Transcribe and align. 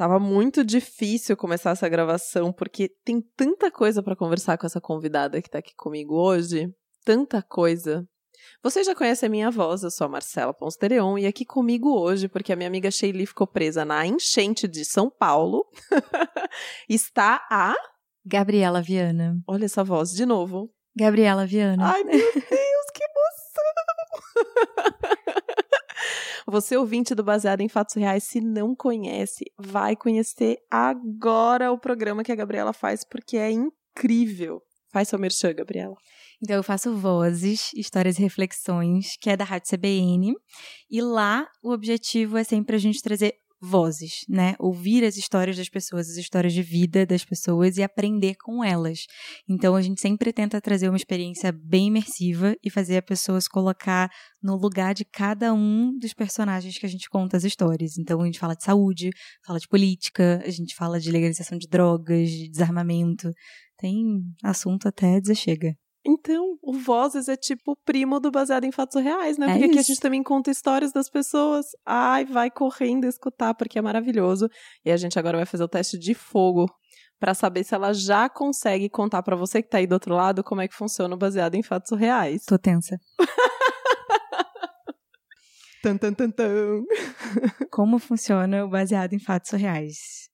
Tava 0.00 0.18
muito 0.18 0.64
difícil 0.64 1.36
começar 1.36 1.72
essa 1.72 1.86
gravação 1.86 2.50
porque 2.50 2.88
tem 3.04 3.20
tanta 3.36 3.70
coisa 3.70 4.02
para 4.02 4.16
conversar 4.16 4.56
com 4.56 4.64
essa 4.64 4.80
convidada 4.80 5.42
que 5.42 5.50
tá 5.50 5.58
aqui 5.58 5.74
comigo 5.76 6.14
hoje, 6.14 6.72
tanta 7.04 7.42
coisa. 7.42 8.08
Você 8.62 8.82
já 8.82 8.94
conhece 8.94 9.26
a 9.26 9.28
minha 9.28 9.50
voz, 9.50 9.82
eu 9.82 9.90
sou 9.90 10.06
a 10.06 10.08
Marcela 10.08 10.54
Ponstereon 10.54 11.18
e 11.18 11.26
aqui 11.26 11.44
comigo 11.44 11.90
hoje, 12.00 12.28
porque 12.28 12.50
a 12.50 12.56
minha 12.56 12.66
amiga 12.66 12.90
Sheili 12.90 13.26
ficou 13.26 13.46
presa 13.46 13.84
na 13.84 14.06
enchente 14.06 14.66
de 14.66 14.86
São 14.86 15.10
Paulo, 15.10 15.66
está 16.88 17.46
a 17.50 17.74
Gabriela 18.24 18.80
Viana. 18.80 19.38
Olha 19.46 19.66
essa 19.66 19.84
voz 19.84 20.12
de 20.12 20.24
novo. 20.24 20.70
Gabriela 20.96 21.44
Viana. 21.44 21.92
Ai, 21.92 22.04
meu 22.04 22.16
Deus, 22.16 22.86
que 22.94 23.04
emoção! 23.04 24.94
Você, 26.50 26.76
ouvinte 26.76 27.14
do 27.14 27.22
Baseado 27.22 27.60
em 27.60 27.68
Fatos 27.68 27.94
Reais, 27.94 28.24
se 28.24 28.40
não 28.40 28.74
conhece, 28.74 29.44
vai 29.56 29.94
conhecer 29.94 30.58
agora 30.68 31.70
o 31.70 31.78
programa 31.78 32.24
que 32.24 32.32
a 32.32 32.34
Gabriela 32.34 32.72
faz, 32.72 33.04
porque 33.04 33.36
é 33.36 33.52
incrível. 33.52 34.60
Faz 34.92 35.06
seu 35.06 35.16
merchan, 35.16 35.54
Gabriela. 35.54 35.94
Então, 36.42 36.56
eu 36.56 36.64
faço 36.64 36.96
Vozes, 36.96 37.70
Histórias 37.72 38.18
e 38.18 38.22
Reflexões, 38.22 39.16
que 39.20 39.30
é 39.30 39.36
da 39.36 39.44
Rádio 39.44 39.70
CBN. 39.70 40.34
E 40.90 41.00
lá, 41.00 41.46
o 41.62 41.70
objetivo 41.70 42.36
é 42.36 42.42
sempre 42.42 42.74
a 42.74 42.78
gente 42.80 43.00
trazer 43.00 43.34
vozes, 43.60 44.24
né? 44.28 44.54
Ouvir 44.58 45.04
as 45.04 45.16
histórias 45.16 45.56
das 45.56 45.68
pessoas, 45.68 46.08
as 46.08 46.16
histórias 46.16 46.52
de 46.52 46.62
vida 46.62 47.04
das 47.04 47.24
pessoas 47.24 47.76
e 47.76 47.82
aprender 47.82 48.36
com 48.36 48.64
elas. 48.64 49.00
Então 49.48 49.76
a 49.76 49.82
gente 49.82 50.00
sempre 50.00 50.32
tenta 50.32 50.60
trazer 50.60 50.88
uma 50.88 50.96
experiência 50.96 51.52
bem 51.52 51.88
imersiva 51.88 52.56
e 52.62 52.70
fazer 52.70 52.96
a 52.96 53.02
pessoa 53.02 53.40
se 53.40 53.48
colocar 53.48 54.10
no 54.42 54.56
lugar 54.56 54.94
de 54.94 55.04
cada 55.04 55.52
um 55.52 55.96
dos 55.98 56.14
personagens 56.14 56.78
que 56.78 56.86
a 56.86 56.88
gente 56.88 57.08
conta 57.10 57.36
as 57.36 57.44
histórias. 57.44 57.98
Então 57.98 58.22
a 58.22 58.24
gente 58.24 58.38
fala 58.38 58.54
de 58.54 58.64
saúde, 58.64 59.10
fala 59.44 59.58
de 59.58 59.68
política, 59.68 60.42
a 60.44 60.50
gente 60.50 60.74
fala 60.74 60.98
de 60.98 61.10
legalização 61.10 61.58
de 61.58 61.68
drogas, 61.68 62.30
de 62.30 62.48
desarmamento. 62.48 63.30
Tem 63.76 64.22
assunto 64.42 64.88
até 64.88 65.20
dizer 65.20 65.34
chega. 65.34 65.74
Então, 66.04 66.56
o 66.62 66.72
Vozes 66.72 67.28
é 67.28 67.36
tipo 67.36 67.72
o 67.72 67.76
primo 67.76 68.18
do 68.18 68.30
baseado 68.30 68.64
em 68.64 68.72
fatos 68.72 69.00
reais, 69.02 69.36
né? 69.36 69.46
É 69.46 69.50
porque 69.52 69.64
aqui 69.66 69.78
a 69.78 69.82
gente 69.82 70.00
também 70.00 70.22
conta 70.22 70.50
histórias 70.50 70.92
das 70.92 71.10
pessoas. 71.10 71.66
Ai, 71.84 72.24
vai 72.24 72.50
correndo 72.50 73.04
escutar, 73.06 73.54
porque 73.54 73.78
é 73.78 73.82
maravilhoso. 73.82 74.48
E 74.84 74.90
a 74.90 74.96
gente 74.96 75.18
agora 75.18 75.36
vai 75.36 75.46
fazer 75.46 75.64
o 75.64 75.68
teste 75.68 75.98
de 75.98 76.14
fogo 76.14 76.66
pra 77.18 77.34
saber 77.34 77.64
se 77.64 77.74
ela 77.74 77.92
já 77.92 78.30
consegue 78.30 78.88
contar 78.88 79.22
pra 79.22 79.36
você 79.36 79.62
que 79.62 79.68
tá 79.68 79.76
aí 79.76 79.86
do 79.86 79.92
outro 79.92 80.14
lado 80.14 80.42
como 80.42 80.62
é 80.62 80.68
que 80.68 80.74
funciona 80.74 81.14
o 81.14 81.18
baseado 81.18 81.54
em 81.54 81.62
fatos 81.62 81.90
reais. 81.98 82.44
Tô 82.46 82.58
tensa. 82.58 82.96
Tan, 85.82 85.96
tan, 85.96 86.12
tan, 86.12 86.30
tan. 86.30 86.82
Como 87.70 87.98
funciona 87.98 88.64
o 88.64 88.68
baseado 88.68 89.14
em 89.14 89.18
fatos 89.18 89.50
reais? 89.52 90.28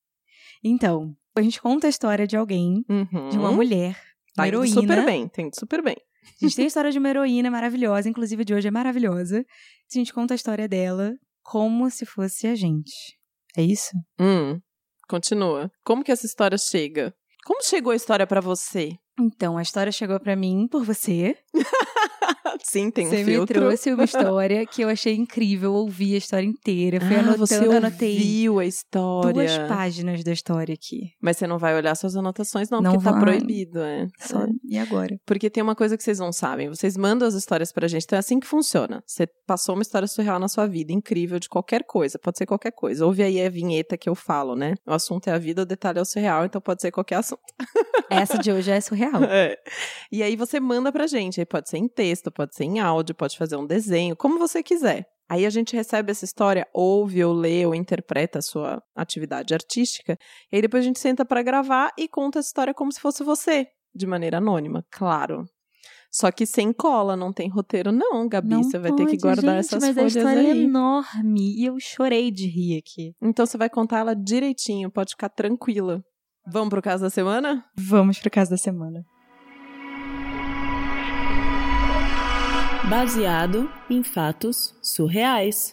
Então, 0.62 1.14
a 1.36 1.40
gente 1.42 1.60
conta 1.62 1.86
a 1.86 1.90
história 1.90 2.26
de 2.26 2.36
alguém, 2.36 2.84
Uhum. 2.88 3.28
de 3.28 3.38
uma 3.38 3.52
mulher, 3.52 3.96
Tá 4.36 4.42
uma 4.42 4.48
heroína. 4.48 4.80
super 4.80 5.04
bem, 5.04 5.28
tá 5.28 5.42
indo 5.42 5.58
super 5.58 5.82
bem. 5.82 5.96
A 6.24 6.44
gente 6.44 6.54
tem 6.56 6.64
a 6.64 6.68
história 6.68 6.92
de 6.92 6.98
uma 6.98 7.08
heroína 7.08 7.50
maravilhosa, 7.50 8.08
inclusive 8.08 8.42
a 8.42 8.44
de 8.44 8.54
hoje 8.54 8.68
é 8.68 8.70
maravilhosa. 8.70 9.38
A 9.40 9.98
gente 9.98 10.12
conta 10.12 10.34
a 10.34 10.36
história 10.36 10.68
dela 10.68 11.14
como 11.42 11.90
se 11.90 12.04
fosse 12.04 12.46
a 12.46 12.54
gente. 12.54 12.92
É 13.56 13.62
isso? 13.62 13.90
Hum, 14.20 14.60
continua. 15.08 15.70
Como 15.84 16.04
que 16.04 16.12
essa 16.12 16.26
história 16.26 16.58
chega? 16.58 17.14
Como 17.44 17.62
chegou 17.62 17.92
a 17.92 17.96
história 17.96 18.26
pra 18.26 18.40
você? 18.40 18.92
Então, 19.18 19.56
a 19.56 19.62
história 19.62 19.90
chegou 19.90 20.20
pra 20.20 20.36
mim 20.36 20.68
por 20.70 20.84
você. 20.84 21.34
Sim, 22.62 22.90
tem 22.90 23.06
um 23.06 23.10
você 23.10 23.16
me 23.18 23.24
filtro. 23.24 23.60
trouxe 23.60 23.92
uma 23.92 24.04
história 24.04 24.66
que 24.66 24.82
eu 24.82 24.88
achei 24.88 25.14
incrível, 25.14 25.72
ouvi 25.74 26.14
a 26.14 26.18
história 26.18 26.46
inteira, 26.46 27.00
fui 27.00 27.14
ah, 27.16 27.20
anotando, 27.20 27.38
você 27.46 27.54
anotei 27.56 28.14
ouviu 28.48 28.58
a 28.58 28.64
história. 28.66 29.32
duas 29.32 29.58
páginas 29.68 30.24
da 30.24 30.32
história 30.32 30.72
aqui. 30.74 31.10
Mas 31.20 31.36
você 31.36 31.46
não 31.46 31.58
vai 31.58 31.74
olhar 31.76 31.94
suas 31.94 32.16
anotações, 32.16 32.70
não, 32.70 32.80
Não 32.80 32.92
porque 32.92 33.04
tá 33.04 33.12
vai. 33.12 33.20
proibido, 33.20 33.80
é. 33.80 34.06
Só 34.20 34.42
É. 34.42 34.48
e 34.64 34.78
agora? 34.78 35.16
Porque 35.26 35.48
tem 35.50 35.62
uma 35.62 35.74
coisa 35.74 35.96
que 35.96 36.02
vocês 36.02 36.18
não 36.18 36.32
sabem. 36.32 36.68
Vocês 36.68 36.96
mandam 36.96 37.26
as 37.28 37.34
histórias 37.34 37.72
pra 37.72 37.86
gente. 37.88 38.04
Então 38.04 38.16
é 38.16 38.20
assim 38.20 38.40
que 38.40 38.46
funciona. 38.46 39.02
Você 39.06 39.26
passou 39.46 39.74
uma 39.74 39.82
história 39.82 40.08
surreal 40.08 40.38
na 40.38 40.48
sua 40.48 40.66
vida, 40.66 40.92
incrível, 40.92 41.38
de 41.38 41.48
qualquer 41.48 41.84
coisa. 41.84 42.18
Pode 42.18 42.38
ser 42.38 42.46
qualquer 42.46 42.72
coisa. 42.72 43.04
Ouve 43.06 43.22
aí 43.22 43.44
a 43.44 43.48
vinheta 43.50 43.96
que 43.96 44.08
eu 44.08 44.14
falo, 44.14 44.56
né? 44.56 44.74
O 44.86 44.92
assunto 44.92 45.28
é 45.28 45.32
a 45.32 45.38
vida, 45.38 45.62
o 45.62 45.66
detalhe 45.66 45.98
é 45.98 46.02
o 46.02 46.04
surreal, 46.04 46.44
então 46.44 46.60
pode 46.60 46.80
ser 46.82 46.90
qualquer 46.90 47.16
assunto. 47.20 47.42
Essa 48.10 48.38
de 48.38 48.50
hoje 48.52 48.70
é 48.70 48.80
surreal. 48.80 49.22
É. 49.24 49.56
E 50.10 50.22
aí 50.22 50.36
você 50.36 50.58
manda 50.60 50.90
pra 50.92 51.06
gente. 51.06 51.40
Aí 51.40 51.46
pode 51.46 51.68
ser 51.68 51.78
em 51.78 51.88
texto, 51.88 52.15
pode 52.30 52.54
ser 52.54 52.64
em 52.64 52.80
áudio, 52.80 53.14
pode 53.14 53.36
fazer 53.36 53.56
um 53.56 53.66
desenho, 53.66 54.16
como 54.16 54.38
você 54.38 54.62
quiser. 54.62 55.06
Aí 55.28 55.44
a 55.44 55.50
gente 55.50 55.74
recebe 55.74 56.12
essa 56.12 56.24
história, 56.24 56.66
ouve 56.72 57.24
ou 57.24 57.32
lê 57.32 57.66
ou 57.66 57.74
interpreta 57.74 58.38
a 58.38 58.42
sua 58.42 58.80
atividade 58.94 59.52
artística, 59.54 60.16
e 60.52 60.56
aí 60.56 60.62
depois 60.62 60.84
a 60.84 60.86
gente 60.86 61.00
senta 61.00 61.24
pra 61.24 61.42
gravar 61.42 61.92
e 61.98 62.06
conta 62.08 62.38
essa 62.38 62.48
história 62.48 62.72
como 62.72 62.92
se 62.92 63.00
fosse 63.00 63.24
você, 63.24 63.66
de 63.94 64.06
maneira 64.06 64.38
anônima, 64.38 64.84
claro. 64.90 65.44
Só 66.12 66.30
que 66.30 66.46
sem 66.46 66.72
cola, 66.72 67.16
não 67.16 67.32
tem 67.32 67.48
roteiro 67.48 67.92
não, 67.92 68.28
Gabi, 68.28 68.50
Não 68.50 68.62
você 68.62 68.78
vai 68.78 68.92
ter 68.94 69.06
que 69.06 69.16
guardar 69.16 69.56
gente, 69.56 69.66
essas 69.66 69.82
mas 69.82 69.98
a 69.98 70.06
história 70.06 70.48
é 70.48 70.52
aí. 70.52 70.62
enorme 70.62 71.60
e 71.60 71.66
eu 71.66 71.78
chorei 71.78 72.30
de 72.30 72.46
rir 72.46 72.78
aqui. 72.78 73.12
Então 73.20 73.44
você 73.44 73.58
vai 73.58 73.68
contar 73.68 73.98
ela 73.98 74.14
direitinho, 74.14 74.90
pode 74.90 75.10
ficar 75.10 75.28
tranquila. 75.28 76.02
Vamos 76.46 76.70
pro 76.70 76.80
caso 76.80 77.02
da 77.02 77.10
semana? 77.10 77.64
Vamos 77.76 78.20
pro 78.20 78.30
caso 78.30 78.50
da 78.52 78.56
semana. 78.56 79.04
Baseado 82.88 83.68
em 83.90 84.04
fatos 84.04 84.72
surreais. 84.80 85.72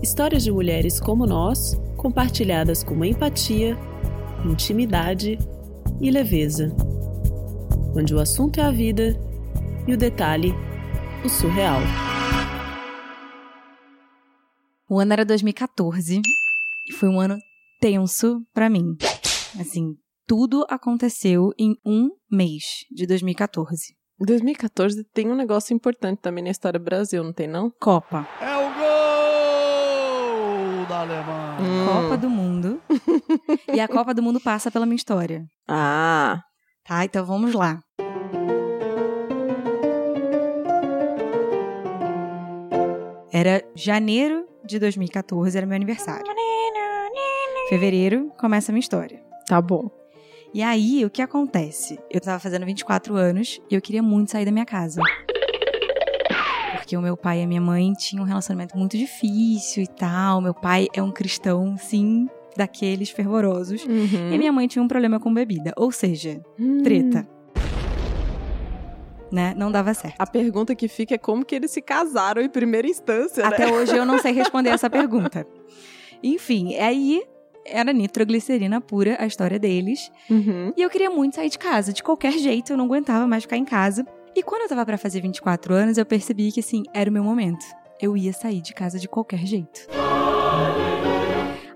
Histórias 0.00 0.44
de 0.44 0.52
mulheres 0.52 1.00
como 1.00 1.26
nós, 1.26 1.74
compartilhadas 1.96 2.84
com 2.84 3.04
empatia, 3.04 3.76
intimidade 4.44 5.36
e 6.00 6.08
leveza. 6.08 6.72
Onde 7.96 8.14
o 8.14 8.20
assunto 8.20 8.60
é 8.60 8.62
a 8.62 8.70
vida 8.70 9.18
e 9.88 9.92
o 9.92 9.96
detalhe, 9.96 10.54
o 11.24 11.28
surreal. 11.28 11.80
O 14.88 15.00
ano 15.00 15.12
era 15.12 15.24
2014 15.24 16.20
e 16.88 16.92
foi 16.92 17.08
um 17.08 17.18
ano 17.18 17.36
tenso 17.80 18.40
pra 18.54 18.70
mim. 18.70 18.96
Assim, 19.58 19.96
tudo 20.28 20.64
aconteceu 20.70 21.52
em 21.58 21.74
um 21.84 22.10
mês 22.30 22.86
de 22.88 23.04
2014. 23.04 23.99
Em 24.20 24.24
2014 24.24 25.02
tem 25.14 25.30
um 25.30 25.34
negócio 25.34 25.72
importante 25.74 26.18
também 26.20 26.44
na 26.44 26.50
história 26.50 26.78
do 26.78 26.84
Brasil, 26.84 27.24
não 27.24 27.32
tem 27.32 27.48
não? 27.48 27.72
Copa. 27.80 28.28
É 28.40 28.56
o 28.56 28.74
gol 28.74 30.86
da 30.86 31.00
Alemanha. 31.00 31.58
Hum. 31.60 31.86
Copa 31.86 32.16
do 32.18 32.28
Mundo. 32.28 32.82
e 33.72 33.80
a 33.80 33.88
Copa 33.88 34.12
do 34.12 34.22
Mundo 34.22 34.38
passa 34.40 34.70
pela 34.70 34.84
minha 34.84 34.96
história. 34.96 35.46
Ah, 35.66 36.42
Tá, 36.84 37.04
então 37.04 37.24
vamos 37.24 37.54
lá. 37.54 37.80
Era 43.32 43.62
janeiro 43.74 44.46
de 44.64 44.78
2014, 44.78 45.56
era 45.56 45.66
meu 45.66 45.76
aniversário. 45.76 46.24
Fevereiro 47.68 48.32
começa 48.38 48.70
a 48.70 48.72
minha 48.72 48.80
história. 48.80 49.22
tá 49.46 49.60
bom. 49.62 49.88
E 50.52 50.62
aí, 50.62 51.04
o 51.04 51.10
que 51.10 51.22
acontece? 51.22 51.96
Eu 52.10 52.20
tava 52.20 52.40
fazendo 52.40 52.66
24 52.66 53.14
anos 53.14 53.60
e 53.70 53.74
eu 53.74 53.80
queria 53.80 54.02
muito 54.02 54.32
sair 54.32 54.44
da 54.44 54.50
minha 54.50 54.66
casa. 54.66 55.00
Porque 56.74 56.96
o 56.96 57.00
meu 57.00 57.16
pai 57.16 57.40
e 57.40 57.44
a 57.44 57.46
minha 57.46 57.60
mãe 57.60 57.92
tinham 57.92 58.24
um 58.24 58.26
relacionamento 58.26 58.76
muito 58.76 58.98
difícil 58.98 59.84
e 59.84 59.86
tal. 59.86 60.40
Meu 60.40 60.52
pai 60.52 60.88
é 60.92 61.00
um 61.00 61.12
cristão, 61.12 61.76
sim, 61.78 62.28
daqueles 62.56 63.10
fervorosos. 63.10 63.84
Uhum. 63.84 64.32
E 64.32 64.38
minha 64.38 64.50
mãe 64.50 64.66
tinha 64.66 64.82
um 64.82 64.88
problema 64.88 65.20
com 65.20 65.32
bebida. 65.32 65.72
Ou 65.76 65.92
seja, 65.92 66.40
treta. 66.82 67.28
Né? 69.30 69.54
Não 69.56 69.70
dava 69.70 69.94
certo. 69.94 70.16
A 70.18 70.26
pergunta 70.26 70.74
que 70.74 70.88
fica 70.88 71.14
é 71.14 71.18
como 71.18 71.44
que 71.44 71.54
eles 71.54 71.70
se 71.70 71.80
casaram 71.80 72.42
em 72.42 72.48
primeira 72.48 72.88
instância, 72.88 73.44
né? 73.44 73.54
Até 73.54 73.72
hoje 73.72 73.96
eu 73.96 74.04
não 74.04 74.18
sei 74.18 74.32
responder 74.32 74.70
essa 74.70 74.90
pergunta. 74.90 75.46
Enfim, 76.20 76.74
aí 76.74 77.22
era 77.64 77.92
nitroglicerina 77.92 78.80
pura 78.80 79.16
a 79.20 79.26
história 79.26 79.58
deles. 79.58 80.10
Uhum. 80.28 80.72
E 80.76 80.82
eu 80.82 80.90
queria 80.90 81.10
muito 81.10 81.36
sair 81.36 81.50
de 81.50 81.58
casa. 81.58 81.92
De 81.92 82.02
qualquer 82.02 82.32
jeito, 82.32 82.72
eu 82.72 82.76
não 82.76 82.86
aguentava 82.86 83.26
mais 83.26 83.44
ficar 83.44 83.56
em 83.56 83.64
casa. 83.64 84.04
E 84.34 84.42
quando 84.42 84.62
eu 84.62 84.68
tava 84.68 84.86
pra 84.86 84.96
fazer 84.98 85.20
24 85.20 85.74
anos, 85.74 85.98
eu 85.98 86.06
percebi 86.06 86.52
que, 86.52 86.60
assim, 86.60 86.82
era 86.94 87.10
o 87.10 87.12
meu 87.12 87.24
momento. 87.24 87.64
Eu 88.00 88.16
ia 88.16 88.32
sair 88.32 88.60
de 88.60 88.72
casa 88.72 88.98
de 88.98 89.08
qualquer 89.08 89.44
jeito. 89.44 89.88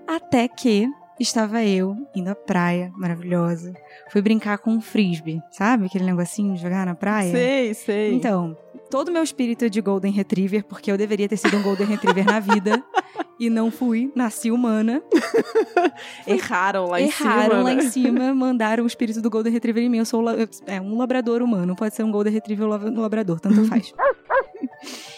Até 0.07 0.47
que 0.47 0.87
estava 1.19 1.63
eu 1.63 1.95
indo 2.15 2.29
à 2.29 2.35
praia, 2.35 2.91
maravilhosa. 2.95 3.73
Fui 4.09 4.21
brincar 4.21 4.57
com 4.57 4.71
um 4.71 4.81
frisbee, 4.81 5.41
sabe? 5.51 5.85
Aquele 5.85 6.05
negocinho 6.05 6.55
de 6.55 6.61
jogar 6.61 6.85
na 6.85 6.95
praia. 6.95 7.31
Sei, 7.31 7.73
sei. 7.73 8.13
Então, 8.13 8.57
todo 8.89 9.09
o 9.09 9.11
meu 9.11 9.23
espírito 9.23 9.65
é 9.65 9.69
de 9.69 9.81
Golden 9.81 10.11
Retriever, 10.11 10.63
porque 10.65 10.91
eu 10.91 10.97
deveria 10.97 11.27
ter 11.27 11.37
sido 11.37 11.57
um 11.57 11.61
Golden 11.61 11.87
Retriever 11.87 12.25
na 12.25 12.39
vida. 12.39 12.83
E 13.39 13.49
não 13.49 13.69
fui, 13.69 14.11
nasci 14.15 14.49
humana. 14.49 15.03
Erraram 16.25 16.85
lá 16.87 17.01
em 17.01 17.11
cima. 17.11 17.29
Erraram 17.31 17.63
lá 17.63 17.73
né? 17.73 17.83
em 17.83 17.89
cima, 17.89 18.33
mandaram 18.35 18.83
o 18.83 18.87
espírito 18.87 19.21
do 19.21 19.29
Golden 19.29 19.51
Retriever 19.51 19.83
em 19.83 19.89
mim. 19.89 19.97
Eu 19.97 20.05
sou 20.05 20.23
é, 20.67 20.79
um 20.79 20.97
labrador 20.97 21.41
humano, 21.41 21.75
pode 21.75 21.93
ser 21.95 22.03
um 22.03 22.11
Golden 22.11 22.31
Retriever 22.33 22.65
ou 22.65 22.71
lava- 22.71 22.87
um 22.89 23.01
labrador, 23.01 23.39
tanto 23.39 23.63
faz. 23.67 23.93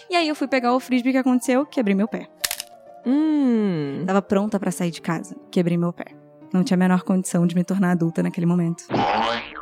e 0.10 0.16
aí 0.16 0.28
eu 0.28 0.36
fui 0.36 0.48
pegar 0.48 0.74
o 0.74 0.80
frisbee, 0.80 1.12
que 1.12 1.18
aconteceu? 1.18 1.66
Quebrei 1.66 1.96
meu 1.96 2.08
pé. 2.08 2.28
Hum. 3.06 4.04
Tava 4.06 4.22
pronta 4.22 4.60
pra 4.60 4.72
sair 4.72 4.92
de 4.92 5.02
casa. 5.02 5.36
Quebrei 5.52 5.78
meu 5.78 5.94
pé. 5.94 6.06
Não 6.52 6.64
tinha 6.64 6.76
a 6.76 6.80
menor 6.80 7.04
condição 7.04 7.46
de 7.46 7.56
me 7.56 7.64
tornar 7.64 7.92
adulta 7.92 8.24
naquele 8.24 8.46
momento. 8.46 8.84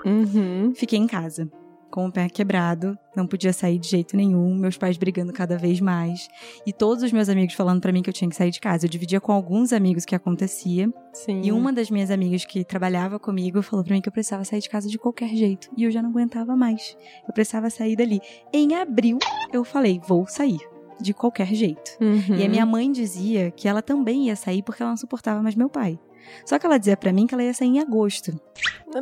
Uhum. 0.06 0.72
Fiquei 0.76 0.98
em 1.00 1.08
casa, 1.08 1.50
com 1.92 2.08
o 2.08 2.12
pé 2.12 2.28
quebrado, 2.28 2.98
não 3.16 3.26
podia 3.26 3.54
sair 3.54 3.80
de 3.80 3.88
jeito 3.88 4.18
nenhum, 4.18 4.56
meus 4.56 4.78
pais 4.78 4.98
brigando 4.98 5.32
cada 5.32 5.58
vez 5.58 5.80
mais, 5.80 6.28
e 6.66 6.74
todos 6.74 7.04
os 7.04 7.12
meus 7.12 7.30
amigos 7.30 7.54
falando 7.54 7.82
pra 7.82 7.92
mim 7.92 8.02
que 8.02 8.10
eu 8.10 8.14
tinha 8.14 8.30
que 8.30 8.36
sair 8.36 8.52
de 8.52 8.60
casa. 8.60 8.86
Eu 8.86 8.90
dividia 8.90 9.22
com 9.22 9.32
alguns 9.32 9.72
amigos 9.72 10.04
o 10.04 10.08
que 10.08 10.16
acontecia, 10.16 10.92
Sim. 11.14 11.42
e 11.44 11.52
uma 11.52 11.72
das 11.72 11.90
minhas 11.90 12.12
amigas 12.12 12.44
que 12.44 12.64
trabalhava 12.64 13.18
comigo 13.20 13.62
falou 13.62 13.84
pra 13.86 13.94
mim 13.94 14.02
que 14.02 14.10
eu 14.10 14.14
precisava 14.14 14.44
sair 14.44 14.60
de 14.60 14.70
casa 14.70 14.90
de 14.90 14.98
qualquer 14.98 15.30
jeito, 15.30 15.70
e 15.78 15.84
eu 15.84 15.92
já 15.92 16.02
não 16.02 16.10
aguentava 16.10 16.56
mais. 16.56 16.98
Eu 17.28 17.34
precisava 17.34 17.70
sair 17.70 17.96
dali. 17.96 18.20
Em 18.52 18.76
abril, 18.76 19.18
eu 19.54 19.64
falei: 19.64 20.02
"Vou 20.08 20.28
sair." 20.28 20.60
De 20.98 21.14
qualquer 21.14 21.48
jeito. 21.48 21.92
Uhum. 22.00 22.38
E 22.38 22.46
a 22.46 22.48
minha 22.48 22.66
mãe 22.66 22.90
dizia 22.90 23.52
que 23.52 23.68
ela 23.68 23.82
também 23.82 24.28
ia 24.28 24.36
sair 24.38 24.64
porque 24.64 24.82
ela 24.82 24.92
não 24.92 24.98
suportava 24.98 25.44
mais 25.44 25.54
meu 25.54 25.70
pai. 25.70 26.00
Só 26.46 26.58
que 26.60 26.66
ela 26.66 26.78
dizia 26.78 26.96
pra 26.98 27.12
mim 27.14 27.26
que 27.28 27.34
ela 27.34 27.44
ia 27.44 27.54
sair 27.54 27.68
em 27.70 27.80
agosto. 27.80 28.32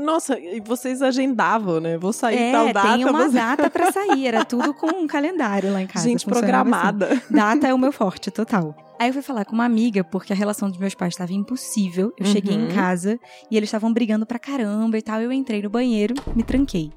Nossa, 0.01 0.39
e 0.39 0.59
vocês 0.61 1.01
agendavam, 1.01 1.79
né? 1.79 1.97
Vou 1.97 2.11
sair 2.13 2.37
é, 2.37 2.51
tal 2.51 2.73
data. 2.73 2.93
tem 2.93 3.05
uma 3.05 3.23
você- 3.29 3.35
data 3.35 3.69
pra 3.69 3.91
sair. 3.91 4.27
Era 4.27 4.43
tudo 4.45 4.73
com 4.73 4.87
um 4.87 5.07
calendário 5.07 5.71
lá 5.71 5.81
em 5.81 5.87
casa. 5.87 6.07
Gente 6.07 6.25
funcionava 6.25 6.63
programada. 6.69 7.07
assim. 7.13 7.33
Data 7.33 7.67
é 7.67 7.73
o 7.73 7.77
meu 7.77 7.91
forte, 7.91 8.31
total. 8.31 8.75
Aí 8.99 9.09
eu 9.09 9.13
fui 9.13 9.21
falar 9.21 9.43
com 9.45 9.53
uma 9.53 9.65
amiga, 9.65 10.03
porque 10.03 10.31
a 10.31 10.35
relação 10.35 10.69
dos 10.69 10.77
meus 10.79 10.95
pais 10.95 11.13
estava 11.13 11.33
impossível. 11.33 12.13
Eu 12.17 12.25
cheguei 12.25 12.55
em 12.55 12.67
Uhum. 12.67 12.73
casa 12.75 13.19
e 13.51 13.57
eles 13.57 13.67
estavam 13.67 13.91
brigando 13.91 14.25
pra 14.25 14.39
caramba 14.39 14.97
e 14.97 15.01
tal. 15.01 15.19
Eu 15.21 15.31
entrei 15.31 15.61
no 15.61 15.69
banheiro, 15.69 16.13
me 16.35 16.43
tranquei. 16.43 16.91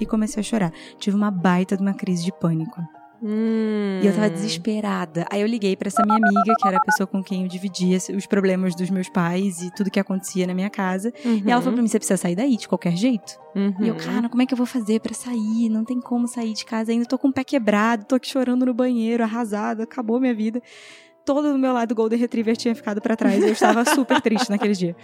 E 0.00 0.06
comecei 0.06 0.40
a 0.40 0.44
chorar. 0.44 0.72
Tive 0.98 1.16
uma 1.16 1.30
baita 1.30 1.76
de 1.76 1.82
uma 1.82 1.94
crise 1.94 2.24
de 2.24 2.32
pânico. 2.32 2.80
Hum. 3.22 4.00
E 4.02 4.06
eu 4.06 4.14
tava 4.14 4.30
desesperada. 4.30 5.26
Aí 5.30 5.40
eu 5.40 5.46
liguei 5.46 5.76
pra 5.76 5.88
essa 5.88 6.02
minha 6.04 6.16
amiga, 6.16 6.54
que 6.58 6.68
era 6.68 6.76
a 6.76 6.80
pessoa 6.80 7.06
com 7.06 7.22
quem 7.22 7.42
eu 7.42 7.48
dividia 7.48 7.98
os 8.16 8.26
problemas 8.26 8.74
dos 8.74 8.90
meus 8.90 9.08
pais 9.08 9.60
e 9.60 9.74
tudo 9.74 9.90
que 9.90 9.98
acontecia 9.98 10.46
na 10.46 10.54
minha 10.54 10.70
casa. 10.70 11.12
Uhum. 11.24 11.42
E 11.44 11.50
ela 11.50 11.60
falou 11.60 11.74
pra 11.74 11.82
mim: 11.82 11.88
você 11.88 11.98
precisa 11.98 12.16
sair 12.16 12.36
daí 12.36 12.56
de 12.56 12.68
qualquer 12.68 12.96
jeito. 12.96 13.38
Uhum. 13.54 13.74
E 13.80 13.88
eu, 13.88 13.96
cara, 13.96 14.28
como 14.28 14.42
é 14.42 14.46
que 14.46 14.54
eu 14.54 14.58
vou 14.58 14.66
fazer 14.66 15.00
pra 15.00 15.14
sair? 15.14 15.68
Não 15.68 15.84
tem 15.84 16.00
como 16.00 16.28
sair 16.28 16.52
de 16.52 16.64
casa 16.64 16.92
ainda. 16.92 17.06
Tô 17.06 17.18
com 17.18 17.28
o 17.28 17.32
pé 17.32 17.42
quebrado, 17.42 18.04
tô 18.04 18.14
aqui 18.14 18.28
chorando 18.28 18.64
no 18.64 18.74
banheiro, 18.74 19.22
arrasada, 19.22 19.82
acabou 19.82 20.20
minha 20.20 20.34
vida. 20.34 20.62
Todo 21.28 21.52
do 21.52 21.58
meu 21.58 21.74
lado 21.74 21.94
Golden 21.94 22.18
Retriever 22.18 22.56
tinha 22.56 22.74
ficado 22.74 23.02
pra 23.02 23.14
trás. 23.14 23.44
Eu 23.44 23.52
estava 23.52 23.84
super 23.84 24.18
triste 24.18 24.48
naquele 24.48 24.72
dia. 24.72 24.96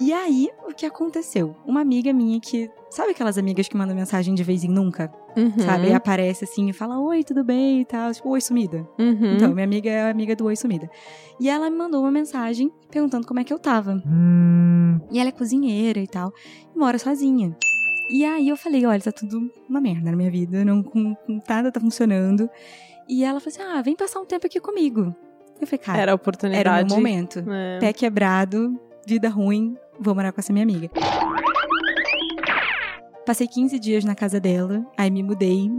E 0.00 0.12
aí, 0.12 0.48
o 0.68 0.72
que 0.72 0.86
aconteceu? 0.86 1.56
Uma 1.66 1.80
amiga 1.80 2.12
minha 2.12 2.38
que. 2.38 2.70
Sabe 2.90 3.10
aquelas 3.10 3.36
amigas 3.36 3.66
que 3.66 3.76
mandam 3.76 3.96
mensagem 3.96 4.36
de 4.36 4.44
vez 4.44 4.62
em 4.62 4.68
nunca? 4.68 5.12
Uhum. 5.36 5.58
Sabe? 5.58 5.88
E 5.88 5.92
aparece 5.92 6.44
assim 6.44 6.68
e 6.68 6.72
fala: 6.72 7.00
Oi, 7.00 7.24
tudo 7.24 7.42
bem 7.42 7.80
e 7.80 7.84
tal. 7.84 8.12
Tipo, 8.12 8.28
oi, 8.28 8.40
sumida. 8.40 8.88
Uhum. 9.00 9.34
Então, 9.34 9.52
minha 9.52 9.64
amiga 9.64 9.90
é 9.90 10.02
a 10.02 10.10
amiga 10.10 10.36
do 10.36 10.44
Oi 10.44 10.54
Sumida. 10.54 10.88
E 11.40 11.48
ela 11.48 11.68
me 11.68 11.76
mandou 11.76 12.02
uma 12.02 12.12
mensagem 12.12 12.70
perguntando 12.88 13.26
como 13.26 13.40
é 13.40 13.44
que 13.44 13.52
eu 13.52 13.58
tava. 13.58 14.00
E 15.10 15.18
ela 15.18 15.30
é 15.30 15.32
cozinheira 15.32 15.98
e 15.98 16.06
tal. 16.06 16.32
E 16.72 16.78
mora 16.78 17.00
sozinha. 17.00 17.52
E 18.08 18.24
aí 18.24 18.48
eu 18.48 18.56
falei, 18.56 18.86
olha, 18.86 19.00
tá 19.00 19.10
tudo 19.10 19.50
uma 19.68 19.80
merda 19.80 20.08
na 20.08 20.16
minha 20.16 20.30
vida. 20.30 20.64
Não, 20.64 20.84
nada 21.48 21.72
tá 21.72 21.80
funcionando. 21.80 22.48
E 23.08 23.24
ela 23.24 23.40
falou 23.40 23.52
assim, 23.52 23.76
ah, 23.76 23.82
vem 23.82 23.96
passar 23.96 24.20
um 24.20 24.24
tempo 24.24 24.46
aqui 24.46 24.60
comigo. 24.60 25.12
Eu 25.60 25.66
falei, 25.66 25.78
cara, 25.78 25.98
Era 25.98 26.02
a 26.02 26.12
era, 26.12 26.14
oportunidade. 26.14 26.84
o 26.84 26.86
meu 26.86 26.96
momento. 26.96 27.44
É. 27.50 27.78
Pé 27.78 27.92
quebrado, 27.92 28.78
vida 29.06 29.28
ruim, 29.28 29.76
vou 29.98 30.14
morar 30.14 30.32
com 30.32 30.40
essa 30.40 30.52
minha 30.52 30.62
amiga. 30.64 30.90
Passei 33.26 33.46
15 33.48 33.78
dias 33.78 34.04
na 34.04 34.14
casa 34.14 34.38
dela, 34.38 34.84
aí 34.98 35.10
me 35.10 35.22
mudei. 35.22 35.70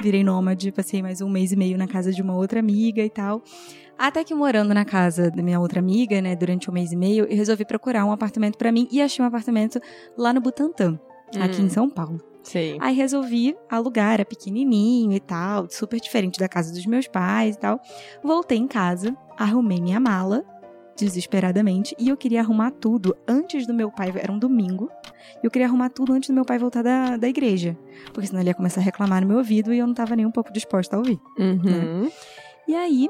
Virei 0.00 0.22
nômade, 0.24 0.70
passei 0.72 1.02
mais 1.02 1.20
um 1.20 1.28
mês 1.28 1.52
e 1.52 1.56
meio 1.56 1.76
na 1.78 1.86
casa 1.86 2.12
de 2.12 2.22
uma 2.22 2.34
outra 2.34 2.60
amiga 2.60 3.02
e 3.02 3.10
tal. 3.10 3.42
Até 3.96 4.22
que 4.22 4.32
morando 4.34 4.72
na 4.72 4.84
casa 4.84 5.28
da 5.30 5.42
minha 5.42 5.58
outra 5.58 5.80
amiga, 5.80 6.20
né, 6.20 6.36
durante 6.36 6.70
um 6.70 6.72
mês 6.72 6.92
e 6.92 6.96
meio, 6.96 7.24
eu 7.24 7.36
resolvi 7.36 7.64
procurar 7.64 8.04
um 8.04 8.12
apartamento 8.12 8.56
pra 8.56 8.70
mim 8.70 8.86
e 8.92 9.02
achei 9.02 9.24
um 9.24 9.26
apartamento 9.28 9.80
lá 10.16 10.32
no 10.32 10.40
Butantã, 10.40 10.98
aqui 11.40 11.60
Hum. 11.60 11.66
em 11.66 11.68
São 11.68 11.90
Paulo. 11.90 12.20
Sim. 12.48 12.78
Aí 12.80 12.94
resolvi 12.94 13.54
alugar, 13.68 14.14
era 14.14 14.24
pequenininho 14.24 15.12
e 15.12 15.20
tal, 15.20 15.68
super 15.70 16.00
diferente 16.00 16.38
da 16.38 16.48
casa 16.48 16.72
dos 16.72 16.86
meus 16.86 17.06
pais 17.06 17.56
e 17.56 17.58
tal. 17.58 17.78
Voltei 18.24 18.56
em 18.56 18.66
casa, 18.66 19.14
arrumei 19.36 19.80
minha 19.80 20.00
mala, 20.00 20.42
desesperadamente, 20.96 21.94
e 21.98 22.08
eu 22.08 22.16
queria 22.16 22.40
arrumar 22.40 22.70
tudo 22.70 23.14
antes 23.28 23.66
do 23.66 23.74
meu 23.74 23.90
pai, 23.90 24.12
era 24.16 24.32
um 24.32 24.38
domingo, 24.38 24.90
e 25.42 25.46
eu 25.46 25.50
queria 25.50 25.68
arrumar 25.68 25.90
tudo 25.90 26.12
antes 26.14 26.30
do 26.30 26.34
meu 26.34 26.44
pai 26.44 26.58
voltar 26.58 26.82
da, 26.82 27.18
da 27.18 27.28
igreja, 27.28 27.76
porque 28.12 28.26
senão 28.26 28.40
ele 28.40 28.48
ia 28.48 28.54
começar 28.54 28.80
a 28.80 28.84
reclamar 28.84 29.20
no 29.20 29.28
meu 29.28 29.36
ouvido 29.36 29.72
e 29.72 29.78
eu 29.78 29.86
não 29.86 29.94
tava 29.94 30.16
nem 30.16 30.24
um 30.24 30.30
pouco 30.30 30.50
disposta 30.50 30.96
a 30.96 30.98
ouvir. 30.98 31.20
Uhum. 31.38 32.10
E 32.66 32.74
aí, 32.74 33.08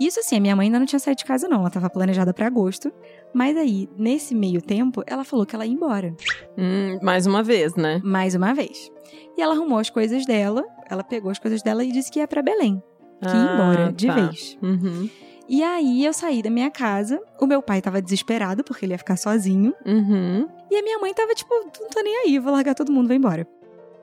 isso 0.00 0.20
assim, 0.20 0.36
a 0.36 0.40
minha 0.40 0.54
mãe 0.56 0.66
ainda 0.66 0.78
não 0.78 0.86
tinha 0.86 0.98
saído 0.98 1.18
de 1.18 1.24
casa 1.24 1.48
não, 1.48 1.60
ela 1.60 1.70
tava 1.70 1.88
planejada 1.90 2.32
pra 2.34 2.46
agosto, 2.46 2.92
mas 3.32 3.56
aí, 3.56 3.88
nesse 3.98 4.34
meio 4.34 4.60
tempo, 4.62 5.02
ela 5.06 5.24
falou 5.24 5.44
que 5.46 5.54
ela 5.54 5.66
ia 5.66 5.72
embora. 5.72 6.14
Hum, 6.56 6.98
mais 7.02 7.26
uma 7.26 7.42
vez, 7.42 7.74
né? 7.74 8.00
mais 8.04 8.34
uma 8.34 8.52
vez. 8.54 8.90
E 9.36 9.42
ela 9.42 9.54
arrumou 9.54 9.78
as 9.78 9.90
coisas 9.90 10.24
dela, 10.26 10.64
ela 10.88 11.04
pegou 11.04 11.30
as 11.30 11.38
coisas 11.38 11.62
dela 11.62 11.84
e 11.84 11.92
disse 11.92 12.10
que 12.10 12.18
ia 12.18 12.26
pra 12.28 12.42
Belém, 12.42 12.82
que 13.22 13.28
ia 13.28 13.34
Ah, 13.34 13.54
embora 13.54 13.92
de 13.92 14.06
tá. 14.06 14.14
vez. 14.14 14.58
Uhum. 14.62 15.08
E 15.48 15.62
aí 15.62 16.04
eu 16.04 16.12
saí 16.12 16.42
da 16.42 16.50
minha 16.50 16.70
casa, 16.70 17.20
o 17.40 17.46
meu 17.46 17.62
pai 17.62 17.80
tava 17.80 18.02
desesperado 18.02 18.64
porque 18.64 18.84
ele 18.84 18.94
ia 18.94 18.98
ficar 18.98 19.16
sozinho, 19.16 19.72
Uhum. 19.86 20.48
e 20.70 20.76
a 20.76 20.82
minha 20.82 20.98
mãe 20.98 21.14
tava 21.14 21.32
tipo, 21.34 21.54
não 21.54 21.88
tô 21.88 22.00
nem 22.02 22.16
aí, 22.24 22.38
vou 22.38 22.52
largar 22.52 22.74
todo 22.74 22.90
mundo, 22.90 23.06
vou 23.06 23.16
embora. 23.16 23.46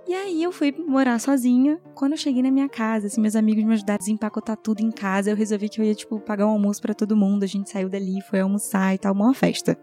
E 0.08 0.14
aí 0.14 0.44
eu 0.44 0.52
fui 0.52 0.74
morar 0.86 1.18
sozinha. 1.20 1.80
Quando 1.96 2.12
eu 2.12 2.18
cheguei 2.18 2.44
na 2.44 2.52
minha 2.52 2.68
casa, 2.68 3.08
assim, 3.08 3.22
meus 3.22 3.36
amigos 3.36 3.64
me 3.64 3.74
ajudaram 3.74 3.96
a 3.96 4.00
desempacotar 4.00 4.58
tudo 4.58 4.82
em 4.82 4.92
casa. 4.92 5.30
Eu 5.32 5.36
resolvi 5.36 5.70
que 5.70 5.80
eu 5.80 5.86
ia, 5.86 5.96
tipo, 5.96 6.20
pagar 6.20 6.46
um 6.46 6.52
almoço 6.52 6.82
pra 6.82 6.94
todo 6.94 7.16
mundo. 7.16 7.44
A 7.44 7.48
gente 7.48 7.70
saiu 7.70 7.90
dali, 7.90 8.22
foi 8.22 8.42
almoçar 8.42 8.94
e 8.94 8.98
tal, 8.98 9.14
uma 9.14 9.34
festa. 9.34 9.78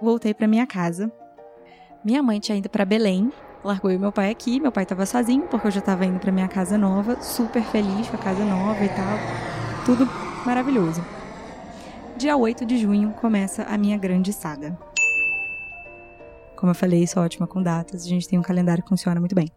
Voltei 0.00 0.32
pra 0.32 0.46
minha 0.46 0.66
casa. 0.66 1.12
Minha 2.04 2.22
mãe 2.22 2.38
tinha 2.38 2.56
ido 2.56 2.70
pra 2.70 2.84
Belém. 2.84 3.32
Largou 3.64 3.90
e 3.90 3.98
meu 3.98 4.12
pai 4.12 4.30
aqui. 4.30 4.60
Meu 4.60 4.72
pai 4.72 4.86
tava 4.86 5.04
sozinho, 5.04 5.42
porque 5.48 5.66
eu 5.66 5.70
já 5.70 5.80
tava 5.80 6.06
indo 6.06 6.18
pra 6.18 6.32
minha 6.32 6.48
casa 6.48 6.78
nova. 6.78 7.20
Super 7.20 7.62
feliz 7.64 8.08
com 8.08 8.16
a 8.16 8.20
casa 8.20 8.44
nova 8.44 8.82
e 8.84 8.88
tal. 8.88 9.84
Tudo 9.84 10.08
maravilhoso. 10.46 11.04
Dia 12.16 12.36
8 12.36 12.64
de 12.64 12.78
junho 12.78 13.14
começa 13.20 13.64
a 13.64 13.76
minha 13.76 13.98
grande 13.98 14.32
saga. 14.32 14.78
Como 16.60 16.70
eu 16.70 16.74
falei, 16.74 17.06
sou 17.06 17.22
ótima 17.22 17.46
com 17.46 17.62
datas. 17.62 18.04
A 18.04 18.08
gente 18.08 18.28
tem 18.28 18.38
um 18.38 18.42
calendário 18.42 18.82
que 18.82 18.88
funciona 18.90 19.18
muito 19.18 19.34
bem. 19.34 19.48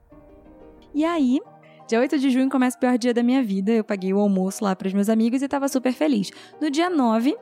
E 0.96 1.04
aí, 1.04 1.42
dia 1.86 2.00
8 2.00 2.18
de 2.18 2.30
junho 2.30 2.50
começa 2.50 2.78
o 2.78 2.80
pior 2.80 2.98
dia 2.98 3.14
da 3.14 3.22
minha 3.22 3.44
vida. 3.44 3.74
Eu 3.74 3.84
paguei 3.84 4.14
o 4.14 4.20
almoço 4.20 4.64
lá 4.64 4.74
pros 4.74 4.94
meus 4.94 5.10
amigos 5.10 5.42
e 5.42 5.48
tava 5.50 5.68
super 5.68 5.92
feliz. 5.92 6.32
No 6.62 6.72
dia 6.72 6.90
9, 6.90 7.36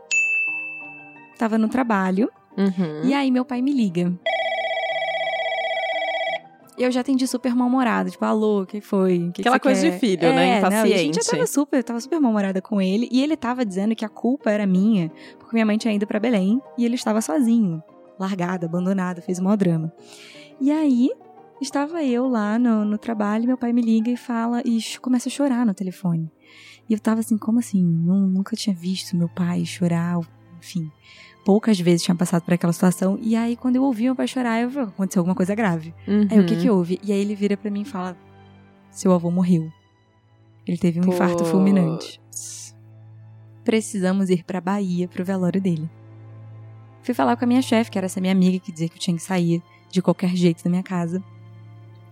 tava 1.38 1.60
no 1.60 1.70
trabalho. 1.70 2.32
Uhum. 2.58 3.04
E 3.04 3.14
aí 3.14 3.30
meu 3.30 3.46
pai 3.46 3.62
me 3.62 3.72
liga. 3.72 4.12
Eu 6.78 6.90
já 6.92 7.02
atendi 7.02 7.28
super 7.28 7.54
mal-humorada, 7.54 8.10
tipo, 8.10 8.26
alô, 8.26 8.64
o 8.64 8.66
que 8.66 8.82
foi? 8.82 9.30
Que 9.32 9.34
que 9.34 9.42
Aquela 9.42 9.58
você 9.58 9.60
coisa 9.60 9.82
quer? 9.82 9.92
de 9.92 10.00
filho, 10.00 10.22
né? 10.24 10.58
É, 10.58 10.62
não, 10.62 10.88
e 10.88 10.94
a 10.94 10.98
gente 10.98 11.16
já 11.16 11.22
Impaciente. 11.22 11.30
tava 11.30 11.46
super, 11.46 11.84
tava 11.84 12.00
super 12.00 12.20
mal-humorada 12.20 12.60
com 12.60 12.82
ele. 12.82 13.08
E 13.12 13.22
ele 13.22 13.38
tava 13.38 13.64
dizendo 13.64 13.96
que 13.96 14.04
a 14.04 14.10
culpa 14.10 14.50
era 14.50 14.66
minha, 14.66 15.12
porque 15.38 15.54
minha 15.54 15.66
mãe 15.68 15.78
tinha 15.78 15.94
ido 15.94 16.08
pra 16.08 16.20
Belém 16.20 16.60
e 16.80 16.84
ele 16.84 16.96
estava 16.96 17.22
sozinho, 17.22 17.84
largado, 18.22 18.66
abandonado, 18.66 19.22
fez 19.22 19.40
maior 19.40 19.58
drama. 19.58 19.92
E 20.60 20.72
aí, 20.72 21.10
estava 21.60 22.04
eu 22.04 22.28
lá 22.28 22.58
no, 22.60 22.86
no 22.86 22.98
trabalho, 22.98 23.46
meu 23.48 23.58
pai 23.58 23.74
me 23.74 23.82
liga 23.82 24.10
e 24.12 24.16
fala, 24.18 24.62
e 24.64 24.80
começa 25.02 25.28
a 25.28 25.32
chorar 25.32 25.66
no 25.66 25.74
telefone. 25.74 26.32
E 26.90 26.94
eu 26.94 27.00
tava 27.00 27.20
assim, 27.22 27.38
como 27.38 27.60
assim? 27.60 27.84
Nun- 27.84 28.28
nunca 28.28 28.56
tinha 28.56 28.76
visto 28.76 29.16
meu 29.18 29.30
pai 29.30 29.66
chorar, 29.66 30.20
enfim. 30.60 30.90
Poucas 31.44 31.80
vezes 31.80 32.04
tinha 32.04 32.14
passado 32.16 32.44
por 32.44 32.54
aquela 32.54 32.72
situação. 32.74 33.18
E 33.20 33.36
aí, 33.36 33.56
quando 33.56 33.76
eu 33.78 33.84
ouvi 33.84 34.04
meu 34.04 34.16
pai 34.16 34.28
chorar, 34.28 34.62
eu 34.62 34.70
falei, 34.70 34.90
aconteceu 34.90 35.22
alguma 35.22 35.36
coisa 35.36 35.56
grave. 35.56 35.94
Uhum. 36.08 36.28
Aí, 36.30 36.40
o 36.40 36.46
que 36.46 36.56
que 36.56 36.70
houve? 36.70 37.00
E 37.04 37.12
aí 37.12 37.20
ele 37.20 37.34
vira 37.34 37.58
pra 37.58 37.72
mim 37.72 37.82
e 37.82 37.86
fala, 37.86 38.16
seu 38.92 39.12
avô 39.14 39.32
morreu. 39.32 39.72
Ele 40.68 40.78
teve 40.78 41.00
um 41.00 41.06
infarto 41.12 41.44
fulminante. 41.44 42.22
Precisamos 43.64 44.30
ir 44.30 44.44
pra 44.44 44.60
Bahia 44.62 45.08
pro 45.08 45.24
velório 45.26 45.60
dele. 45.62 45.90
Fui 47.04 47.14
falar 47.14 47.36
com 47.36 47.46
a 47.46 47.48
minha 47.48 47.62
chefe, 47.62 47.90
que 47.92 47.98
era 47.98 48.06
essa 48.06 48.22
minha 48.22 48.34
amiga 48.34 48.60
que 48.60 48.72
dizia 48.72 48.88
que 48.88 48.96
eu 48.96 49.00
tinha 49.00 49.16
que 49.16 49.24
sair 49.24 49.62
de 49.90 50.02
qualquer 50.02 50.36
jeito 50.36 50.64
da 50.64 50.70
minha 50.70 50.84
casa. 50.84 51.24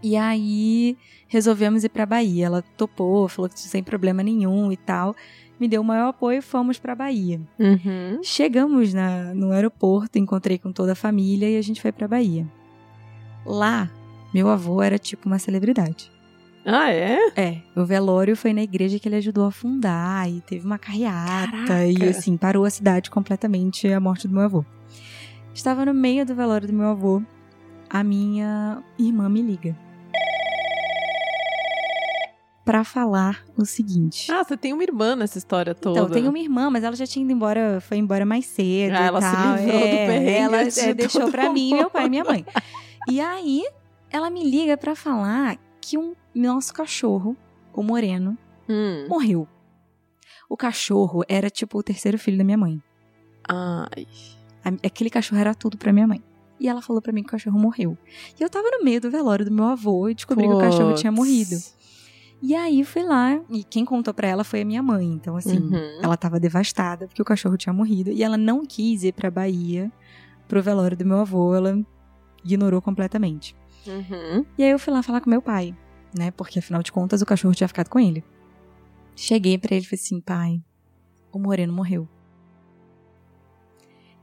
E 0.02 0.16
aí 0.16 0.98
resolvemos 1.28 1.84
ir 1.84 1.90
pra 1.90 2.06
Bahia. 2.06 2.46
Ela 2.46 2.64
topou, 2.78 3.28
falou 3.28 3.50
que 3.50 3.60
sem 3.60 3.84
problema 3.84 4.24
nenhum 4.24 4.72
e 4.72 4.78
tal. 4.78 5.16
Me 5.60 5.68
deu 5.68 5.82
o 5.82 5.86
maior 5.86 6.10
apoio 6.10 6.40
e 6.40 6.42
fomos 6.42 6.80
pra 6.80 6.96
Bahia. 6.96 7.42
Uhum. 7.60 8.22
Chegamos 8.24 8.94
na, 8.94 9.34
no 9.34 9.52
aeroporto, 9.52 10.18
encontrei 10.18 10.58
com 10.58 10.72
toda 10.72 10.94
a 10.94 10.96
família 10.96 11.50
e 11.50 11.58
a 11.58 11.62
gente 11.62 11.82
foi 11.82 11.92
pra 11.92 12.08
Bahia. 12.08 12.48
Lá, 13.46 13.92
meu 14.34 14.48
avô 14.48 14.82
era 14.82 14.98
tipo 14.98 15.28
uma 15.28 15.38
celebridade. 15.38 16.10
Ah, 16.66 16.92
é? 16.92 17.18
É, 17.36 17.58
o 17.76 17.86
velório 17.86 18.36
foi 18.36 18.54
na 18.54 18.62
igreja 18.62 19.00
que 19.00 19.08
ele 19.08 19.16
ajudou 19.16 19.46
a 19.46 19.52
fundar 19.52 20.30
e 20.30 20.42
teve 20.42 20.66
uma 20.66 20.78
carreata 20.78 21.52
Caraca. 21.52 21.86
e 21.86 22.04
assim, 22.04 22.38
parou 22.38 22.64
a 22.64 22.70
cidade 22.70 23.10
completamente 23.10 23.92
a 23.92 24.00
morte 24.00 24.28
do 24.28 24.34
meu 24.34 24.44
avô. 24.44 24.66
Estava 25.54 25.86
no 25.86 25.94
meio 25.94 26.26
do 26.26 26.36
velório 26.36 26.68
do 26.68 26.74
meu 26.74 26.88
avô, 26.88 27.22
a 27.90 28.04
minha 28.04 28.84
irmã 28.98 29.28
me 29.30 29.42
liga. 29.42 29.76
pra 32.66 32.84
falar 32.84 33.44
o 33.58 33.66
seguinte. 33.66 34.32
Ah, 34.32 34.44
você 34.44 34.56
tem 34.56 34.74
uma 34.74 34.84
irmã 34.84 35.16
nessa 35.16 35.40
história 35.40 35.74
toda. 35.74 36.00
Então, 36.00 36.08
eu 36.08 36.14
tenho 36.14 36.30
uma 36.30 36.38
irmã, 36.38 36.70
mas 36.70 36.84
ela 36.84 36.96
já 36.96 37.08
tinha 37.08 37.24
ido 37.26 37.34
embora, 37.34 37.82
foi 37.82 37.98
embora 37.98 38.28
mais 38.28 38.46
cedo. 38.46 38.94
Ah, 38.94 39.06
ela 39.06 39.20
se 39.22 39.32
tal. 39.36 39.56
livrou 39.56 39.80
do 39.80 39.86
É, 39.88 40.06
perrengue 40.06 40.38
Ela 40.56 40.64
de 40.70 40.94
deixou 40.94 41.32
pra 41.32 41.52
mim, 41.52 41.74
meu 41.74 41.90
pai 41.90 42.06
e 42.06 42.10
minha 42.12 42.24
mãe. 42.24 42.46
E 43.10 43.20
aí, 43.20 43.64
ela 44.12 44.30
me 44.30 44.44
liga 44.48 44.78
pra 44.78 44.96
falar 44.96 45.58
que 45.82 45.98
um 45.98 46.14
nosso 46.36 46.72
cachorro, 46.72 47.36
o 47.74 47.82
Moreno, 47.82 48.38
Hum. 48.70 49.08
morreu. 49.10 49.48
O 50.48 50.56
cachorro 50.56 51.24
era 51.28 51.50
tipo 51.50 51.80
o 51.80 51.82
terceiro 51.82 52.20
filho 52.20 52.38
da 52.38 52.44
minha 52.44 52.58
mãe. 52.58 52.80
Ai. 53.50 54.06
Aquele 54.86 55.10
cachorro 55.10 55.40
era 55.42 55.54
tudo 55.56 55.78
pra 55.78 55.92
minha 55.94 56.08
mãe. 56.08 56.22
E 56.60 56.68
ela 56.68 56.82
falou 56.82 57.02
pra 57.02 57.14
mim 57.14 57.22
que 57.22 57.30
o 57.30 57.32
cachorro 57.32 57.58
morreu. 57.58 57.98
E 58.40 58.44
eu 58.44 58.50
tava 58.50 58.70
no 58.72 58.84
meio 58.84 59.00
do 59.00 59.10
velório 59.10 59.46
do 59.46 59.52
meu 59.52 59.66
avô 59.66 60.10
e 60.10 60.14
descobri 60.16 60.46
que 60.48 60.54
o 60.54 60.60
cachorro 60.60 60.94
tinha 60.94 61.12
morrido. 61.12 61.56
E 62.42 62.56
aí 62.56 62.84
fui 62.86 63.04
lá, 63.04 63.40
e 63.50 63.64
quem 63.64 63.84
contou 63.86 64.14
pra 64.14 64.28
ela 64.28 64.44
foi 64.44 64.62
a 64.62 64.66
minha 64.66 64.82
mãe. 64.84 65.06
Então, 65.08 65.36
assim, 65.38 65.58
Uhum. 65.60 66.00
ela 66.02 66.16
tava 66.18 66.40
devastada 66.40 67.08
porque 67.08 67.22
o 67.22 67.26
cachorro 67.26 67.58
tinha 67.58 67.72
morrido. 67.74 68.12
E 68.12 68.24
ela 68.24 68.38
não 68.38 68.66
quis 68.66 69.04
ir 69.04 69.14
pra 69.14 69.30
Bahia 69.32 69.92
pro 70.48 70.62
velório 70.62 70.98
do 70.98 71.06
meu 71.06 71.20
avô. 71.20 71.54
Ela 71.56 71.78
ignorou 72.44 72.82
completamente. 72.82 73.56
Uhum. 73.88 74.46
E 74.58 74.64
aí 74.64 74.70
eu 74.72 74.80
fui 74.80 74.94
lá 74.94 75.02
falar 75.02 75.22
com 75.22 75.30
meu 75.30 75.42
pai, 75.42 75.76
né? 76.18 76.32
Porque 76.32 76.60
afinal 76.60 76.84
de 76.84 76.92
contas 76.92 77.22
o 77.22 77.26
cachorro 77.26 77.54
tinha 77.56 77.68
ficado 77.68 77.90
com 77.90 78.00
ele. 78.00 78.24
Cheguei 79.16 79.58
pra 79.58 79.76
ele 79.76 79.86
e 79.86 79.88
falei 79.88 80.02
assim: 80.02 80.20
pai, 80.22 80.62
o 81.32 81.40
Moreno 81.40 81.74
morreu. 81.74 82.08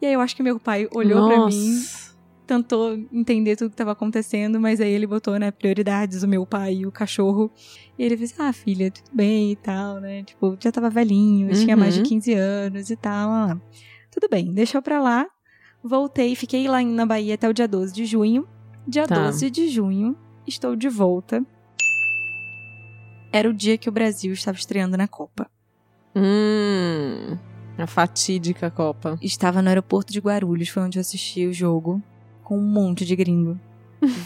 E 0.07 0.11
aí 0.11 0.15
eu 0.15 0.21
acho 0.21 0.37
que 0.37 0.43
meu 0.43 0.61
pai 0.61 0.87
olhou 0.95 1.27
pra 1.27 1.47
mim, 1.47 1.83
tentou 2.47 2.93
entender 3.13 3.57
tudo 3.57 3.71
que 3.71 3.75
estava 3.75 3.91
acontecendo, 3.91 4.61
mas 4.61 4.81
aí 4.81 4.89
ele 4.93 5.05
botou, 5.05 5.37
né, 5.37 5.51
prioridades, 5.51 6.23
o 6.23 6.29
meu 6.29 6.47
pai 6.47 6.75
e 6.77 6.87
o 6.87 6.93
cachorro. 6.93 7.51
E 7.99 8.05
ele 8.05 8.17
fez, 8.17 8.33
ah, 8.39 8.53
filha, 8.53 8.89
tudo 8.89 9.11
bem 9.13 9.51
e 9.51 9.57
tal, 9.57 9.99
né? 10.01 10.23
Tipo, 10.23 10.57
já 10.61 10.71
tava 10.71 10.89
velhinho, 10.89 11.53
tinha 11.55 11.77
mais 11.77 11.95
de 11.95 12.01
Uhum. 12.01 12.07
15 12.07 12.33
anos 12.35 12.89
e 12.89 12.95
tal. 12.97 13.31
ah, 13.31 13.61
Tudo 14.13 14.29
bem, 14.31 14.53
deixou 14.55 14.81
pra 14.81 15.01
lá. 15.01 15.27
Voltei, 15.83 16.37
fiquei 16.37 16.69
lá 16.69 16.81
na 16.83 17.05
Bahia 17.05 17.35
até 17.35 17.49
o 17.49 17.53
dia 17.53 17.67
12 17.67 17.93
de 17.93 18.07
junho. 18.07 18.47
Dia 18.87 19.09
Tá. 19.09 19.25
12 19.25 19.51
de 19.51 19.69
junho, 19.69 20.17
estou 20.47 20.77
de 20.77 20.89
volta. 20.89 21.45
Era 23.33 23.51
o 23.51 23.53
dia 23.53 23.77
que 23.77 23.89
o 23.89 23.93
Brasil 23.93 24.33
estava 24.33 24.57
estreando 24.57 24.97
na 24.97 25.09
Copa. 25.09 25.51
Hum. 26.15 27.37
A 27.78 27.87
fatídica 27.87 28.71
Copa. 28.71 29.18
Estava 29.21 29.61
no 29.61 29.68
aeroporto 29.68 30.12
de 30.12 30.18
Guarulhos, 30.18 30.68
foi 30.68 30.83
onde 30.83 30.99
eu 30.99 31.00
assisti 31.00 31.47
o 31.47 31.52
jogo, 31.52 32.02
com 32.42 32.59
um 32.59 32.66
monte 32.66 33.04
de 33.04 33.14
gringo. 33.14 33.61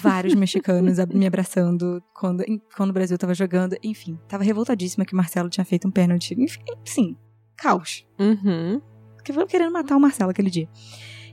Vários 0.01 0.35
mexicanos 0.37 0.99
me 1.13 1.27
abraçando 1.27 2.03
quando, 2.15 2.45
quando 2.77 2.91
o 2.91 2.93
Brasil 2.93 3.19
tava 3.19 3.35
jogando. 3.35 3.77
Enfim, 3.83 4.19
tava 4.29 4.45
revoltadíssima 4.45 5.05
que 5.05 5.15
o 5.15 5.17
Marcelo 5.17 5.49
tinha 5.49 5.65
feito 5.65 5.89
um 5.89 5.91
pênalti. 5.91 6.35
Enfim, 6.39 6.63
sim, 6.85 7.17
caos. 7.57 8.07
Uhum. 8.19 8.81
Porque 9.17 9.33
foram 9.33 9.47
querendo 9.47 9.73
matar 9.73 9.97
o 9.97 10.01
Marcelo 10.01 10.31
aquele 10.31 10.51
dia. 10.51 10.69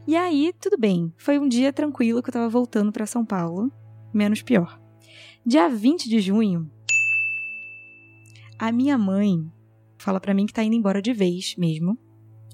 E 0.07 0.15
aí, 0.15 0.53
tudo 0.59 0.77
bem. 0.77 1.13
Foi 1.17 1.38
um 1.38 1.47
dia 1.47 1.71
tranquilo 1.71 2.24
que 2.24 2.29
eu 2.29 2.33
tava 2.33 2.50
voltando 2.50 2.91
pra 2.91 3.05
São 3.05 3.25
Paulo. 3.25 3.71
Menos 4.13 4.41
pior. 4.41 4.79
Dia 5.45 5.69
20 5.69 6.09
de 6.09 6.19
junho, 6.19 6.69
a 8.59 8.71
minha 8.71 8.97
mãe 8.97 9.50
fala 10.00 10.19
pra 10.19 10.33
mim 10.33 10.45
que 10.45 10.53
tá 10.53 10.63
indo 10.63 10.75
embora 10.75 11.01
de 11.01 11.13
vez 11.13 11.55
mesmo. 11.57 11.97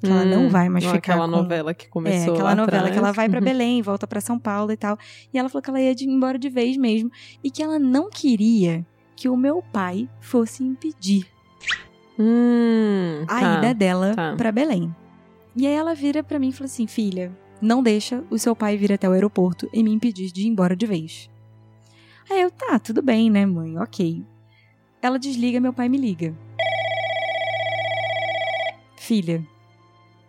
Que 0.05 0.11
ela 0.11 0.25
não 0.25 0.45
Hum, 0.45 0.49
vai 0.49 0.67
mais 0.69 0.83
não 0.83 0.91
ficar 0.93 1.13
Aquela 1.13 1.25
com... 1.29 1.35
novela 1.37 1.73
que 1.73 1.87
começou 1.87 2.33
É, 2.33 2.35
aquela 2.37 2.55
novela 2.55 2.77
atrás. 2.77 2.91
que 2.91 2.97
ela 2.99 3.11
vai 3.11 3.29
pra 3.29 3.39
Uhum. 3.39 3.45
Belém, 3.45 3.81
volta 3.81 4.05
pra 4.05 4.19
São 4.19 4.37
Paulo 4.37 4.71
e 4.71 4.77
tal. 4.77 4.97
E 5.33 5.37
ela 5.39 5.47
falou 5.49 5.61
que 5.61 5.69
ela 5.69 5.79
ia 5.81 5.95
de- 5.95 6.05
embora 6.09 6.37
de 6.37 6.49
vez 6.49 6.75
mesmo. 6.77 7.09
E 7.43 7.49
que 7.49 7.63
ela 7.63 7.79
não 7.79 8.09
queria 8.09 8.85
que 9.15 9.29
o 9.29 9.37
meu 9.37 9.63
pai 9.71 10.09
fosse 10.19 10.63
impedir 10.63 11.25
Hum, 12.19 13.23
a 13.27 13.39
tá. 13.39 13.57
ida 13.59 13.73
dela 13.73 14.13
tá. 14.15 14.35
pra 14.35 14.51
Belém. 14.51 14.93
E 15.55 15.65
aí 15.65 15.73
ela 15.73 15.93
vira 15.95 16.23
pra 16.23 16.37
mim 16.39 16.49
e 16.49 16.51
fala 16.51 16.65
assim: 16.65 16.85
Filha, 16.85 17.31
não 17.61 17.81
deixa 17.81 18.23
o 18.29 18.37
seu 18.37 18.55
pai 18.55 18.75
vir 18.77 18.91
até 18.91 19.07
o 19.07 19.13
aeroporto 19.13 19.69
e 19.73 19.81
me 19.83 19.91
impedir 19.91 20.31
de 20.31 20.41
ir 20.41 20.47
embora 20.47 20.75
de 20.75 20.85
vez. 20.85 21.29
Aí 22.29 22.41
eu, 22.41 22.51
tá, 22.51 22.77
tudo 22.79 23.01
bem, 23.01 23.29
né, 23.29 23.45
mãe? 23.45 23.77
Ok. 23.79 24.23
Ela 25.01 25.17
desliga, 25.19 25.59
meu 25.59 25.73
pai 25.73 25.87
me 25.89 25.97
liga. 25.97 26.33
Filha, 28.97 29.45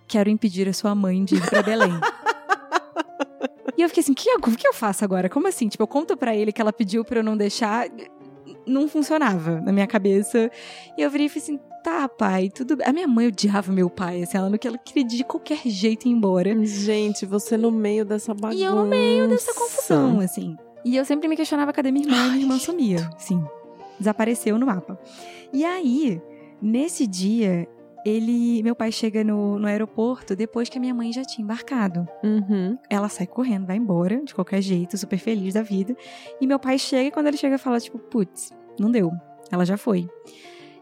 quero 0.07 0.31
impedir 0.31 0.69
a 0.69 0.73
sua 0.73 0.95
mãe 0.95 1.25
de 1.25 1.37
ir 1.37 1.49
pra 1.49 1.63
Belém. 1.63 1.93
e 3.77 3.83
eu 3.83 3.89
fiquei 3.89 4.03
assim, 4.03 4.13
o 4.13 4.15
que, 4.15 4.57
que 4.57 4.69
eu 4.69 4.75
faço 4.75 5.05
agora? 5.05 5.29
Como 5.29 5.49
assim? 5.49 5.69
Tipo, 5.69 5.83
eu 5.83 5.89
conto 5.89 6.17
pra 6.17 6.35
ele 6.35 6.53
que 6.53 6.61
ela 6.61 6.73
pediu 6.73 7.05
pra 7.05 7.21
eu 7.21 7.25
não 7.25 7.37
deixar. 7.37 7.89
Não 8.67 8.89
funcionava 8.89 9.61
na 9.61 9.73
minha 9.73 9.87
cabeça. 9.87 10.51
E 10.97 11.03
eu 11.03 11.11
virei 11.11 11.27
e 11.27 11.29
falei 11.29 11.43
assim, 11.43 11.61
tá, 11.83 12.09
pai, 12.09 12.49
tudo 12.49 12.77
bem. 12.77 12.87
A 12.87 12.93
minha 12.93 13.07
mãe 13.07 13.29
odiava 13.29 13.71
meu 13.71 13.91
pai, 13.91 14.23
assim, 14.23 14.39
ela 14.39 14.49
não 14.49 14.59
ela 14.65 14.79
queria 14.79 15.05
de 15.05 15.23
qualquer 15.23 15.61
jeito 15.67 16.09
ir 16.09 16.11
embora. 16.11 16.65
Gente, 16.65 17.27
você 17.27 17.57
no 17.57 17.71
meio 17.71 18.05
dessa 18.05 18.33
bagunça. 18.33 18.59
E 18.59 18.65
eu 18.65 18.75
no 18.75 18.87
meio 18.87 19.29
dessa 19.29 19.53
confusão, 19.53 20.21
assim. 20.21 20.57
E 20.85 20.97
eu 20.97 21.05
sempre 21.05 21.29
me 21.29 21.37
questionava 21.37 21.73
cadê 21.73 21.91
minha 21.91 22.07
irmã, 22.07 22.27
e 22.27 22.31
minha 22.31 22.43
irmã 22.43 22.59
sumia. 22.59 23.11
Sim. 23.19 23.43
Desapareceu 23.99 24.59
no 24.59 24.67
mapa. 24.67 24.99
E 25.53 25.65
aí, 25.65 26.21
nesse 26.61 27.07
dia, 27.07 27.69
ele. 28.05 28.63
Meu 28.63 28.75
pai 28.75 28.91
chega 28.93 29.23
no, 29.25 29.59
no 29.59 29.67
aeroporto 29.67 30.35
depois 30.37 30.69
que 30.69 30.79
a 30.79 30.81
minha 30.81 30.95
mãe 30.95 31.13
já 31.13 31.23
tinha 31.23 31.45
embarcado. 31.45 32.07
Uhum. 32.23 32.79
Ela 32.91 33.09
sai 33.09 33.27
correndo, 33.27 33.67
vai 33.67 33.77
embora, 33.77 34.23
de 34.25 34.35
qualquer 34.35 34.61
jeito, 34.61 34.97
super 34.99 35.19
feliz 35.19 35.55
da 35.55 35.63
vida. 35.63 35.97
E 36.41 36.47
meu 36.47 36.59
pai 36.59 36.79
chega 36.79 37.09
e 37.09 37.11
quando 37.11 37.27
ele 37.29 37.37
chega, 37.37 37.59
fala, 37.59 37.81
tipo, 37.81 37.99
putz, 37.99 38.53
não 38.79 38.91
deu. 38.91 39.11
Ela 39.51 39.65
já 39.65 39.77
foi. 39.77 40.09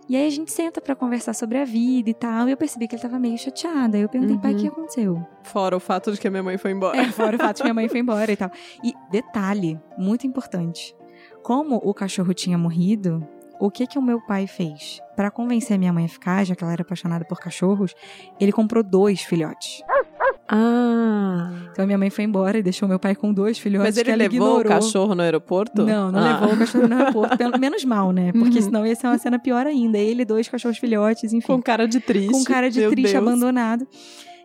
E 0.09 0.17
aí 0.17 0.27
a 0.27 0.31
gente 0.31 0.51
senta 0.53 0.81
pra 0.81 0.97
conversar 0.97 1.33
sobre 1.33 1.59
a 1.59 1.65
vida 1.65 2.11
e 2.11 2.15
tal. 2.15 2.49
E 2.49 2.51
eu 2.51 2.57
percebi 2.57 2.89
que 2.89 2.95
ele 2.97 3.03
tava 3.03 3.19
meio 3.19 3.39
chateado. 3.39 3.97
Aí 3.97 4.03
eu 4.03 4.09
perguntei, 4.09 4.37
pai, 4.39 4.53
o 4.53 4.57
que 4.57 4.63
Uhum. 4.65 4.69
aconteceu? 4.73 5.27
Fora 5.45 5.77
o 5.77 5.81
fato 5.81 6.11
de 6.13 6.19
que 6.21 6.27
a 6.27 6.31
minha 6.31 6.43
mãe 6.43 6.59
foi 6.59 6.73
embora. 6.73 6.99
É, 6.99 7.05
fora 7.13 7.37
o 7.37 7.39
fato 7.39 7.57
de 7.59 7.63
que 7.63 7.65
minha 7.69 7.75
mãe 7.75 7.89
foi 7.89 8.01
embora 8.01 8.31
e 8.31 8.37
tal. 8.37 8.51
E 8.83 8.93
detalhe, 9.11 9.81
muito 9.97 10.27
importante. 10.27 10.95
Como 11.43 11.77
o 11.77 11.95
cachorro 11.95 12.35
tinha 12.35 12.59
morrido, 12.59 13.27
o 13.65 13.71
que 13.71 13.87
que 13.87 13.99
o 13.99 14.03
meu 14.03 14.21
pai 14.21 14.47
fez? 14.47 15.01
Pra 15.15 15.31
convencer 15.31 15.77
a 15.77 15.79
minha 15.79 15.93
mãe 15.93 16.05
a 16.07 16.09
ficar, 16.09 16.45
já 16.45 16.55
que 16.57 16.65
ela 16.65 16.73
era 16.73 16.83
apaixonada 16.83 17.25
por 17.25 17.39
cachorros, 17.39 17.95
ele 18.41 18.51
comprou 18.53 18.83
dois 18.83 19.21
filhotes. 19.23 19.83
Ah. 20.49 21.51
Então 21.71 21.83
a 21.85 21.87
minha 21.87 21.97
mãe 21.99 22.11
foi 22.11 22.25
embora 22.25 22.59
e 22.59 22.63
deixou 22.63 22.89
meu 22.89 22.99
pai 22.99 23.15
com 23.15 23.33
dois 23.33 23.59
filhotes 23.59 23.87
Mas 23.87 23.97
ele 23.97 24.15
levou 24.17 24.37
ignorou. 24.37 24.61
o 24.61 24.65
cachorro 24.65 25.15
no 25.15 25.23
aeroporto? 25.23 25.85
Não, 25.85 26.13
não 26.13 26.19
Ah. 26.21 26.41
levou 26.41 26.55
o 26.55 26.59
cachorro 26.59 26.89
no 26.89 26.97
aeroporto. 26.97 27.39
Pelo 27.39 27.53
menos 27.59 27.85
mal, 27.85 28.13
né? 28.13 28.33
Porque 28.33 28.59
Uhum. 28.59 28.65
senão 28.65 28.87
ia 28.87 28.95
ser 28.95 29.07
uma 29.07 29.19
cena 29.19 29.39
pior 29.39 29.67
ainda. 29.67 29.97
Ele, 29.97 30.25
dois 30.25 30.49
cachorros 30.49 30.79
filhotes, 30.79 31.33
enfim. 31.33 31.47
Com 31.47 31.63
cara 31.63 31.87
de 31.89 32.01
triste. 32.01 32.33
Com 32.33 32.45
cara 32.45 32.71
de 32.71 32.81
Meu 32.81 32.91
triste, 32.91 33.13
Deus. 33.13 33.23
abandonado. 33.27 33.87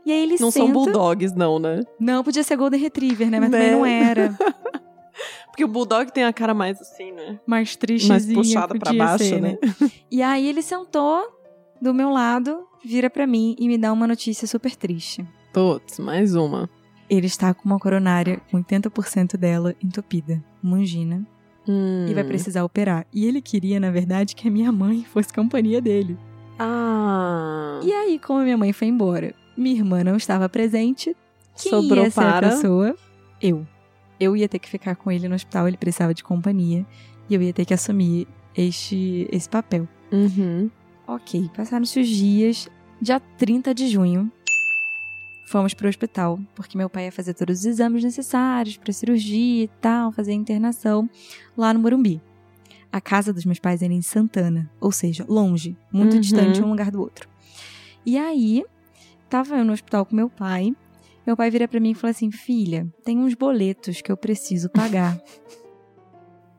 E 0.05 0.11
aí 0.11 0.23
ele 0.23 0.37
Não 0.39 0.49
senta... 0.51 0.65
são 0.65 0.71
bulldogs, 0.71 1.33
não, 1.33 1.59
né? 1.59 1.81
Não, 1.99 2.23
podia 2.23 2.43
ser 2.43 2.55
Golden 2.55 2.79
Retriever, 2.79 3.29
né? 3.29 3.39
Mas 3.41 3.49
Né? 3.49 3.57
também 3.57 3.71
não 3.73 3.85
era. 3.85 4.33
Porque 5.57 5.65
o 5.65 5.67
bulldog 5.67 6.11
tem 6.13 6.23
a 6.23 6.31
cara 6.31 6.53
mais 6.53 6.79
assim, 6.79 7.11
né? 7.11 7.39
Mais 7.47 7.75
tristezinha. 7.75 8.35
Mais 8.37 8.47
puxada 8.47 8.77
pra 8.77 8.93
baixo, 8.93 9.23
ser, 9.23 9.41
né? 9.41 9.57
E 10.11 10.21
aí 10.21 10.47
ele 10.47 10.61
sentou 10.61 11.27
do 11.81 11.95
meu 11.95 12.11
lado, 12.11 12.59
vira 12.85 13.09
pra 13.09 13.25
mim 13.25 13.55
e 13.57 13.67
me 13.67 13.75
dá 13.75 13.91
uma 13.91 14.05
notícia 14.05 14.47
super 14.47 14.75
triste. 14.75 15.25
Putz, 15.51 15.97
mais 15.97 16.35
uma. 16.35 16.69
Ele 17.09 17.25
está 17.25 17.55
com 17.55 17.65
uma 17.65 17.79
coronária 17.79 18.39
com 18.51 18.61
80% 18.61 19.35
dela 19.35 19.73
entupida, 19.83 20.43
uma 20.63 20.77
angina, 20.77 21.25
Hum. 21.67 22.05
e 22.07 22.13
vai 22.13 22.23
precisar 22.23 22.63
operar. 22.63 23.07
E 23.11 23.25
ele 23.25 23.41
queria, 23.41 23.79
na 23.79 23.89
verdade, 23.89 24.35
que 24.35 24.47
a 24.47 24.51
minha 24.51 24.71
mãe 24.71 25.03
fosse 25.11 25.33
companhia 25.33 25.81
dele. 25.81 26.15
Ah. 26.59 27.79
E 27.83 27.91
aí, 27.91 28.19
como 28.19 28.41
a 28.41 28.43
minha 28.43 28.57
mãe 28.57 28.71
foi 28.73 28.89
embora, 28.89 29.33
minha 29.57 29.75
irmã 29.75 30.03
não 30.03 30.17
estava 30.17 30.47
presente, 30.47 31.17
quem 31.59 31.71
Sobrou 31.71 32.03
ia 32.03 32.11
ser 32.11 32.21
para- 32.21 32.47
a 32.47 32.51
pessoa? 32.51 32.95
Eu. 33.41 33.65
Eu 34.19 34.35
ia 34.35 34.47
ter 34.49 34.59
que 34.59 34.69
ficar 34.69 34.95
com 34.95 35.11
ele 35.11 35.27
no 35.27 35.35
hospital, 35.35 35.67
ele 35.67 35.77
precisava 35.77 36.13
de 36.13 36.23
companhia, 36.23 36.85
e 37.29 37.35
eu 37.35 37.41
ia 37.41 37.53
ter 37.53 37.65
que 37.65 37.73
assumir 37.73 38.27
este, 38.55 39.27
esse 39.31 39.47
papel. 39.49 39.87
Uhum. 40.11 40.69
Ok, 41.07 41.49
passaram-se 41.55 41.99
os 41.99 42.07
dias. 42.07 42.67
Dia 43.01 43.19
30 43.19 43.75
de 43.75 43.87
junho, 43.87 44.31
fomos 45.47 45.73
pro 45.73 45.87
hospital, 45.87 46.39
porque 46.55 46.77
meu 46.77 46.89
pai 46.89 47.05
ia 47.05 47.11
fazer 47.11 47.33
todos 47.35 47.59
os 47.59 47.65
exames 47.65 48.03
necessários 48.03 48.75
pra 48.77 48.91
cirurgia 48.91 49.63
e 49.65 49.67
tal, 49.79 50.11
fazer 50.11 50.31
a 50.31 50.35
internação 50.35 51.07
lá 51.55 51.73
no 51.73 51.79
Morumbi. 51.79 52.19
A 52.91 52.99
casa 52.99 53.31
dos 53.31 53.45
meus 53.45 53.59
pais 53.59 53.81
era 53.83 53.93
em 53.93 54.01
Santana, 54.01 54.69
ou 54.81 54.91
seja, 54.91 55.25
longe, 55.29 55.77
muito 55.93 56.15
Uhum. 56.15 56.19
distante 56.21 56.61
um 56.61 56.69
lugar 56.69 56.89
do 56.89 56.99
outro. 56.99 57.29
E 58.05 58.17
aí, 58.17 58.63
tava 59.29 59.57
eu 59.57 59.63
no 59.65 59.73
hospital 59.73 60.05
com 60.05 60.15
meu 60.15 60.29
pai. 60.29 60.73
Meu 61.27 61.35
pai 61.35 61.51
vira 61.51 61.67
pra 61.67 61.81
mim 61.81 61.91
e 61.91 61.93
fala 61.93 62.11
assim: 62.11 62.31
Filha, 62.31 62.87
tem 63.03 63.19
uns 63.19 63.33
boletos 63.33 64.01
que 64.01 64.09
eu 64.09 64.15
preciso 64.15 64.69
pagar. 64.69 65.19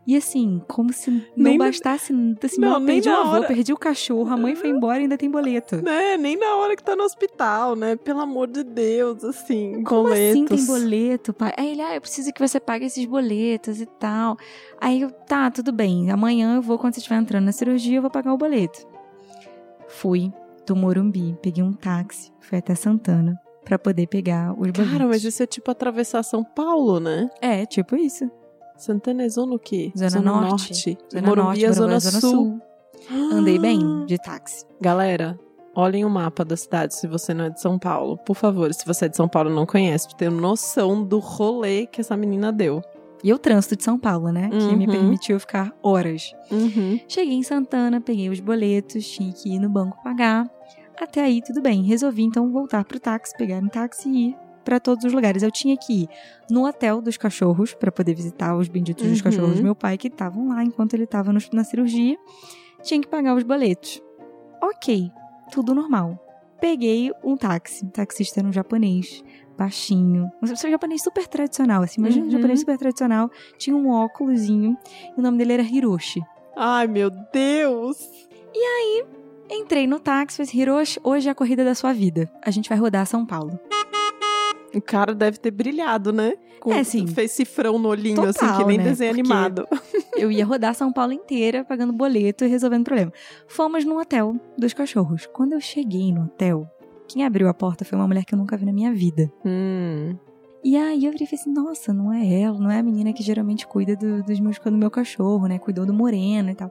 E 0.06 0.16
assim, 0.16 0.62
como 0.66 0.90
se 0.90 1.10
não 1.10 1.20
Nem 1.36 1.58
bastasse, 1.58 2.14
assim, 2.42 2.58
Não, 2.58 2.78
nem 2.80 2.94
perdi 2.94 3.10
o 3.10 3.14
avô, 3.14 3.30
hora. 3.32 3.46
perdi 3.46 3.74
o 3.74 3.76
cachorro, 3.76 4.32
a 4.32 4.38
mãe 4.38 4.54
foi 4.54 4.70
embora 4.70 5.00
e 5.00 5.02
ainda 5.02 5.18
tem 5.18 5.30
boleto. 5.30 5.76
Né? 5.84 6.16
Nem 6.16 6.34
na 6.34 6.56
hora 6.56 6.74
que 6.74 6.82
tá 6.82 6.96
no 6.96 7.02
hospital, 7.02 7.76
né? 7.76 7.94
Pelo 7.94 8.20
amor 8.22 8.46
de 8.46 8.64
Deus, 8.64 9.22
assim, 9.22 9.82
Como 9.82 10.08
assim 10.08 10.46
boletos. 10.46 10.56
tem 10.56 10.64
boleto, 10.64 11.34
pai? 11.34 11.52
Aí 11.58 11.72
ele, 11.72 11.82
ah, 11.82 11.94
eu 11.94 12.00
preciso 12.00 12.32
que 12.32 12.40
você 12.40 12.58
pague 12.58 12.86
esses 12.86 13.04
boletos 13.04 13.82
e 13.82 13.86
tal. 13.86 14.38
Aí 14.80 15.02
eu, 15.02 15.10
tá, 15.10 15.50
tudo 15.50 15.72
bem. 15.72 16.10
Amanhã 16.10 16.56
eu 16.56 16.62
vou, 16.62 16.78
quando 16.78 16.94
você 16.94 17.00
estiver 17.00 17.20
entrando 17.20 17.44
na 17.44 17.52
cirurgia, 17.52 17.98
eu 17.98 18.02
vou 18.02 18.10
pagar 18.10 18.32
o 18.32 18.38
boleto. 18.38 18.88
Fui 19.88 20.32
do 20.66 20.74
Morumbi, 20.74 21.36
peguei 21.42 21.62
um 21.62 21.74
táxi, 21.74 22.32
fui 22.40 22.56
até 22.56 22.74
Santana 22.74 23.38
pra 23.68 23.78
poder 23.78 24.06
pegar 24.06 24.52
os 24.52 24.70
boletos. 24.70 24.90
Cara, 24.90 25.06
mas 25.06 25.22
isso 25.22 25.42
é 25.42 25.46
tipo 25.46 25.70
atravessar 25.70 26.22
São 26.22 26.42
Paulo, 26.42 26.98
né? 26.98 27.28
É, 27.40 27.66
tipo 27.66 27.94
isso. 27.94 28.30
Santana 28.76 29.24
é 29.24 29.28
zona 29.28 29.54
o 29.54 29.58
quê? 29.58 29.92
Zona 29.96 30.20
Norte. 30.22 30.96
Zona 31.12 31.18
é 31.18 31.20
Norte, 31.20 31.20
zona, 31.20 31.36
Morumbi 31.36 31.64
é 31.64 31.72
Zona 31.72 32.00
Sul. 32.00 32.60
Andei 33.32 33.58
bem 33.58 34.04
de 34.06 34.16
táxi. 34.18 34.64
Galera, 34.80 35.38
olhem 35.74 36.04
o 36.04 36.10
mapa 36.10 36.44
da 36.44 36.56
cidade 36.56 36.94
se 36.94 37.06
você 37.06 37.34
não 37.34 37.44
é 37.46 37.50
de 37.50 37.60
São 37.60 37.78
Paulo. 37.78 38.16
Por 38.18 38.34
favor, 38.34 38.72
se 38.72 38.86
você 38.86 39.04
é 39.04 39.08
de 39.08 39.16
São 39.16 39.28
Paulo 39.28 39.50
e 39.50 39.54
não 39.54 39.66
conhece, 39.66 40.08
ter 40.16 40.30
noção 40.30 41.04
do 41.04 41.18
rolê 41.18 41.86
que 41.86 42.00
essa 42.00 42.16
menina 42.16 42.50
deu. 42.52 42.80
E 43.22 43.32
o 43.32 43.38
trânsito 43.38 43.74
de 43.76 43.82
São 43.82 43.98
Paulo, 43.98 44.30
né? 44.30 44.48
Que 44.48 44.76
me 44.76 44.86
Uhum. 44.86 44.92
permitiu 44.92 45.40
ficar 45.40 45.72
horas. 45.82 46.32
Uhum. 46.52 47.00
Cheguei 47.08 47.34
em 47.34 47.42
Santana, 47.42 48.00
peguei 48.00 48.28
os 48.30 48.38
boletos, 48.38 49.04
tinha 49.08 49.32
que 49.32 49.50
ir 49.54 49.58
no 49.58 49.68
banco 49.68 50.00
pagar. 50.04 50.48
Até 51.00 51.22
aí, 51.22 51.40
tudo 51.42 51.60
bem. 51.62 51.82
Resolvi 51.82 52.22
então 52.24 52.50
voltar 52.50 52.84
pro 52.84 52.98
táxi, 52.98 53.36
pegar 53.36 53.58
um 53.58 53.68
táxi 53.68 54.08
e 54.08 54.28
ir 54.30 54.36
pra 54.64 54.80
todos 54.80 55.04
os 55.04 55.12
lugares. 55.12 55.42
Eu 55.42 55.50
tinha 55.50 55.76
que 55.76 56.02
ir 56.02 56.08
no 56.50 56.66
hotel 56.66 57.00
dos 57.00 57.16
cachorros 57.16 57.72
pra 57.74 57.90
poder 57.92 58.14
visitar 58.14 58.56
os 58.56 58.68
benditos 58.68 59.06
dos 59.06 59.18
Uhum. 59.18 59.24
cachorros 59.24 59.56
do 59.58 59.62
meu 59.62 59.74
pai 59.74 59.96
que 59.96 60.08
estavam 60.08 60.48
lá 60.48 60.62
enquanto 60.64 60.94
ele 60.94 61.06
tava 61.06 61.32
no- 61.32 61.40
na 61.52 61.64
cirurgia. 61.64 62.16
Tinha 62.82 63.00
que 63.00 63.08
pagar 63.08 63.34
os 63.34 63.42
boletos. 63.44 64.02
Ok, 64.62 65.10
tudo 65.52 65.74
normal. 65.74 66.18
Peguei 66.60 67.12
um 67.22 67.36
táxi. 67.36 67.84
O 67.84 67.90
taxista 67.90 68.40
era 68.40 68.48
um 68.48 68.52
japonês, 68.52 69.22
baixinho. 69.56 70.28
Um 70.42 70.46
japonês 70.46 71.02
super 71.02 71.26
tradicional, 71.28 71.82
assim. 71.82 72.00
Imagina 72.00 72.22
um 72.24 72.26
Uhum. 72.26 72.32
japonês 72.32 72.60
super 72.60 72.76
tradicional. 72.76 73.30
Tinha 73.56 73.76
um 73.76 73.88
óculosinho. 73.88 74.76
E 75.16 75.20
o 75.20 75.22
nome 75.22 75.38
dele 75.38 75.52
era 75.54 75.62
Hiroshi. 75.62 76.20
Ai, 76.56 76.88
meu 76.88 77.08
Deus! 77.32 77.96
Entrei 79.50 79.86
no 79.86 79.98
táxi, 79.98 80.36
falei 80.38 80.48
assim, 80.48 80.60
Hiroshi, 80.60 81.00
hoje 81.02 81.28
é 81.28 81.32
a 81.32 81.34
corrida 81.34 81.64
da 81.64 81.74
sua 81.74 81.92
vida. 81.92 82.30
A 82.42 82.50
gente 82.50 82.68
vai 82.68 82.78
rodar 82.78 83.06
São 83.06 83.24
Paulo. 83.24 83.58
O 84.74 84.80
cara 84.82 85.14
deve 85.14 85.38
ter 85.38 85.50
brilhado, 85.50 86.12
né? 86.12 86.34
Com, 86.60 86.72
É, 86.72 86.84
sim. 86.84 87.06
Fez 87.06 87.32
cifrão 87.32 87.78
no 87.78 87.88
olhinho, 87.88 88.22
assim, 88.24 88.40
Total, 88.40 88.58
que 88.58 88.64
nem 88.64 88.78
né? 88.78 88.84
desenho 88.84 89.14
Porque- 89.14 89.20
animado. 89.32 89.66
Eu 90.16 90.30
ia 90.30 90.44
rodar 90.44 90.74
São 90.74 90.92
Paulo 90.92 91.12
inteira, 91.12 91.64
pagando 91.64 91.92
boleto 91.92 92.44
e 92.44 92.48
resolvendo 92.48 92.84
problema. 92.84 93.12
Fomos 93.46 93.84
no 93.84 93.98
hotel 93.98 94.36
dos 94.58 94.74
cachorros. 94.74 95.26
Quando 95.32 95.52
eu 95.52 95.60
cheguei 95.60 96.12
no 96.12 96.24
hotel, 96.24 96.68
quem 97.06 97.24
abriu 97.24 97.48
a 97.48 97.54
porta 97.54 97.84
foi 97.84 97.96
uma 97.96 98.06
mulher 98.06 98.24
que 98.24 98.34
eu 98.34 98.38
nunca 98.38 98.56
vi 98.56 98.66
na 98.66 98.72
minha 98.72 98.92
vida. 98.92 99.32
Hum. 99.46 100.16
E 100.64 100.76
aí 100.76 101.04
eu 101.06 101.12
virei 101.12 101.24
e 101.24 101.30
falei 101.30 101.40
assim, 101.40 101.52
nossa, 101.52 101.92
não 101.94 102.12
é 102.12 102.40
ela, 102.40 102.58
não 102.58 102.68
é 102.70 102.78
a 102.80 102.82
menina 102.82 103.12
que 103.12 103.22
geralmente 103.22 103.64
cuida 103.64 103.94
do, 103.94 104.24
dos 104.24 104.40
meus, 104.40 104.58
do 104.58 104.72
meu 104.76 104.90
cachorro, 104.90 105.46
né? 105.46 105.56
Cuidou 105.58 105.86
do 105.86 105.94
moreno 105.94 106.50
e 106.50 106.54
tal. 106.56 106.70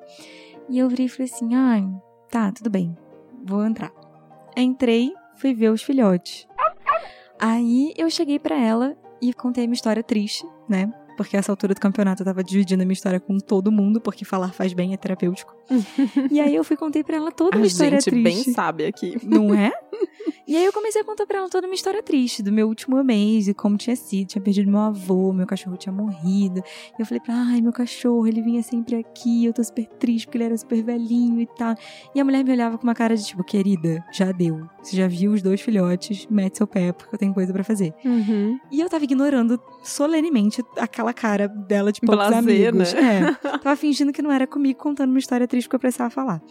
E 0.69 0.77
eu 0.77 0.89
virei 0.89 1.05
e 1.05 1.09
falei 1.09 1.31
assim, 1.33 1.55
ai, 1.55 1.87
tá, 2.29 2.51
tudo 2.51 2.69
bem, 2.69 2.95
vou 3.45 3.65
entrar. 3.65 3.91
Entrei, 4.55 5.13
fui 5.35 5.53
ver 5.53 5.69
os 5.69 5.81
filhotes. 5.81 6.47
Aí 7.39 7.93
eu 7.97 8.09
cheguei 8.09 8.39
pra 8.39 8.55
ela 8.55 8.95
e 9.21 9.33
contei 9.33 9.63
a 9.63 9.67
minha 9.67 9.75
história 9.75 10.03
triste, 10.03 10.45
né? 10.67 10.91
Porque 11.15 11.35
essa 11.35 11.51
altura 11.51 11.73
do 11.73 11.81
campeonato 11.81 12.21
eu 12.21 12.25
tava 12.25 12.43
dividindo 12.43 12.83
a 12.83 12.85
minha 12.85 12.93
história 12.93 13.19
com 13.19 13.37
todo 13.39 13.71
mundo, 13.71 13.99
porque 13.99 14.23
falar 14.23 14.53
faz 14.53 14.73
bem 14.73 14.93
é 14.93 14.97
terapêutico. 14.97 15.56
e 16.31 16.39
aí 16.39 16.55
eu 16.55 16.63
fui 16.63 16.75
contei 16.77 17.03
pra 17.03 17.17
ela 17.17 17.31
toda 17.31 17.57
A 17.57 17.59
uma 17.59 17.67
história 17.67 17.99
gente 17.99 18.11
bem 18.15 18.35
triste. 18.35 18.51
sabe 18.53 18.85
aqui. 18.85 19.17
Não 19.23 19.53
é? 19.53 19.71
E 20.45 20.55
aí 20.55 20.63
eu 20.63 20.71
comecei 20.71 21.01
a 21.01 21.03
contar 21.03 21.25
pra 21.25 21.39
ela 21.39 21.49
toda 21.49 21.67
uma 21.67 21.75
história 21.75 22.01
triste 22.01 22.41
do 22.41 22.53
meu 22.53 22.69
último 22.69 23.03
mês 23.03 23.49
e 23.49 23.53
como 23.53 23.75
tinha 23.75 23.97
sido. 23.97 24.29
Tinha 24.29 24.41
perdido 24.41 24.71
meu 24.71 24.79
avô, 24.79 25.33
meu 25.33 25.45
cachorro 25.45 25.75
tinha 25.75 25.91
morrido. 25.91 26.63
E 26.97 27.01
eu 27.01 27.05
falei 27.05 27.19
pra 27.19 27.33
ela, 27.33 27.43
ai, 27.49 27.61
meu 27.61 27.73
cachorro, 27.73 28.25
ele 28.25 28.41
vinha 28.41 28.63
sempre 28.63 28.95
aqui, 28.95 29.43
eu 29.43 29.51
tô 29.51 29.61
super 29.61 29.85
triste 29.99 30.25
porque 30.25 30.37
ele 30.37 30.45
era 30.45 30.57
super 30.57 30.81
velhinho 30.81 31.41
e 31.41 31.47
tal. 31.57 31.75
E 32.15 32.19
a 32.21 32.23
mulher 32.23 32.45
me 32.45 32.51
olhava 32.53 32.77
com 32.77 32.83
uma 32.85 32.95
cara 32.95 33.13
de 33.17 33.25
tipo, 33.25 33.43
querida, 33.43 34.01
já 34.13 34.31
deu. 34.31 34.69
Você 34.81 34.95
já 34.95 35.05
viu 35.05 35.33
os 35.33 35.41
dois 35.41 35.59
filhotes, 35.59 36.25
mete 36.29 36.57
seu 36.59 36.67
pé 36.67 36.93
porque 36.93 37.13
eu 37.13 37.19
tenho 37.19 37.33
coisa 37.33 37.51
pra 37.51 37.63
fazer. 37.65 37.93
Uhum. 38.05 38.57
E 38.71 38.79
eu 38.79 38.87
tava 38.87 39.03
ignorando 39.03 39.59
solenemente 39.83 40.63
aquela 40.77 41.13
cara 41.13 41.49
dela 41.49 41.91
de 41.91 41.99
poucos 41.99 42.31
amigos. 42.31 42.93
né? 42.93 43.35
É. 43.43 43.57
Tava 43.57 43.75
fingindo 43.75 44.13
que 44.13 44.21
não 44.21 44.31
era 44.31 44.47
comigo 44.47 44.79
contando 44.79 45.09
uma 45.09 45.19
história 45.19 45.45
triste 45.45 45.56
que 45.65 45.73
eu 45.75 45.79
precisava 45.79 46.09
falar. 46.09 46.41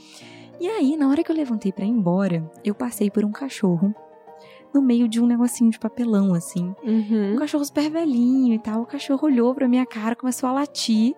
E 0.59 0.67
aí, 0.69 0.97
na 0.97 1.09
hora 1.11 1.23
que 1.23 1.31
eu 1.31 1.37
levantei 1.37 1.71
pra 1.71 1.85
ir 1.85 1.89
embora, 1.91 2.51
eu 2.65 2.75
passei 2.75 3.11
por 3.11 3.25
um 3.25 3.31
cachorro 3.31 3.95
no 4.75 4.81
meio 4.83 5.07
de 5.09 5.21
um 5.21 5.27
negocinho 5.27 5.71
de 5.71 5.79
papelão, 5.79 6.33
assim. 6.35 6.75
Um 6.83 6.91
Uhum. 7.33 7.37
cachorro 7.37 7.65
super 7.65 7.91
velhinho 7.91 8.55
e 8.55 8.59
tal. 8.59 8.83
O 8.83 8.87
cachorro 8.87 9.27
olhou 9.27 9.55
pra 9.55 9.69
minha 9.69 9.87
cara, 9.87 10.17
começou 10.17 10.49
a 10.49 10.53
latir. 10.53 11.15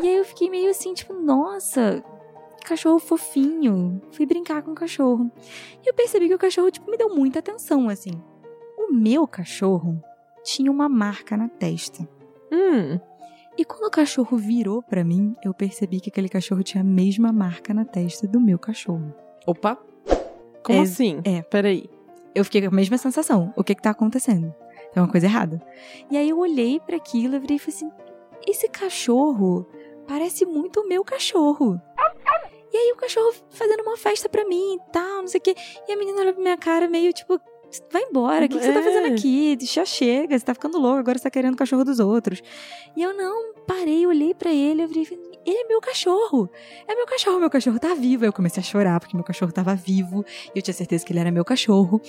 E 0.00 0.08
aí 0.08 0.16
eu 0.16 0.24
fiquei 0.24 0.50
meio 0.50 0.70
assim, 0.70 0.92
tipo, 0.94 1.12
nossa, 1.14 2.04
cachorro 2.64 2.98
fofinho. 2.98 4.00
Fui 4.12 4.26
brincar 4.26 4.62
com 4.62 4.72
o 4.72 4.74
cachorro. 4.74 5.30
E 5.84 5.88
eu 5.88 5.94
percebi 5.94 6.28
que 6.28 6.34
o 6.34 6.38
cachorro, 6.38 6.70
tipo, 6.70 6.90
me 6.90 6.96
deu 6.96 7.08
muita 7.14 7.38
atenção, 7.38 7.88
assim. 7.88 8.12
O 8.78 8.92
meu 8.92 9.26
cachorro 9.26 10.00
tinha 10.44 10.70
uma 10.70 10.88
marca 10.88 11.36
na 11.36 11.48
testa. 11.48 12.06
Hum. 12.52 13.00
E 13.56 13.64
quando 13.64 13.84
o 13.84 13.90
cachorro 13.90 14.36
virou 14.36 14.82
pra 14.82 15.04
mim, 15.04 15.36
eu 15.44 15.52
percebi 15.52 16.00
que 16.00 16.08
aquele 16.10 16.28
cachorro 16.28 16.62
tinha 16.62 16.80
a 16.80 16.84
mesma 16.84 17.32
marca 17.32 17.74
na 17.74 17.84
testa 17.84 18.26
do 18.26 18.40
meu 18.40 18.58
cachorro. 18.58 19.14
Opa. 19.46 19.78
Como 20.64 20.78
É- 20.78 20.82
assim? 20.82 21.20
é. 21.24 21.42
Peraí. 21.42 21.88
Eu 22.34 22.44
fiquei 22.44 22.62
com 22.62 22.68
a 22.68 22.70
mesma 22.70 22.96
sensação. 22.96 23.52
O 23.56 23.62
que 23.62 23.74
que 23.74 23.82
tá 23.82 23.90
acontecendo? 23.90 24.54
Tem 24.92 25.02
uma 25.02 25.08
coisa 25.10 25.26
errada. 25.26 25.60
E 26.10 26.16
aí 26.16 26.28
eu 26.30 26.38
olhei 26.38 26.80
pra 26.80 26.96
aquilo 26.96 27.36
e 27.36 27.38
virei 27.38 27.56
e 27.56 27.58
falei 27.58 27.76
assim: 27.76 27.90
esse 28.46 28.68
cachorro 28.68 29.66
parece 30.06 30.46
muito 30.46 30.80
o 30.80 30.88
meu 30.88 31.04
cachorro. 31.04 31.80
E 32.72 32.76
aí 32.76 32.92
o 32.92 32.96
cachorro 32.96 33.34
fazendo 33.50 33.82
uma 33.82 33.98
festa 33.98 34.30
pra 34.30 34.46
mim 34.46 34.76
e 34.76 34.92
tal, 34.92 35.18
não 35.20 35.26
sei 35.28 35.38
o 35.38 35.42
quê. 35.42 35.54
E 35.86 35.92
a 35.92 35.96
menina 35.96 36.20
olha 36.22 36.32
pra 36.32 36.42
minha 36.42 36.56
cara 36.56 36.88
meio 36.88 37.12
tipo. 37.12 37.38
Vai 37.90 38.02
embora, 38.02 38.46
o 38.46 38.48
que, 38.48 38.58
que 38.58 38.64
você 38.64 38.72
tá 38.72 38.80
É. 38.80 38.82
fazendo 38.82 39.06
aqui? 39.14 39.56
Já 39.62 39.84
chega, 39.84 40.38
você 40.38 40.44
tá 40.44 40.54
ficando 40.54 40.78
louco, 40.78 40.98
agora 40.98 41.18
você 41.18 41.24
tá 41.24 41.30
querendo 41.30 41.54
o 41.54 41.56
cachorro 41.56 41.84
dos 41.84 41.98
outros. 42.00 42.42
E 42.96 43.02
eu 43.02 43.14
não 43.14 43.54
parei, 43.66 44.06
olhei 44.06 44.34
pra 44.34 44.52
ele, 44.52 44.82
eu 44.82 44.88
e 44.90 45.04
falei, 45.06 45.31
ele 45.44 45.64
é 45.64 45.68
meu 45.68 45.80
cachorro. 45.80 46.48
É 46.86 46.94
meu 46.94 47.06
cachorro, 47.06 47.38
meu 47.40 47.50
cachorro 47.50 47.78
tá 47.78 47.94
vivo. 47.94 48.24
Aí 48.24 48.28
eu 48.28 48.32
comecei 48.32 48.60
a 48.60 48.64
chorar 48.64 49.00
porque 49.00 49.16
meu 49.16 49.24
cachorro 49.24 49.52
tava 49.52 49.74
vivo. 49.74 50.24
E 50.54 50.58
eu 50.58 50.62
tinha 50.62 50.74
certeza 50.74 51.04
que 51.04 51.12
ele 51.12 51.20
era 51.20 51.30
meu 51.30 51.44
cachorro. 51.44 52.00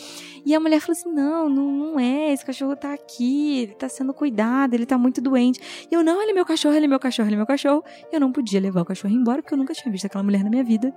E 0.46 0.54
a 0.54 0.60
mulher 0.60 0.80
falou 0.80 0.94
assim: 0.94 1.12
não, 1.12 1.50
não, 1.50 1.72
não 1.72 2.00
é. 2.00 2.32
Esse 2.32 2.46
cachorro 2.46 2.76
tá 2.76 2.94
aqui, 2.94 3.64
ele 3.64 3.74
tá 3.74 3.90
sendo 3.90 4.14
cuidado, 4.14 4.74
ele 4.74 4.86
tá 4.86 4.98
muito 4.98 5.22
doente. 5.22 5.60
E 5.92 5.94
eu, 5.94 6.04
não, 6.04 6.22
ele 6.22 6.32
é 6.32 6.34
meu 6.34 6.46
cachorro, 6.46 6.76
ele 6.76 6.86
é 6.86 6.88
meu 6.88 7.00
cachorro, 7.00 7.28
ele 7.28 7.36
é 7.36 7.38
meu 7.38 7.48
cachorro. 7.48 7.84
E 8.12 8.16
eu 8.16 8.20
não 8.20 8.32
podia 8.32 8.60
levar 8.60 8.82
o 8.82 8.86
cachorro 8.86 9.14
embora 9.14 9.42
porque 9.42 9.54
eu 9.54 9.58
nunca 9.58 9.74
tinha 9.74 9.92
visto 9.92 10.06
aquela 10.06 10.24
mulher 10.24 10.44
na 10.44 10.50
minha 10.50 10.64
vida. 10.64 10.94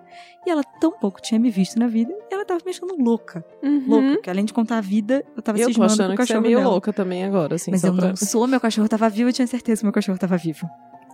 E 0.46 0.50
ela 0.50 0.62
tão 0.80 0.92
pouco 0.92 1.20
tinha 1.20 1.40
me 1.40 1.50
visto 1.50 1.78
na 1.78 1.86
vida. 1.86 2.12
E 2.30 2.34
ela 2.34 2.44
tava 2.44 2.60
me 2.64 2.70
achando 2.70 2.96
louca. 3.02 3.44
Uhum. 3.62 3.84
Louca. 3.86 4.08
Porque 4.12 4.30
além 4.30 4.44
de 4.44 4.52
contar 4.52 4.78
a 4.78 4.80
vida, 4.80 5.24
eu 5.36 5.42
tava 5.42 5.58
Eu 5.58 5.66
tô 5.66 5.68
cismando 5.68 5.88
com 5.88 6.02
achando 6.02 6.12
o 6.12 6.16
que 6.16 6.16
você 6.16 6.22
é 6.22 6.26
cachorro 6.26 6.42
meio 6.42 6.58
dela. 6.58 6.70
louca 6.70 6.92
também 6.92 7.24
agora, 7.24 7.54
assim. 7.54 7.70
Mas 7.70 7.82
eu 7.82 7.94
pra... 7.94 8.08
não 8.08 8.16
sou, 8.16 8.46
meu 8.46 8.60
cachorro 8.60 8.88
tava 8.88 9.08
vivo, 9.08 9.28
eu 9.30 9.32
tinha 9.32 9.46
certeza 9.46 9.80
que 9.80 9.84
meu 9.84 9.92
cachorro 9.92 10.18
tava 10.18 10.36
vivo. 10.36 10.68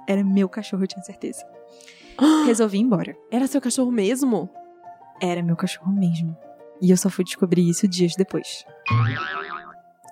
Era 0.09 0.23
meu 0.25 0.49
cachorro, 0.49 0.83
eu 0.83 0.89
tinha 0.89 1.03
certeza. 1.03 1.45
Resolvi 2.47 2.79
ir 2.79 2.83
embora. 2.83 3.17
Era 3.31 3.47
seu 3.47 3.61
cachorro 3.61 3.91
mesmo? 3.91 4.49
Era 5.21 5.43
meu 5.43 5.57
cachorro 5.57 5.93
mesmo. 5.93 6.37
E 6.81 6.91
eu 6.91 6.97
só 6.97 7.09
fui 7.09 7.25
descobrir 7.25 7.69
isso 7.69 7.87
dias 7.87 8.15
depois. 8.17 8.65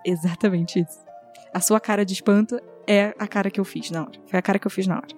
Exatamente 0.04 0.80
isso. 0.80 1.00
A 1.52 1.60
sua 1.60 1.80
cara 1.80 2.04
de 2.04 2.12
espanto 2.12 2.60
é 2.86 3.14
a 3.18 3.26
cara 3.26 3.50
que 3.50 3.58
eu 3.58 3.64
fiz 3.64 3.90
na 3.90 4.02
hora. 4.02 4.12
Foi 4.26 4.38
a 4.38 4.42
cara 4.42 4.58
que 4.58 4.66
eu 4.66 4.70
fiz 4.70 4.86
na 4.86 4.96
hora. 4.96 5.08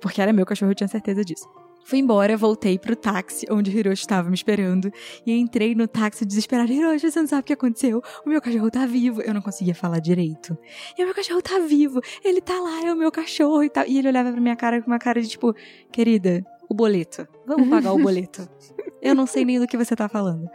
Porque 0.00 0.20
era 0.20 0.32
meu 0.32 0.44
cachorro, 0.44 0.70
eu 0.70 0.74
tinha 0.74 0.88
certeza 0.88 1.24
disso. 1.24 1.48
Fui 1.84 1.98
embora, 1.98 2.36
voltei 2.36 2.78
pro 2.78 2.96
táxi 2.96 3.46
onde 3.50 3.76
Hiroshi 3.76 4.02
estava 4.02 4.28
me 4.28 4.34
esperando. 4.34 4.90
E 5.26 5.32
entrei 5.32 5.74
no 5.74 5.86
táxi 5.86 6.24
desesperada. 6.24 6.72
Hiroshi, 6.72 7.10
você 7.10 7.20
não 7.20 7.26
sabe 7.26 7.42
o 7.42 7.44
que 7.44 7.52
aconteceu? 7.52 8.02
O 8.24 8.28
meu 8.28 8.40
cachorro 8.40 8.70
tá 8.70 8.86
vivo. 8.86 9.20
Eu 9.22 9.34
não 9.34 9.42
conseguia 9.42 9.74
falar 9.74 9.98
direito. 10.00 10.56
E 10.96 11.02
o 11.02 11.06
meu 11.06 11.14
cachorro 11.14 11.42
tá 11.42 11.58
vivo. 11.58 12.00
Ele 12.24 12.40
tá 12.40 12.58
lá, 12.60 12.86
é 12.86 12.92
o 12.92 12.96
meu 12.96 13.10
cachorro 13.10 13.62
e 13.62 13.70
tal. 13.70 13.84
E 13.86 13.98
ele 13.98 14.08
olhava 14.08 14.32
pra 14.32 14.40
minha 14.40 14.56
cara 14.56 14.80
com 14.80 14.86
uma 14.90 14.98
cara 14.98 15.20
de 15.20 15.28
tipo, 15.28 15.54
querida, 15.90 16.44
o 16.68 16.74
boleto. 16.74 17.26
Vamos 17.46 17.68
pagar 17.68 17.92
o 17.92 17.98
boleto. 17.98 18.48
Eu 19.02 19.16
não 19.16 19.26
sei 19.26 19.44
nem 19.44 19.58
do 19.58 19.66
que 19.66 19.76
você 19.76 19.96
tá 19.96 20.08
falando. 20.08 20.48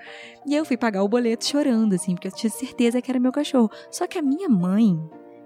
E 0.45 0.55
eu 0.55 0.63
fui 0.63 0.77
pagar 0.77 1.03
o 1.03 1.07
boleto 1.09 1.45
chorando, 1.45 1.93
assim, 1.93 2.13
porque 2.13 2.29
eu 2.29 2.31
tinha 2.31 2.49
certeza 2.49 3.01
que 3.01 3.11
era 3.11 3.19
meu 3.19 3.33
cachorro. 3.33 3.69
Só 3.91 4.07
que 4.07 4.17
a 4.17 4.21
minha 4.21 4.47
mãe 4.47 4.97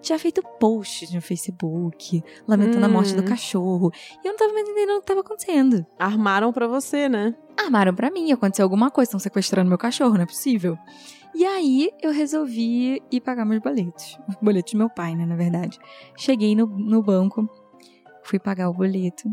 tinha 0.01 0.17
feito 0.19 0.41
posts 0.59 1.13
no 1.13 1.21
Facebook, 1.21 2.23
lamentando 2.47 2.85
a 2.85 2.89
morte 2.89 3.15
do 3.15 3.21
Hum. 3.21 3.25
cachorro. 3.25 3.91
E 4.23 4.27
eu 4.27 4.31
não 4.33 4.37
tava 4.37 4.59
entendendo 4.59 4.97
o 4.97 4.99
que 4.99 5.05
tava 5.05 5.19
acontecendo. 5.21 5.85
Armaram 5.99 6.51
pra 6.51 6.67
você, 6.67 7.07
né? 7.07 7.35
Armaram 7.57 7.93
pra 7.93 8.09
mim, 8.11 8.31
aconteceu 8.31 8.63
alguma 8.63 8.89
coisa, 8.89 9.09
estão 9.09 9.19
sequestrando 9.19 9.69
meu 9.69 9.77
cachorro, 9.77 10.15
não 10.15 10.21
é 10.21 10.25
possível. 10.25 10.77
E 11.33 11.45
aí 11.45 11.89
eu 12.01 12.11
resolvi 12.11 13.01
ir 13.11 13.21
pagar 13.21 13.45
meus 13.45 13.61
boletos. 13.61 14.19
Os 14.27 14.35
boletos 14.41 14.73
do 14.73 14.77
meu 14.79 14.89
pai, 14.89 15.15
né, 15.15 15.25
na 15.25 15.35
verdade. 15.35 15.77
Cheguei 16.17 16.55
no, 16.55 16.65
no 16.67 17.01
banco, 17.01 17.47
fui 18.23 18.37
pagar 18.39 18.69
o 18.69 18.73
boleto 18.73 19.29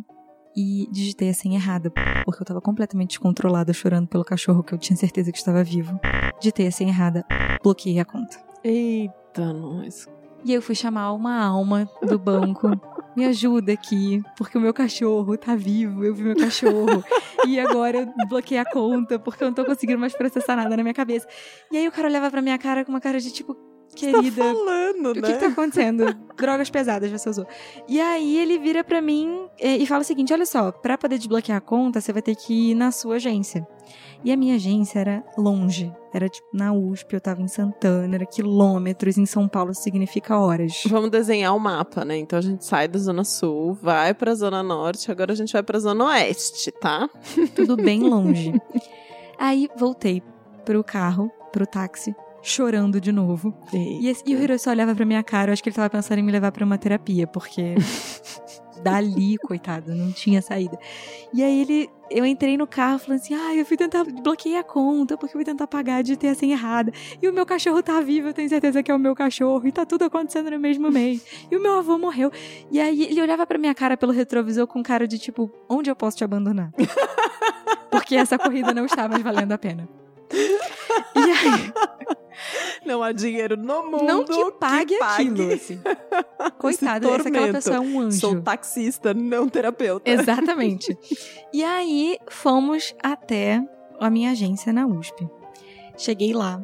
e 0.56 0.88
digitei 0.90 1.28
a 1.30 1.34
senha 1.34 1.56
errada, 1.58 1.90
porque 2.24 2.42
eu 2.42 2.46
tava 2.46 2.60
completamente 2.60 3.10
descontrolada, 3.10 3.72
chorando 3.72 4.06
pelo 4.08 4.24
cachorro 4.24 4.62
que 4.62 4.72
eu 4.74 4.78
tinha 4.78 4.96
certeza 4.96 5.30
que 5.32 5.38
estava 5.38 5.62
vivo. 5.64 5.98
Digitei 6.40 6.66
a 6.66 6.72
senha 6.72 6.90
errada, 6.90 7.24
bloqueei 7.62 7.98
a 8.00 8.04
conta. 8.04 8.38
Eita, 8.62 9.52
nós. 9.52 10.06
E 10.44 10.52
eu 10.52 10.62
fui 10.62 10.74
chamar 10.74 11.12
uma 11.12 11.42
alma 11.44 11.88
do 12.02 12.18
banco. 12.18 12.68
Me 13.16 13.24
ajuda 13.24 13.72
aqui, 13.72 14.22
porque 14.36 14.56
o 14.56 14.60
meu 14.60 14.72
cachorro 14.72 15.36
tá 15.36 15.56
vivo, 15.56 16.04
eu 16.04 16.14
vi 16.14 16.22
meu 16.22 16.36
cachorro. 16.36 17.02
e 17.46 17.58
agora 17.58 17.98
eu 17.98 18.28
bloqueei 18.28 18.60
a 18.60 18.64
conta, 18.64 19.18
porque 19.18 19.42
eu 19.42 19.48
não 19.48 19.54
tô 19.54 19.64
conseguindo 19.64 19.98
mais 19.98 20.14
processar 20.14 20.54
nada 20.54 20.76
na 20.76 20.82
minha 20.82 20.94
cabeça. 20.94 21.26
E 21.72 21.76
aí 21.76 21.88
o 21.88 21.92
cara 21.92 22.08
olhava 22.08 22.30
pra 22.30 22.40
minha 22.40 22.56
cara 22.58 22.84
com 22.84 22.92
uma 22.92 23.00
cara 23.00 23.18
de 23.18 23.32
tipo, 23.32 23.56
querida. 23.96 24.44
Tá 24.44 24.54
falando, 24.54 25.10
O 25.10 25.14
que, 25.14 25.20
né? 25.20 25.32
que 25.32 25.38
tá 25.38 25.46
acontecendo? 25.48 26.14
Drogas 26.36 26.70
pesadas 26.70 27.10
você 27.10 27.28
usou. 27.28 27.46
E 27.88 28.00
aí 28.00 28.36
ele 28.36 28.58
vira 28.58 28.84
pra 28.84 29.02
mim 29.02 29.48
eh, 29.58 29.78
e 29.78 29.86
fala 29.86 30.02
o 30.02 30.04
seguinte: 30.04 30.32
olha 30.32 30.46
só, 30.46 30.70
pra 30.70 30.96
poder 30.96 31.18
desbloquear 31.18 31.58
a 31.58 31.60
conta, 31.60 32.00
você 32.00 32.12
vai 32.12 32.22
ter 32.22 32.36
que 32.36 32.70
ir 32.70 32.74
na 32.74 32.92
sua 32.92 33.16
agência. 33.16 33.66
E 34.24 34.32
a 34.32 34.36
minha 34.36 34.56
agência 34.56 34.98
era 34.98 35.24
longe. 35.36 35.92
Era 36.12 36.28
tipo 36.28 36.46
na 36.52 36.72
USP, 36.72 37.14
eu 37.14 37.20
tava 37.20 37.40
em 37.42 37.48
Santana, 37.48 38.16
era 38.16 38.26
quilômetros, 38.26 39.16
em 39.18 39.26
São 39.26 39.46
Paulo 39.46 39.72
significa 39.74 40.38
horas. 40.38 40.82
Vamos 40.86 41.10
desenhar 41.10 41.54
o 41.54 41.60
mapa, 41.60 42.04
né? 42.04 42.16
Então 42.16 42.38
a 42.38 42.42
gente 42.42 42.64
sai 42.64 42.88
da 42.88 42.98
Zona 42.98 43.22
Sul, 43.24 43.74
vai 43.74 44.12
pra 44.14 44.34
Zona 44.34 44.62
Norte, 44.62 45.10
agora 45.10 45.32
a 45.32 45.36
gente 45.36 45.52
vai 45.52 45.62
pra 45.62 45.78
Zona 45.78 46.04
Oeste, 46.06 46.70
tá? 46.72 47.08
Tudo 47.54 47.76
bem 47.76 48.00
longe. 48.00 48.52
Aí 49.38 49.68
voltei 49.76 50.22
pro 50.64 50.82
carro, 50.82 51.30
pro 51.52 51.66
táxi, 51.66 52.14
chorando 52.42 53.00
de 53.00 53.12
novo. 53.12 53.54
E, 53.72 54.08
esse- 54.08 54.24
e 54.26 54.34
o 54.34 54.42
Hiroshi 54.42 54.64
só 54.64 54.70
olhava 54.70 54.94
pra 54.94 55.04
minha 55.04 55.22
cara, 55.22 55.50
eu 55.50 55.52
acho 55.52 55.62
que 55.62 55.68
ele 55.68 55.76
tava 55.76 55.90
pensando 55.90 56.18
em 56.18 56.22
me 56.22 56.32
levar 56.32 56.50
pra 56.52 56.64
uma 56.64 56.76
terapia, 56.78 57.26
porque 57.26 57.74
dali, 58.82 59.36
coitado, 59.38 59.94
não 59.94 60.12
tinha 60.12 60.40
saída. 60.40 60.78
E 61.32 61.42
aí 61.42 61.60
ele, 61.60 61.90
eu 62.10 62.24
entrei 62.24 62.56
no 62.56 62.66
carro 62.66 62.98
falando 62.98 63.20
assim, 63.20 63.34
ah, 63.34 63.54
eu 63.54 63.64
fui 63.64 63.76
tentar, 63.76 64.04
bloqueei 64.04 64.56
a 64.56 64.62
conta, 64.62 65.16
porque 65.16 65.34
eu 65.34 65.38
fui 65.38 65.44
tentar 65.44 65.66
pagar 65.66 66.02
de 66.02 66.16
ter 66.16 66.28
a 66.28 66.34
senha 66.34 66.54
errada. 66.54 66.92
E 67.20 67.28
o 67.28 67.32
meu 67.32 67.44
cachorro 67.44 67.82
tá 67.82 68.00
vivo, 68.00 68.28
eu 68.28 68.34
tenho 68.34 68.48
certeza 68.48 68.82
que 68.82 68.90
é 68.90 68.94
o 68.94 68.98
meu 68.98 69.14
cachorro, 69.14 69.66
e 69.66 69.72
tá 69.72 69.84
tudo 69.84 70.04
acontecendo 70.04 70.50
no 70.50 70.58
mesmo 70.58 70.90
mês. 70.90 71.24
E 71.50 71.56
o 71.56 71.60
meu 71.60 71.78
avô 71.78 71.98
morreu. 71.98 72.30
E 72.70 72.80
aí 72.80 73.04
ele 73.04 73.20
olhava 73.20 73.46
pra 73.46 73.58
minha 73.58 73.74
cara 73.74 73.96
pelo 73.96 74.12
retrovisor 74.12 74.66
com 74.66 74.82
cara 74.82 75.06
de 75.06 75.18
tipo, 75.18 75.50
onde 75.68 75.90
eu 75.90 75.96
posso 75.96 76.16
te 76.16 76.24
abandonar? 76.24 76.72
Porque 77.90 78.16
essa 78.16 78.38
corrida 78.38 78.72
não 78.72 78.84
está 78.84 79.08
mais 79.08 79.22
valendo 79.22 79.52
a 79.52 79.58
pena. 79.58 79.88
E 80.32 81.18
aí, 81.18 81.72
Não 82.84 83.02
há 83.02 83.12
dinheiro 83.12 83.56
no 83.56 83.90
mundo 83.90 84.04
não 84.04 84.24
que 84.24 84.52
pague, 84.52 84.94
aquilo, 85.02 85.52
assim. 85.52 85.80
Coitada, 86.58 87.08
essa 87.08 87.28
aquela 87.28 87.52
pessoa 87.52 87.76
é 87.76 87.80
um 87.80 88.00
anjo. 88.00 88.18
Sou 88.18 88.40
taxista, 88.40 89.12
não 89.12 89.48
terapeuta. 89.48 90.08
Exatamente. 90.08 90.96
e 91.52 91.64
aí 91.64 92.18
fomos 92.28 92.94
até 93.02 93.62
a 94.00 94.08
minha 94.08 94.30
agência 94.30 94.72
na 94.72 94.86
USP. 94.86 95.28
Cheguei 95.96 96.32
lá, 96.32 96.62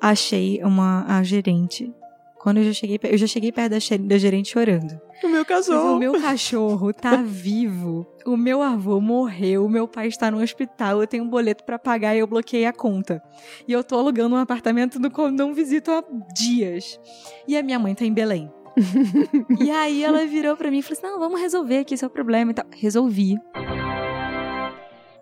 achei 0.00 0.62
uma 0.64 1.04
a 1.06 1.22
gerente. 1.22 1.92
Quando 2.38 2.58
eu 2.58 2.64
já 2.64 2.72
cheguei, 2.72 2.98
eu 3.04 3.18
já 3.18 3.26
cheguei 3.26 3.52
perto 3.52 3.74
da 4.00 4.18
gerente 4.18 4.50
chorando. 4.50 4.98
O 5.22 5.28
meu 5.28 5.44
Mas 5.48 5.66
cachorro. 5.66 5.96
o 5.96 5.98
meu 5.98 6.12
cachorro 6.20 6.92
tá 6.92 7.16
vivo. 7.16 8.06
O 8.24 8.36
meu 8.36 8.62
avô 8.62 9.00
morreu. 9.00 9.64
O 9.64 9.68
meu 9.68 9.86
pai 9.86 10.08
está 10.08 10.30
no 10.30 10.40
hospital. 10.42 11.00
Eu 11.00 11.06
tenho 11.06 11.24
um 11.24 11.28
boleto 11.28 11.64
pra 11.64 11.78
pagar 11.78 12.14
e 12.14 12.20
eu 12.20 12.26
bloqueei 12.26 12.64
a 12.64 12.72
conta. 12.72 13.22
E 13.68 13.72
eu 13.72 13.84
tô 13.84 13.96
alugando 13.98 14.34
um 14.34 14.38
apartamento 14.38 14.98
no 14.98 15.10
qual 15.10 15.30
não 15.30 15.52
visito 15.52 15.90
há 15.90 16.02
dias. 16.34 16.98
E 17.46 17.56
a 17.56 17.62
minha 17.62 17.78
mãe 17.78 17.94
tá 17.94 18.04
em 18.04 18.12
Belém. 18.12 18.50
e 19.60 19.70
aí 19.70 20.02
ela 20.02 20.24
virou 20.26 20.56
pra 20.56 20.70
mim 20.70 20.78
e 20.78 20.82
falou 20.82 20.98
assim: 20.98 21.06
Não, 21.06 21.18
vamos 21.18 21.40
resolver 21.40 21.78
aqui 21.78 21.96
seu 21.96 22.08
problema 22.08 22.52
e 22.52 22.54
tal. 22.54 22.66
Resolvi. 22.74 23.36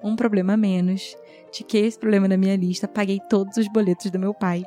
Um 0.02 0.14
problema 0.16 0.54
a 0.54 0.56
menos. 0.56 1.16
Tiquei 1.50 1.86
esse 1.86 1.98
problema 1.98 2.28
na 2.28 2.36
minha 2.36 2.56
lista, 2.56 2.86
paguei 2.86 3.20
todos 3.28 3.56
os 3.56 3.66
boletos 3.68 4.10
do 4.10 4.18
meu 4.18 4.34
pai. 4.34 4.64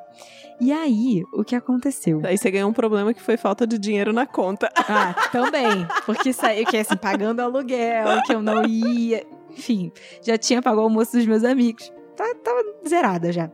E 0.60 0.72
aí, 0.72 1.24
o 1.34 1.44
que 1.44 1.56
aconteceu? 1.56 2.22
Aí 2.24 2.38
você 2.38 2.52
ganhou 2.52 2.70
um 2.70 2.74
problema 2.74 3.14
que 3.14 3.22
foi 3.22 3.36
falta 3.38 3.66
de 3.66 3.78
dinheiro 3.80 4.14
na 4.14 4.26
conta. 4.26 4.70
Ah, 4.88 5.14
também. 5.32 5.88
Porque 6.06 6.34
saiu 6.34 6.66
que 6.66 6.78
assim, 6.78 6.96
pagando 6.98 7.40
aluguel, 7.40 8.22
que 8.26 8.34
eu 8.34 8.42
não 8.42 8.66
ia. 8.66 9.26
Enfim, 9.50 9.92
já 10.22 10.38
tinha 10.38 10.62
pago 10.62 10.80
o 10.82 10.84
almoço 10.84 11.14
dos 11.18 11.26
meus 11.26 11.44
amigos. 11.44 11.92
Tá- 12.16 12.36
Tava 12.44 12.64
zerada 12.88 13.32
já. 13.32 13.50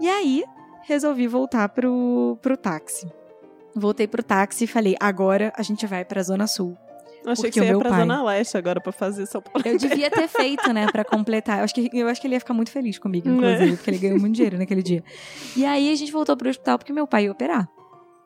E 0.00 0.08
aí, 0.08 0.44
resolvi 0.84 1.26
voltar 1.26 1.68
pro, 1.70 2.38
pro 2.42 2.56
táxi. 2.56 3.10
Voltei 3.74 4.06
pro 4.06 4.22
táxi 4.22 4.64
e 4.64 4.66
falei: 4.66 4.96
agora 5.00 5.52
a 5.56 5.62
gente 5.62 5.86
vai 5.86 6.04
pra 6.04 6.22
Zona 6.22 6.46
Sul. 6.46 6.76
Eu 7.28 7.32
achei 7.32 7.44
Porque 7.44 7.60
que 7.60 7.66
você 7.66 7.72
ia 7.72 7.78
pra 7.78 7.90
pai- 7.90 8.00
Zona 8.00 8.22
Leste 8.24 8.56
agora 8.56 8.80
pra 8.80 8.92
fazer 8.92 9.26
São 9.26 9.40
Paulo. 9.40 9.62
Eu 9.66 9.78
devia 9.78 10.10
ter 10.10 10.26
feito, 10.28 10.72
né, 10.72 10.86
pra 10.90 11.04
completar. 11.04 11.58
Eu 11.58 11.64
acho, 11.64 11.74
que, 11.74 11.90
eu 11.92 12.08
acho 12.08 12.20
que 12.20 12.26
ele 12.26 12.34
ia 12.34 12.40
ficar 12.40 12.54
muito 12.54 12.70
feliz 12.70 12.98
comigo, 12.98 13.28
Né? 13.28 13.34
inclusive, 13.36 13.76
porque 13.76 13.90
ele 13.90 13.98
ganhou 13.98 14.18
muito 14.20 14.34
dinheiro 14.34 14.58
naquele 14.58 14.82
dia. 14.82 15.02
E 15.56 15.64
aí 15.64 15.92
a 15.92 15.94
gente 15.94 16.10
voltou 16.12 16.36
pro 16.36 16.48
hospital 16.48 16.78
porque 16.78 16.92
meu 16.92 17.06
pai 17.06 17.24
ia 17.24 17.32
operar. 17.32 17.68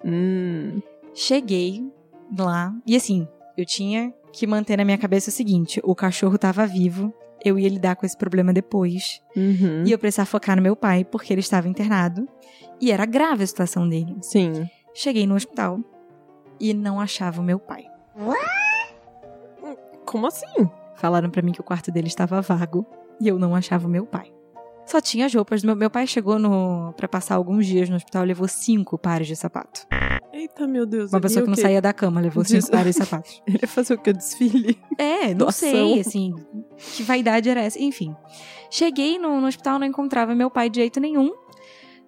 Hum. 0.05 0.81
Cheguei 1.15 1.85
lá 2.39 2.75
e 2.87 2.97
assim, 2.97 3.27
eu 3.57 3.67
tinha 3.67 4.13
que 4.33 4.47
manter 4.47 4.77
na 4.77 4.85
minha 4.85 4.99
cabeça 4.99 5.29
o 5.31 5.33
seguinte: 5.33 5.81
o 5.85 5.95
cachorro 5.95 6.39
tava 6.39 6.67
vivo, 6.67 7.13
eu 7.45 7.59
ia 7.59 7.69
lidar 7.69 7.97
com 7.97 8.07
esse 8.07 8.17
problema 8.17 8.53
depois. 8.53 9.21
Uhum. 9.37 9.85
E 9.87 9.93
eu 9.93 9.99
precisava 9.99 10.27
focar 10.27 10.57
no 10.57 10.63
meu 10.63 10.75
pai, 10.75 11.05
porque 11.05 11.33
ele 11.33 11.41
estava 11.41 11.69
internado. 11.69 12.27
E 12.81 12.91
era 12.91 13.05
grave 13.05 13.45
a 13.45 13.47
situação 13.47 13.89
dele. 13.89 14.17
Sim. 14.23 14.69
Cheguei 14.95 15.27
no 15.27 15.35
hospital 15.37 15.79
e 16.59 16.73
não 16.75 17.01
achava 17.01 17.41
o 17.41 17.45
meu 17.45 17.59
pai. 17.59 17.85
Como 20.07 20.27
assim? 20.27 20.47
Falaram 20.97 21.31
pra 21.31 21.43
mim 21.43 21.53
que 21.53 21.61
o 21.61 21.65
quarto 21.65 21.91
dele 21.91 22.07
estava 22.09 22.41
vago 22.41 22.87
e 23.21 23.29
eu 23.29 23.39
não 23.39 23.55
achava 23.55 23.87
o 23.87 23.91
meu 23.91 24.05
pai. 24.07 24.33
Só 24.85 25.01
tinha 25.01 25.27
as 25.27 25.35
roupas 25.35 25.63
do 25.63 25.67
meu, 25.67 25.77
meu 25.77 25.91
pai 25.91 26.07
chegou 26.07 26.39
no 26.39 26.93
para 26.97 27.07
passar 27.09 27.37
alguns 27.37 27.67
dias 27.67 27.89
no 27.89 27.95
hospital, 27.97 28.25
levou 28.25 28.49
cinco 28.49 28.99
pares 28.99 29.27
de 29.29 29.37
sapato. 29.37 29.87
Eita, 30.33 30.67
meu 30.67 30.85
Deus. 30.85 31.13
Uma 31.13 31.21
pessoa 31.21 31.43
que 31.45 31.49
não 31.49 31.57
saía 31.57 31.81
da 31.81 31.93
cama 31.93 32.21
levou 32.21 32.43
Diz- 32.43 32.65
cinco 32.65 32.73
pares 32.77 32.97
de 32.97 33.05
sapatos. 33.05 33.41
Ele 33.47 33.59
ia 33.63 33.69
fazer 33.69 33.95
o 33.95 33.99
que? 33.99 34.13
Desfile? 34.13 34.79
É, 34.99 35.29
não 35.29 35.37
Doação. 35.39 35.71
sei, 35.71 36.01
assim, 36.01 36.35
que 36.97 37.03
vaidade 37.05 37.49
era 37.49 37.61
essa. 37.61 37.81
Enfim, 37.81 38.15
cheguei 38.71 39.19
no, 39.19 39.41
no 39.41 39.47
hospital, 39.47 39.79
não 39.79 39.87
encontrava 39.87 40.35
meu 40.35 40.51
pai 40.51 40.69
de 40.69 40.81
jeito 40.81 40.99
nenhum. 40.99 41.31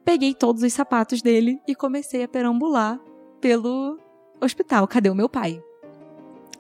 Peguei 0.04 0.34
todos 0.34 0.62
os 0.62 0.72
sapatos 0.72 1.22
dele 1.22 1.58
e 1.68 1.74
comecei 1.74 2.24
a 2.24 2.28
perambular 2.28 2.98
pelo 3.40 3.98
hospital. 4.42 4.86
Cadê 4.88 5.08
o 5.08 5.14
meu 5.14 5.28
pai? 5.28 5.62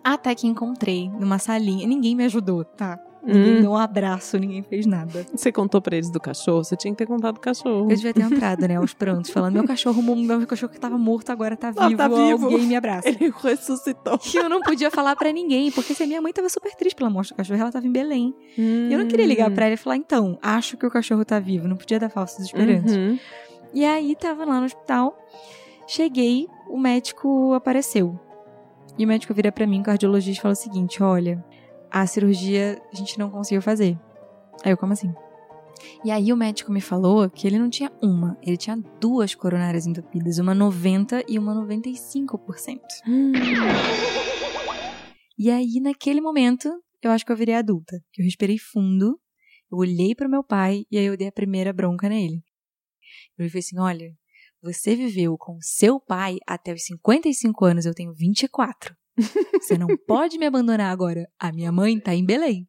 Até 0.04 0.34
que 0.34 0.46
encontrei 0.46 1.08
numa 1.08 1.38
salinha. 1.38 1.86
Ninguém 1.86 2.14
me 2.14 2.24
ajudou, 2.24 2.62
tá? 2.64 3.00
Ninguém 3.26 3.56
Hum. 3.56 3.60
deu 3.62 3.70
um 3.70 3.76
abraço, 3.78 4.36
ninguém 4.38 4.62
fez 4.62 4.84
nada. 4.84 5.24
Você 5.34 5.50
contou 5.50 5.80
pra 5.80 5.96
eles 5.96 6.10
do 6.10 6.20
cachorro? 6.20 6.62
Você 6.62 6.76
tinha 6.76 6.92
que 6.92 6.98
ter 6.98 7.06
contado 7.06 7.36
do 7.36 7.40
cachorro. 7.40 7.90
Eu 7.90 7.96
devia 7.96 8.12
ter 8.12 8.20
entrado, 8.20 8.68
né, 8.68 8.76
aos 8.76 8.92
prantos, 8.92 9.30
falando: 9.30 9.54
meu 9.54 9.64
cachorro, 9.64 10.02
meu 10.02 10.46
cachorro 10.46 10.70
que 10.70 10.78
tava 10.78 10.98
morto 10.98 11.30
agora 11.32 11.56
tá 11.56 11.72
Ah, 11.74 11.88
vivo, 11.88 11.96
tá 11.96 12.06
vivo. 12.06 12.44
alguém 12.48 12.66
me 12.66 12.76
abraça. 12.76 13.08
Ele 13.08 13.32
ressuscitou. 13.42 14.20
E 14.34 14.36
eu 14.36 14.46
não 14.50 14.60
podia 14.60 14.90
falar 14.90 15.16
pra 15.16 15.32
ninguém, 15.32 15.70
porque 15.72 15.94
se 15.94 16.02
a 16.02 16.06
minha 16.06 16.20
mãe 16.20 16.34
tava 16.34 16.50
super 16.50 16.74
triste 16.74 16.96
pela 16.96 17.08
morte 17.08 17.30
do 17.32 17.36
cachorro, 17.36 17.58
ela 17.58 17.72
tava 17.72 17.86
em 17.86 17.92
Belém. 17.92 18.34
E 18.58 18.92
eu 18.92 18.98
não 18.98 19.06
queria 19.08 19.24
ligar 19.24 19.50
Hum. 19.50 19.54
pra 19.54 19.64
ela 19.64 19.74
e 19.74 19.78
falar, 19.78 19.96
então, 19.96 20.38
acho 20.42 20.76
que 20.76 20.84
o 20.84 20.90
cachorro 20.90 21.24
tá 21.24 21.40
vivo. 21.40 21.66
Não 21.66 21.76
podia 21.78 21.98
dar 21.98 22.10
falsas 22.10 22.44
esperanças. 22.44 22.94
Uhum. 22.94 23.18
E 23.72 23.86
aí, 23.86 24.14
tava 24.16 24.44
lá 24.44 24.58
no 24.60 24.66
hospital. 24.66 25.16
Cheguei, 25.86 26.46
o 26.68 26.78
médico 26.78 27.54
apareceu. 27.54 28.18
E 28.98 29.04
o 29.04 29.08
médico 29.08 29.34
vira 29.34 29.50
pra 29.50 29.66
mim, 29.66 29.80
o 29.80 29.84
cardiologista, 29.84 30.40
e 30.40 30.42
fala 30.42 30.52
o 30.52 30.56
seguinte: 30.56 31.02
olha, 31.02 31.44
a 31.90 32.06
cirurgia 32.06 32.80
a 32.92 32.96
gente 32.96 33.18
não 33.18 33.30
conseguiu 33.30 33.62
fazer. 33.62 33.98
Aí 34.64 34.72
eu, 34.72 34.76
como 34.76 34.92
assim? 34.92 35.12
E 36.04 36.10
aí 36.10 36.32
o 36.32 36.36
médico 36.36 36.72
me 36.72 36.80
falou 36.80 37.28
que 37.28 37.46
ele 37.46 37.58
não 37.58 37.68
tinha 37.68 37.90
uma, 38.02 38.38
ele 38.42 38.56
tinha 38.56 38.76
duas 39.00 39.34
coronárias 39.34 39.86
entupidas, 39.86 40.38
uma 40.38 40.54
90 40.54 41.24
e 41.28 41.38
uma 41.38 41.54
95%. 41.54 42.80
E 45.36 45.50
aí, 45.50 45.80
naquele 45.80 46.20
momento, 46.20 46.70
eu 47.02 47.10
acho 47.10 47.26
que 47.26 47.32
eu 47.32 47.36
virei 47.36 47.56
adulta. 47.56 48.00
Que 48.12 48.22
eu 48.22 48.24
respirei 48.24 48.56
fundo, 48.56 49.20
eu 49.70 49.78
olhei 49.78 50.14
pro 50.14 50.28
meu 50.28 50.44
pai 50.44 50.84
e 50.90 50.96
aí 50.96 51.06
eu 51.06 51.16
dei 51.16 51.28
a 51.28 51.32
primeira 51.32 51.72
bronca 51.72 52.08
nele. 52.08 52.42
Eu 53.36 53.48
falei 53.48 53.60
assim: 53.60 53.78
olha, 53.78 54.16
você 54.64 54.96
viveu 54.96 55.36
com 55.38 55.58
seu 55.60 56.00
pai 56.00 56.38
até 56.46 56.72
os 56.72 56.82
55 56.84 57.64
anos, 57.64 57.84
eu 57.86 57.94
tenho 57.94 58.12
24. 58.14 58.96
Você 59.60 59.76
não 59.78 59.86
pode 60.08 60.38
me 60.38 60.46
abandonar 60.46 60.90
agora. 60.90 61.28
A 61.38 61.52
minha 61.52 61.70
mãe 61.70 62.00
tá 62.00 62.14
em 62.14 62.24
Belém. 62.24 62.66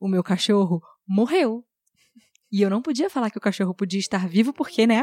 O 0.00 0.06
meu 0.08 0.22
cachorro 0.22 0.80
morreu. 1.08 1.64
E 2.52 2.62
eu 2.62 2.70
não 2.70 2.80
podia 2.82 3.10
falar 3.10 3.30
que 3.30 3.38
o 3.38 3.40
cachorro 3.40 3.74
podia 3.74 3.98
estar 3.98 4.28
vivo 4.28 4.52
porque, 4.52 4.86
né, 4.86 5.02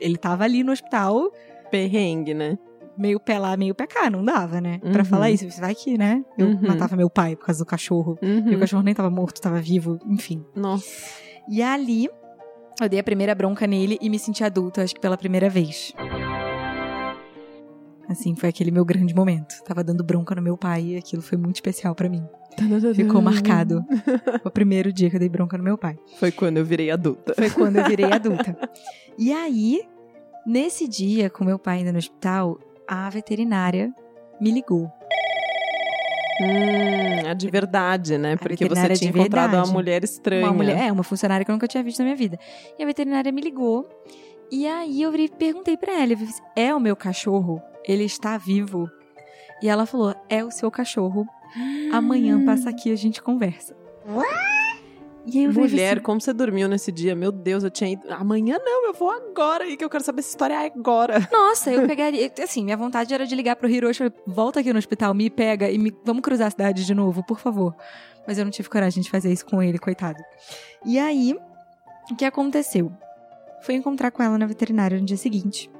ele 0.00 0.16
tava 0.16 0.44
ali 0.44 0.62
no 0.62 0.72
hospital 0.72 1.30
Perrengue, 1.70 2.32
né? 2.34 2.56
meio 2.96 3.20
pé 3.20 3.38
lá, 3.38 3.56
meio 3.56 3.76
pé 3.76 3.86
cá, 3.86 4.10
não 4.10 4.24
dava, 4.24 4.60
né? 4.60 4.78
Pra 4.80 5.02
Uhum. 5.02 5.04
falar 5.04 5.30
isso, 5.30 5.46
vai 5.60 5.72
que, 5.72 5.96
né? 5.96 6.24
Eu 6.36 6.48
Uhum. 6.48 6.66
matava 6.66 6.96
meu 6.96 7.08
pai 7.08 7.36
por 7.36 7.46
causa 7.46 7.62
do 7.62 7.66
cachorro. 7.66 8.18
Uhum. 8.20 8.50
E 8.50 8.56
o 8.56 8.58
cachorro 8.58 8.82
nem 8.82 8.92
tava 8.92 9.08
morto, 9.08 9.40
tava 9.40 9.60
vivo, 9.60 10.00
enfim. 10.06 10.44
Nossa. 10.56 10.88
E 11.48 11.62
ali, 11.62 12.08
eu 12.84 12.88
dei 12.88 13.00
a 13.00 13.02
primeira 13.02 13.34
bronca 13.34 13.66
nele 13.66 13.98
e 14.00 14.08
me 14.08 14.18
senti 14.18 14.44
adulta, 14.44 14.82
acho 14.82 14.94
que 14.94 15.00
pela 15.00 15.16
primeira 15.16 15.48
vez. 15.48 15.92
Assim, 18.08 18.34
foi 18.34 18.48
aquele 18.48 18.70
meu 18.70 18.84
grande 18.84 19.14
momento. 19.14 19.62
Tava 19.64 19.84
dando 19.84 20.02
bronca 20.02 20.34
no 20.34 20.40
meu 20.40 20.56
pai 20.56 20.82
e 20.82 20.96
aquilo 20.96 21.20
foi 21.20 21.36
muito 21.36 21.56
especial 21.56 21.94
pra 21.94 22.08
mim. 22.08 22.24
Ficou 22.94 23.20
marcado. 23.20 23.84
o 24.44 24.50
primeiro 24.50 24.90
dia 24.92 25.10
que 25.10 25.16
eu 25.16 25.20
dei 25.20 25.28
bronca 25.28 25.58
no 25.58 25.62
meu 25.62 25.76
pai. 25.76 25.98
Foi 26.18 26.32
quando 26.32 26.56
eu 26.56 26.64
virei 26.64 26.90
adulta. 26.90 27.34
Foi 27.34 27.50
quando 27.50 27.76
eu 27.76 27.84
virei 27.84 28.10
adulta. 28.10 28.56
E 29.18 29.30
aí, 29.32 29.82
nesse 30.46 30.88
dia, 30.88 31.28
com 31.28 31.44
meu 31.44 31.58
pai 31.58 31.78
ainda 31.78 31.92
no 31.92 31.98
hospital, 31.98 32.58
a 32.86 33.10
veterinária 33.10 33.92
me 34.40 34.50
ligou. 34.50 34.90
Hum, 36.40 37.28
a 37.28 37.34
de 37.34 37.50
verdade, 37.50 38.16
né? 38.16 38.36
Porque 38.36 38.68
você 38.68 38.88
tinha 38.94 39.10
de 39.12 39.18
encontrado 39.18 39.50
verdade. 39.50 39.68
uma 39.68 39.72
mulher 39.72 40.04
estranha. 40.04 40.46
Uma 40.46 40.52
mulher, 40.52 40.86
é, 40.86 40.92
uma 40.92 41.02
funcionária 41.02 41.44
que 41.44 41.50
eu 41.50 41.54
nunca 41.54 41.66
tinha 41.66 41.82
visto 41.82 41.98
na 41.98 42.04
minha 42.04 42.16
vida. 42.16 42.38
E 42.78 42.82
a 42.82 42.86
veterinária 42.86 43.32
me 43.32 43.40
ligou. 43.40 43.88
E 44.50 44.66
aí 44.66 45.02
eu 45.02 45.12
perguntei 45.36 45.76
pra 45.76 45.92
ela, 45.92 46.12
eu 46.12 46.16
falei, 46.16 46.34
é 46.56 46.74
o 46.74 46.80
meu 46.80 46.96
cachorro? 46.96 47.60
Ele 47.84 48.04
está 48.04 48.38
vivo? 48.38 48.88
E 49.62 49.68
ela 49.68 49.84
falou, 49.84 50.14
é 50.28 50.44
o 50.44 50.50
seu 50.50 50.70
cachorro. 50.70 51.26
Amanhã 51.92 52.44
passa 52.44 52.70
aqui 52.70 52.90
e 52.90 52.92
a 52.92 52.96
gente 52.96 53.20
conversa. 53.20 53.76
Falei 54.06 54.57
Mulher, 55.52 55.92
assim, 55.94 56.02
como 56.02 56.20
você 56.20 56.32
dormiu 56.32 56.68
nesse 56.68 56.90
dia? 56.92 57.14
Meu 57.14 57.30
Deus, 57.30 57.62
eu 57.64 57.70
tinha 57.70 57.90
ido. 57.90 58.02
Amanhã 58.10 58.58
não, 58.64 58.86
eu 58.86 58.92
vou 58.94 59.10
agora 59.10 59.64
aí, 59.64 59.76
que 59.76 59.84
eu 59.84 59.90
quero 59.90 60.02
saber 60.04 60.20
essa 60.20 60.30
história 60.30 60.58
agora. 60.58 61.26
Nossa, 61.32 61.70
eu 61.70 61.86
pegaria. 61.86 62.30
Assim, 62.42 62.64
minha 62.64 62.76
vontade 62.76 63.12
era 63.12 63.26
de 63.26 63.34
ligar 63.34 63.56
pro 63.56 63.68
Hiroshi 63.68 64.04
e 64.04 64.12
volta 64.26 64.60
aqui 64.60 64.72
no 64.72 64.78
hospital, 64.78 65.12
me 65.14 65.28
pega 65.30 65.70
e 65.70 65.78
me, 65.78 65.92
vamos 66.04 66.22
cruzar 66.22 66.48
a 66.48 66.50
cidade 66.50 66.84
de 66.86 66.94
novo, 66.94 67.22
por 67.24 67.38
favor. 67.38 67.74
Mas 68.26 68.38
eu 68.38 68.44
não 68.44 68.50
tive 68.50 68.68
coragem 68.68 69.02
de 69.02 69.10
fazer 69.10 69.32
isso 69.32 69.46
com 69.46 69.62
ele, 69.62 69.78
coitado. 69.78 70.18
E 70.84 70.98
aí, 70.98 71.34
o 72.10 72.16
que 72.16 72.24
aconteceu? 72.24 72.92
Fui 73.62 73.74
encontrar 73.74 74.10
com 74.10 74.22
ela 74.22 74.36
na 74.38 74.46
veterinária 74.46 74.98
no 74.98 75.04
dia 75.04 75.16
seguinte. 75.16 75.70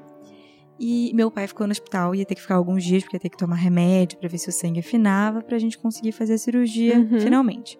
E 0.80 1.10
meu 1.12 1.30
pai 1.30 1.46
ficou 1.48 1.66
no 1.66 1.72
hospital, 1.72 2.14
ia 2.14 2.24
ter 2.24 2.36
que 2.36 2.40
ficar 2.40 2.54
alguns 2.54 2.84
dias, 2.84 3.02
porque 3.02 3.16
ia 3.16 3.20
ter 3.20 3.28
que 3.28 3.36
tomar 3.36 3.56
remédio 3.56 4.16
pra 4.18 4.28
ver 4.28 4.38
se 4.38 4.48
o 4.48 4.52
sangue 4.52 4.78
afinava, 4.80 5.42
pra 5.42 5.58
gente 5.58 5.76
conseguir 5.76 6.12
fazer 6.12 6.34
a 6.34 6.38
cirurgia 6.38 6.98
Uhum. 6.98 7.20
finalmente. 7.20 7.78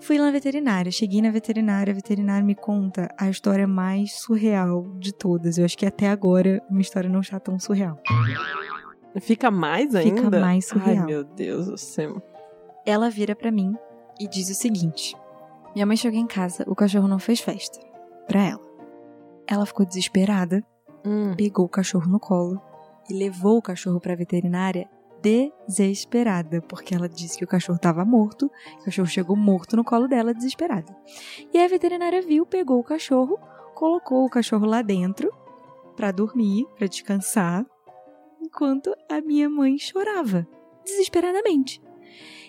Fui 0.00 0.16
lá 0.16 0.26
na 0.26 0.30
veterinária, 0.30 0.90
cheguei 0.92 1.20
na 1.20 1.30
veterinária, 1.30 1.90
a 1.90 1.94
veterinária 1.94 2.44
me 2.44 2.54
conta 2.54 3.08
a 3.18 3.28
história 3.28 3.66
mais 3.66 4.12
surreal 4.20 4.86
de 4.98 5.12
todas. 5.12 5.58
Eu 5.58 5.64
acho 5.64 5.76
que 5.76 5.84
até 5.84 6.08
agora 6.08 6.62
uma 6.70 6.80
história 6.80 7.10
não 7.10 7.20
está 7.20 7.38
tão 7.40 7.58
surreal. 7.58 7.98
Fica 9.20 9.50
mais 9.50 9.86
Fica 9.96 9.98
ainda? 10.22 10.40
mais 10.40 10.66
surreal. 10.66 10.98
Ai, 11.00 11.06
meu 11.06 11.24
Deus 11.24 11.66
do 11.66 11.76
céu. 11.76 12.22
Ela 12.86 13.10
vira 13.10 13.34
pra 13.34 13.50
mim 13.50 13.74
e 14.20 14.28
diz 14.28 14.48
o 14.50 14.54
seguinte: 14.54 15.16
Minha 15.74 15.84
mãe 15.86 15.96
chegou 15.96 16.18
em 16.18 16.26
casa, 16.26 16.64
o 16.68 16.74
cachorro 16.74 17.08
não 17.08 17.18
fez 17.18 17.40
festa. 17.40 17.78
Pra 18.26 18.42
ela. 18.44 18.62
Ela 19.46 19.66
ficou 19.66 19.84
desesperada, 19.84 20.62
Hum. 21.04 21.34
pegou 21.36 21.64
o 21.64 21.68
cachorro 21.68 22.08
no 22.08 22.20
colo 22.20 22.60
e 23.10 23.14
levou 23.14 23.58
o 23.58 23.62
cachorro 23.62 23.98
pra 24.00 24.14
veterinária 24.14 24.88
desesperada, 25.22 26.60
porque 26.62 26.94
ela 26.94 27.08
disse 27.08 27.38
que 27.38 27.44
o 27.44 27.48
cachorro 27.48 27.76
estava 27.76 28.04
morto, 28.04 28.50
o 28.80 28.84
cachorro 28.84 29.08
chegou 29.08 29.36
morto 29.36 29.76
no 29.76 29.84
colo 29.84 30.06
dela, 30.06 30.34
desesperada. 30.34 30.96
E 31.52 31.58
a 31.58 31.68
veterinária 31.68 32.22
viu, 32.22 32.46
pegou 32.46 32.78
o 32.78 32.84
cachorro, 32.84 33.38
colocou 33.74 34.24
o 34.24 34.30
cachorro 34.30 34.66
lá 34.66 34.82
dentro 34.82 35.32
pra 35.96 36.10
dormir, 36.10 36.66
pra 36.76 36.86
descansar, 36.86 37.66
enquanto 38.40 38.94
a 39.10 39.20
minha 39.20 39.48
mãe 39.48 39.78
chorava, 39.78 40.46
desesperadamente. 40.84 41.82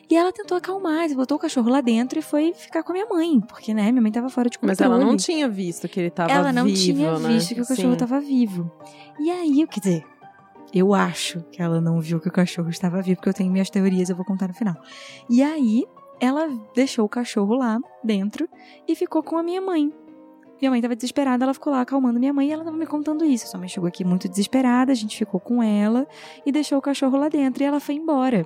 E 0.09 0.15
ela 0.15 0.31
tentou 0.31 0.57
acalmar, 0.57 1.07
botou 1.13 1.37
o 1.37 1.39
cachorro 1.39 1.69
lá 1.69 1.81
dentro 1.81 2.17
e 2.17 2.21
foi 2.21 2.51
ficar 2.51 2.81
com 2.81 2.91
a 2.91 2.93
minha 2.93 3.05
mãe, 3.05 3.39
porque, 3.41 3.75
né, 3.75 3.91
minha 3.91 4.01
mãe 4.01 4.11
tava 4.11 4.27
fora 4.27 4.49
de 4.49 4.57
controle. 4.57 4.71
Mas 4.71 4.81
ela 4.81 4.97
não 4.97 5.15
tinha 5.15 5.47
visto 5.47 5.87
que 5.87 5.99
ele 5.99 6.09
tava 6.09 6.31
Ela 6.31 6.51
não 6.51 6.65
vivo, 6.65 6.77
tinha 6.77 7.19
né? 7.19 7.27
visto 7.27 7.53
que 7.53 7.61
o 7.61 7.67
cachorro 7.67 7.89
Sim. 7.89 7.93
estava 7.93 8.19
vivo. 8.19 8.71
E 9.19 9.29
aí, 9.29 9.67
quer 9.67 9.79
dizer, 9.79 10.05
eu 10.73 10.93
acho 10.93 11.41
que 11.51 11.61
ela 11.61 11.79
não 11.81 11.99
viu 11.99 12.19
que 12.19 12.27
o 12.27 12.31
cachorro 12.31 12.69
estava 12.69 13.01
vivo, 13.01 13.17
porque 13.17 13.29
eu 13.29 13.33
tenho 13.33 13.51
minhas 13.51 13.69
teorias, 13.69 14.09
eu 14.09 14.15
vou 14.15 14.25
contar 14.25 14.47
no 14.47 14.53
final. 14.53 14.75
E 15.29 15.41
aí, 15.41 15.83
ela 16.19 16.49
deixou 16.75 17.05
o 17.05 17.09
cachorro 17.09 17.55
lá 17.55 17.79
dentro 18.03 18.47
e 18.87 18.95
ficou 18.95 19.23
com 19.23 19.37
a 19.37 19.43
minha 19.43 19.61
mãe. 19.61 19.91
Minha 20.61 20.71
mãe 20.71 20.79
estava 20.79 20.93
desesperada, 20.93 21.45
ela 21.45 21.53
ficou 21.53 21.71
lá 21.71 21.79
acalmando 21.79 22.19
minha 22.19 22.33
mãe 22.33 22.49
e 22.49 22.51
ela 22.51 22.63
estava 22.63 22.75
me 22.75 22.85
contando 22.85 23.23
isso. 23.23 23.47
Sua 23.47 23.57
mãe 23.57 23.69
chegou 23.69 23.87
aqui 23.87 24.03
muito 24.03 24.27
desesperada, 24.27 24.91
a 24.91 24.95
gente 24.95 25.17
ficou 25.17 25.39
com 25.39 25.63
ela 25.63 26.05
e 26.45 26.51
deixou 26.51 26.77
o 26.77 26.81
cachorro 26.81 27.17
lá 27.17 27.29
dentro 27.29 27.63
e 27.63 27.65
ela 27.65 27.79
foi 27.79 27.95
embora. 27.95 28.45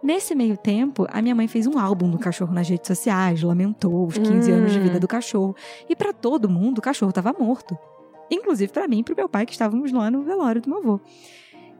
Nesse 0.00 0.36
meio 0.36 0.56
tempo, 0.56 1.04
a 1.10 1.20
minha 1.20 1.34
mãe 1.34 1.48
fez 1.48 1.66
um 1.66 1.76
álbum 1.76 2.08
do 2.08 2.16
cachorro 2.16 2.54
nas 2.54 2.68
redes 2.68 2.86
sociais, 2.86 3.42
lamentou 3.42 4.06
os 4.06 4.16
15 4.16 4.52
anos 4.52 4.70
de 4.72 4.78
Hum. 4.78 4.82
vida 4.84 5.00
do 5.00 5.08
cachorro. 5.08 5.56
E 5.88 5.96
pra 5.96 6.12
todo 6.12 6.48
mundo, 6.48 6.78
o 6.78 6.82
cachorro 6.82 7.10
estava 7.10 7.34
morto. 7.36 7.76
Inclusive 8.30 8.72
pra 8.72 8.86
mim 8.86 9.00
e 9.00 9.02
pro 9.02 9.16
meu 9.16 9.28
pai, 9.28 9.44
que 9.44 9.52
estávamos 9.52 9.90
lá 9.90 10.10
no 10.12 10.22
velório 10.22 10.60
do 10.62 10.68
meu 10.70 10.78
avô. 10.78 11.00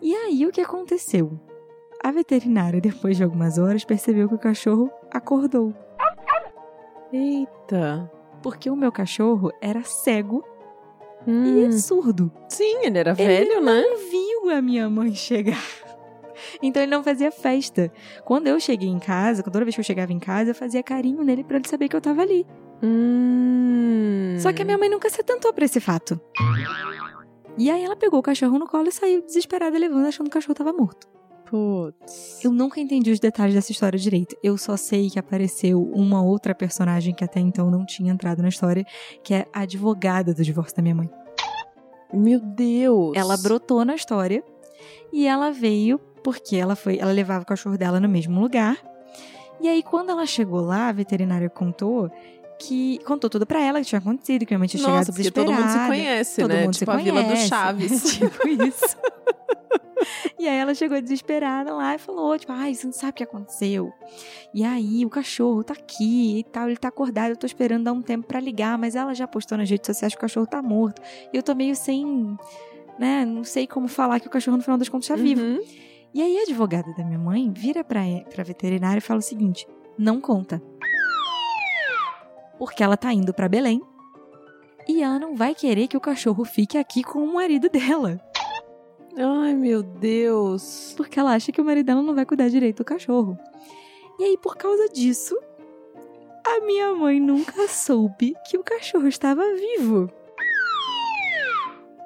E 0.01 0.15
aí, 0.15 0.47
o 0.47 0.53
que 0.53 0.61
aconteceu? 0.61 1.39
A 2.03 2.13
veterinária, 2.13 2.81
depois 2.81 3.17
de 3.17 3.25
algumas 3.25 3.59
horas, 3.59 3.85
percebeu 3.85 4.29
que 4.29 4.35
o 4.35 4.39
cachorro 4.39 4.91
acordou. 5.11 5.75
Eita. 7.13 8.11
Porque 8.43 8.71
o 8.71 8.77
meu 8.77 8.93
cachorro 8.93 9.51
era 9.61 9.83
cego 9.83 10.45
Hum. 11.27 11.69
e 11.69 11.73
surdo. 11.73 12.31
Sim, 12.49 12.85
ele 12.85 12.99
era 12.99 13.11
Ele 13.11 13.17
velho, 13.27 13.61
né? 13.61 13.83
Não 13.83 13.97
viu 14.11 14.51
a 14.57 14.63
minha 14.63 14.89
mãe 14.89 15.15
chegar. 15.15 15.59
Então 16.63 16.81
ele 16.81 16.91
não 16.93 17.03
fazia 17.03 17.33
festa. 17.33 17.93
Quando 18.25 18.47
eu 18.47 18.61
cheguei 18.61 18.89
em 18.89 19.01
casa, 19.01 19.43
toda 19.43 19.65
vez 19.65 19.75
que 19.75 19.81
eu 19.81 19.85
chegava 19.85 20.13
em 20.13 20.21
casa, 20.21 20.51
eu 20.51 20.55
fazia 20.55 20.83
carinho 20.85 21.25
nele 21.25 21.43
pra 21.43 21.57
ele 21.57 21.69
saber 21.69 21.89
que 21.89 21.97
eu 21.97 22.01
tava 22.01 22.23
ali. 22.23 22.47
Hum. 22.81 24.37
Só 24.39 24.53
que 24.53 24.63
a 24.63 24.65
minha 24.65 24.79
mãe 24.79 24.89
nunca 24.89 25.11
se 25.11 25.21
atentou 25.21 25.53
pra 25.53 25.65
esse 25.65 25.81
fato. 25.81 26.19
E 27.59 27.71
aí 27.71 27.83
ela 27.83 27.97
pegou 27.97 28.21
o 28.21 28.23
cachorro 28.23 28.57
no 28.57 28.69
colo 28.69 28.89
e 28.89 28.93
saiu 28.93 29.21
desesperada 29.21 29.77
levando, 29.77 30.07
achando 30.07 30.27
que 30.27 30.31
o 30.31 30.35
cachorro 30.35 30.55
tava 30.55 30.73
morto. 30.73 31.09
Putz. 31.45 32.45
Eu 32.45 32.53
nunca 32.53 32.79
entendi 32.79 33.11
os 33.11 33.19
detalhes 33.19 33.55
dessa 33.55 33.73
história 33.73 33.99
direito. 33.99 34.37
Eu 34.43 34.57
só 34.57 34.77
sei 34.77 35.11
que 35.11 35.19
apareceu 35.19 35.83
uma 35.83 36.23
outra 36.23 36.55
personagem 36.55 37.15
que 37.15 37.25
até 37.25 37.41
então 37.41 37.71
não 37.71 37.85
tinha 37.85 38.13
entrado 38.13 38.43
na 38.43 38.49
história, 38.49 38.87
que 39.25 39.35
é 39.35 39.47
a 39.53 39.63
advogada 39.63 40.33
do 40.33 40.45
divórcio 40.45 40.77
da 40.77 40.83
minha 40.83 40.95
mãe. 40.95 41.11
Meu 42.13 42.39
Deus. 42.39 43.17
Ela 43.17 43.37
brotou 43.37 43.85
na 43.85 43.95
história 43.95 44.45
e 45.13 45.27
ela 45.27 45.51
veio 45.51 45.99
porque 46.23 46.57
ela 46.57 46.77
foi, 46.77 46.99
ela 46.99 47.13
levava 47.13 47.43
o 47.43 47.47
cachorro 47.47 47.77
dela 47.77 47.99
no 47.99 48.09
mesmo 48.09 48.41
lugar. 48.41 48.77
E 49.61 49.67
aí 49.67 49.83
quando 49.83 50.11
ela 50.11 50.27
chegou 50.27 50.61
lá, 50.61 50.89
a 50.89 50.93
veterinária 50.93 51.51
contou 51.51 52.11
que 52.59 52.99
contou 53.05 53.31
tudo 53.31 53.47
pra 53.47 53.61
ela 53.61 53.81
que 53.81 53.87
tinha 53.87 53.99
acontecido, 53.99 54.45
que 54.45 54.53
minha 54.53 54.59
mãe 54.59 54.69
tinha 54.69 54.83
Nossa, 54.83 55.13
chegado 55.13 55.15
porque 55.15 55.31
todo 55.31 55.47
desesperada. 55.47 55.79
mundo 55.79 55.83
se 55.83 55.89
conhece, 55.89 56.41
Todo 56.43 56.51
né? 56.53 56.61
mundo 56.63 56.73
tipo 56.75 56.91
se 56.91 56.97
a 56.97 57.01
Vila 57.01 57.23
do 57.23 57.27
conhece. 57.29 57.49
Chaves. 57.49 58.03
tipo 58.19 58.49
isso. 58.49 58.97
E 60.39 60.47
aí 60.47 60.57
ela 60.57 60.75
chegou 60.75 61.01
desesperada 61.01 61.75
lá 61.75 61.95
e 61.95 61.99
falou, 61.99 62.39
tipo, 62.39 62.53
ai, 62.53 62.75
você 62.75 62.87
não 62.87 62.93
sabe 62.93 63.11
o 63.11 63.15
que 63.15 63.23
aconteceu. 63.25 63.93
E 64.55 64.65
aí 64.65 65.05
o 65.05 65.11
cachorro 65.11 65.65
tá 65.65 65.75
aqui 65.75 66.39
e 66.39 66.45
tal, 66.45 66.69
ele 66.69 66.77
tá 66.77 66.89
acordado, 66.89 67.31
eu 67.31 67.37
tô 67.37 67.47
esperando 67.47 67.85
dar 67.85 67.93
um 67.93 68.01
tempo 68.01 68.27
pra 68.27 68.39
ligar, 68.39 68.79
mas 68.79 68.95
ela 68.95 69.15
já 69.15 69.27
postou 69.27 69.59
nas 69.59 69.69
redes 69.69 69.87
sociais 69.87 70.13
que 70.15 70.19
o 70.19 70.21
cachorro 70.21 70.47
tá 70.47 70.63
morto. 70.63 71.03
E 71.33 71.37
eu 71.37 71.43
tô 71.43 71.55
meio 71.55 71.75
sem, 71.75 72.37
né, 72.99 73.25
não 73.25 73.43
sei 73.43 73.67
como 73.67 73.89
falar 73.89 74.21
que 74.21 74.29
o 74.29 74.31
cachorro 74.31 74.57
no 74.57 74.63
final 74.63 74.79
das 74.79 74.89
contas 74.89 75.09
tá 75.09 75.17
vivo. 75.17 75.43
Uhum. 75.43 75.61
E 76.15 76.23
aí 76.23 76.39
a 76.39 76.43
advogada 76.43 76.93
da 76.97 77.05
minha 77.05 77.19
mãe 77.19 77.53
vira 77.53 77.83
pra, 77.83 78.01
pra 78.33 78.45
veterinária 78.45 78.99
e 78.99 79.03
fala 79.03 79.19
o 79.19 79.23
seguinte, 79.23 79.67
não 79.99 80.21
conta. 80.21 80.63
Porque 82.59 82.83
ela 82.83 82.97
tá 82.97 83.13
indo 83.13 83.33
pra 83.33 83.49
Belém 83.49 83.81
e 84.89 85.03
ela 85.03 85.19
não 85.19 85.37
vai 85.37 85.55
querer 85.55 85.87
que 85.87 85.97
o 85.97 86.01
cachorro 86.01 86.45
fique 86.45 86.79
aqui 86.79 87.03
com 87.05 87.23
o 87.23 87.35
marido 87.35 87.69
dela. 87.69 88.21
Ai, 89.17 89.53
meu 89.55 89.83
Deus. 89.83 90.95
Porque 90.97 91.19
ela 91.19 91.35
acha 91.35 91.53
que 91.53 91.61
o 91.61 91.65
marido 91.65 91.87
dela 91.87 92.03
não 92.03 92.15
vai 92.15 92.25
cuidar 92.25 92.49
direito 92.49 92.79
do 92.79 92.85
cachorro. 92.85 93.39
E 94.19 94.25
aí, 94.25 94.39
por 94.39 94.57
causa 94.57 94.89
disso, 94.89 95.39
a 96.47 96.61
minha 96.65 96.95
mãe 96.95 97.21
nunca 97.21 97.69
soube 97.69 98.35
que 98.49 98.57
o 98.57 98.65
cachorro 98.65 99.07
estava 99.07 99.43
vivo. 99.55 100.11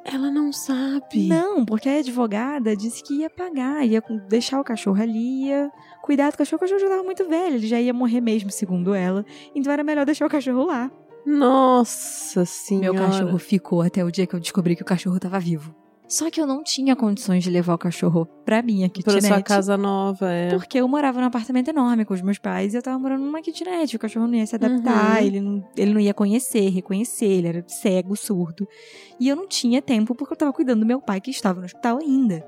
Ela 0.04 0.30
não 0.30 0.52
sabe. 0.52 1.28
Não, 1.28 1.64
porque 1.64 1.88
a 1.88 1.98
advogada 1.98 2.76
disse 2.76 3.02
que 3.02 3.20
ia 3.20 3.30
pagar, 3.30 3.86
ia 3.86 4.02
deixar 4.28 4.60
o 4.60 4.64
cachorro 4.64 5.00
ali, 5.00 5.46
ia 5.46 5.70
cuidar 6.02 6.30
do 6.32 6.36
cachorro. 6.36 6.56
O 6.58 6.60
cachorro 6.60 6.80
já 6.80 6.86
estava 6.86 7.02
muito 7.02 7.26
velho, 7.28 7.54
ele 7.56 7.66
já 7.66 7.80
ia 7.80 7.94
morrer 7.94 8.20
mesmo, 8.20 8.50
segundo 8.50 8.92
ela. 8.94 9.24
Então 9.54 9.72
era 9.72 9.82
melhor 9.84 10.04
deixar 10.04 10.26
o 10.26 10.30
cachorro 10.30 10.66
lá. 10.66 10.90
Nossa 11.24 12.44
senhora. 12.44 12.92
Meu 12.92 12.94
cachorro 13.06 13.38
ficou 13.38 13.82
até 13.82 14.04
o 14.04 14.10
dia 14.10 14.26
que 14.26 14.34
eu 14.34 14.40
descobri 14.40 14.74
que 14.76 14.82
o 14.82 14.86
cachorro 14.86 15.16
estava 15.16 15.38
vivo. 15.38 15.74
Só 16.08 16.30
que 16.30 16.38
eu 16.38 16.46
não 16.46 16.62
tinha 16.62 16.94
condições 16.94 17.42
de 17.42 17.48
levar 17.48 17.72
o 17.74 17.78
cachorro 17.78 18.26
pra 18.44 18.60
minha 18.60 18.86
Pra 18.90 18.94
kitnet. 19.02 19.26
sua 19.28 19.40
casa 19.42 19.78
nova, 19.78 20.30
é. 20.30 20.50
Porque 20.50 20.78
eu 20.78 20.86
morava 20.86 21.18
num 21.20 21.26
apartamento 21.26 21.68
enorme 21.68 22.04
com 22.04 22.12
os 22.12 22.20
meus 22.20 22.38
pais 22.38 22.74
e 22.74 22.76
eu 22.76 22.82
tava 22.82 22.98
morando 22.98 23.24
numa 23.24 23.40
kitnet. 23.40 23.96
O 23.96 23.98
cachorro 23.98 24.26
não 24.26 24.34
ia 24.34 24.44
se 24.46 24.54
adaptar, 24.54 25.20
Uhum. 25.22 25.26
ele, 25.26 25.40
não, 25.40 25.64
ele 25.74 25.94
não 25.94 26.00
ia 26.00 26.12
conhecer, 26.12 26.68
reconhecer, 26.68 27.24
ele 27.24 27.48
era 27.48 27.64
cego, 27.66 28.14
surdo. 28.14 28.68
E 29.18 29.26
eu 29.26 29.34
não 29.36 29.48
tinha 29.48 29.80
tempo 29.80 30.14
porque 30.14 30.34
eu 30.34 30.36
tava 30.36 30.52
cuidando 30.52 30.80
do 30.80 30.86
meu 30.86 31.00
pai 31.00 31.18
que 31.18 31.30
estava 31.30 31.60
no 31.60 31.64
hospital 31.64 31.98
ainda. 31.98 32.44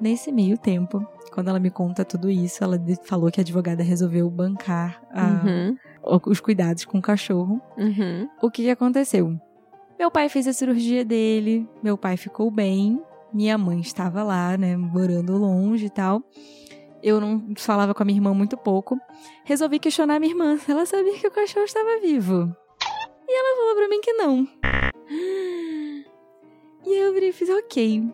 Nesse 0.00 0.30
meio 0.32 0.58
tempo, 0.58 1.06
quando 1.32 1.48
ela 1.48 1.58
me 1.60 1.70
conta 1.70 2.04
tudo 2.04 2.28
isso, 2.30 2.62
ela 2.62 2.78
falou 3.04 3.30
que 3.30 3.40
a 3.40 3.42
advogada 3.42 3.82
resolveu 3.82 4.28
bancar 4.30 5.00
a- 5.10 5.42
Uhum. 5.44 5.76
os 6.26 6.40
cuidados 6.40 6.84
com 6.84 6.98
o 6.98 7.02
cachorro. 7.02 7.60
Uhum. 7.78 8.28
O 8.42 8.50
que 8.50 8.68
aconteceu? 8.70 9.38
Meu 9.98 10.10
pai 10.10 10.28
fez 10.28 10.46
a 10.48 10.52
cirurgia 10.52 11.04
dele, 11.04 11.68
meu 11.82 11.96
pai 11.96 12.16
ficou 12.16 12.50
bem, 12.50 13.00
Minha 13.32 13.58
mãe 13.58 13.80
estava 13.80 14.22
lá, 14.22 14.56
né, 14.56 14.76
morando 14.76 15.36
longe 15.36 15.86
e 15.86 15.90
tal. 15.90 16.22
Eu 17.02 17.20
não 17.20 17.52
falava 17.56 17.92
com 17.92 18.00
a 18.00 18.06
minha 18.06 18.16
irmã 18.18 18.32
muito 18.32 18.56
pouco. 18.56 18.96
Resolvi 19.44 19.80
questionar 19.80 20.14
a 20.14 20.20
minha 20.20 20.30
irmã 20.32 20.56
se 20.56 20.70
ela 20.70 20.86
sabia 20.86 21.18
que 21.18 21.26
o 21.26 21.32
cachorro 21.32 21.64
estava 21.64 22.00
vivo. 22.00 22.54
E 23.28 23.36
ela 23.36 23.56
falou 23.58 23.74
pra 23.74 23.88
mim 23.88 24.00
que 24.00 24.12
não. 24.12 24.46
E 26.86 26.94
eu 26.96 27.12
virei 27.12 27.30
e 27.30 27.32
fiz, 27.32 27.48
ok. 27.50 28.08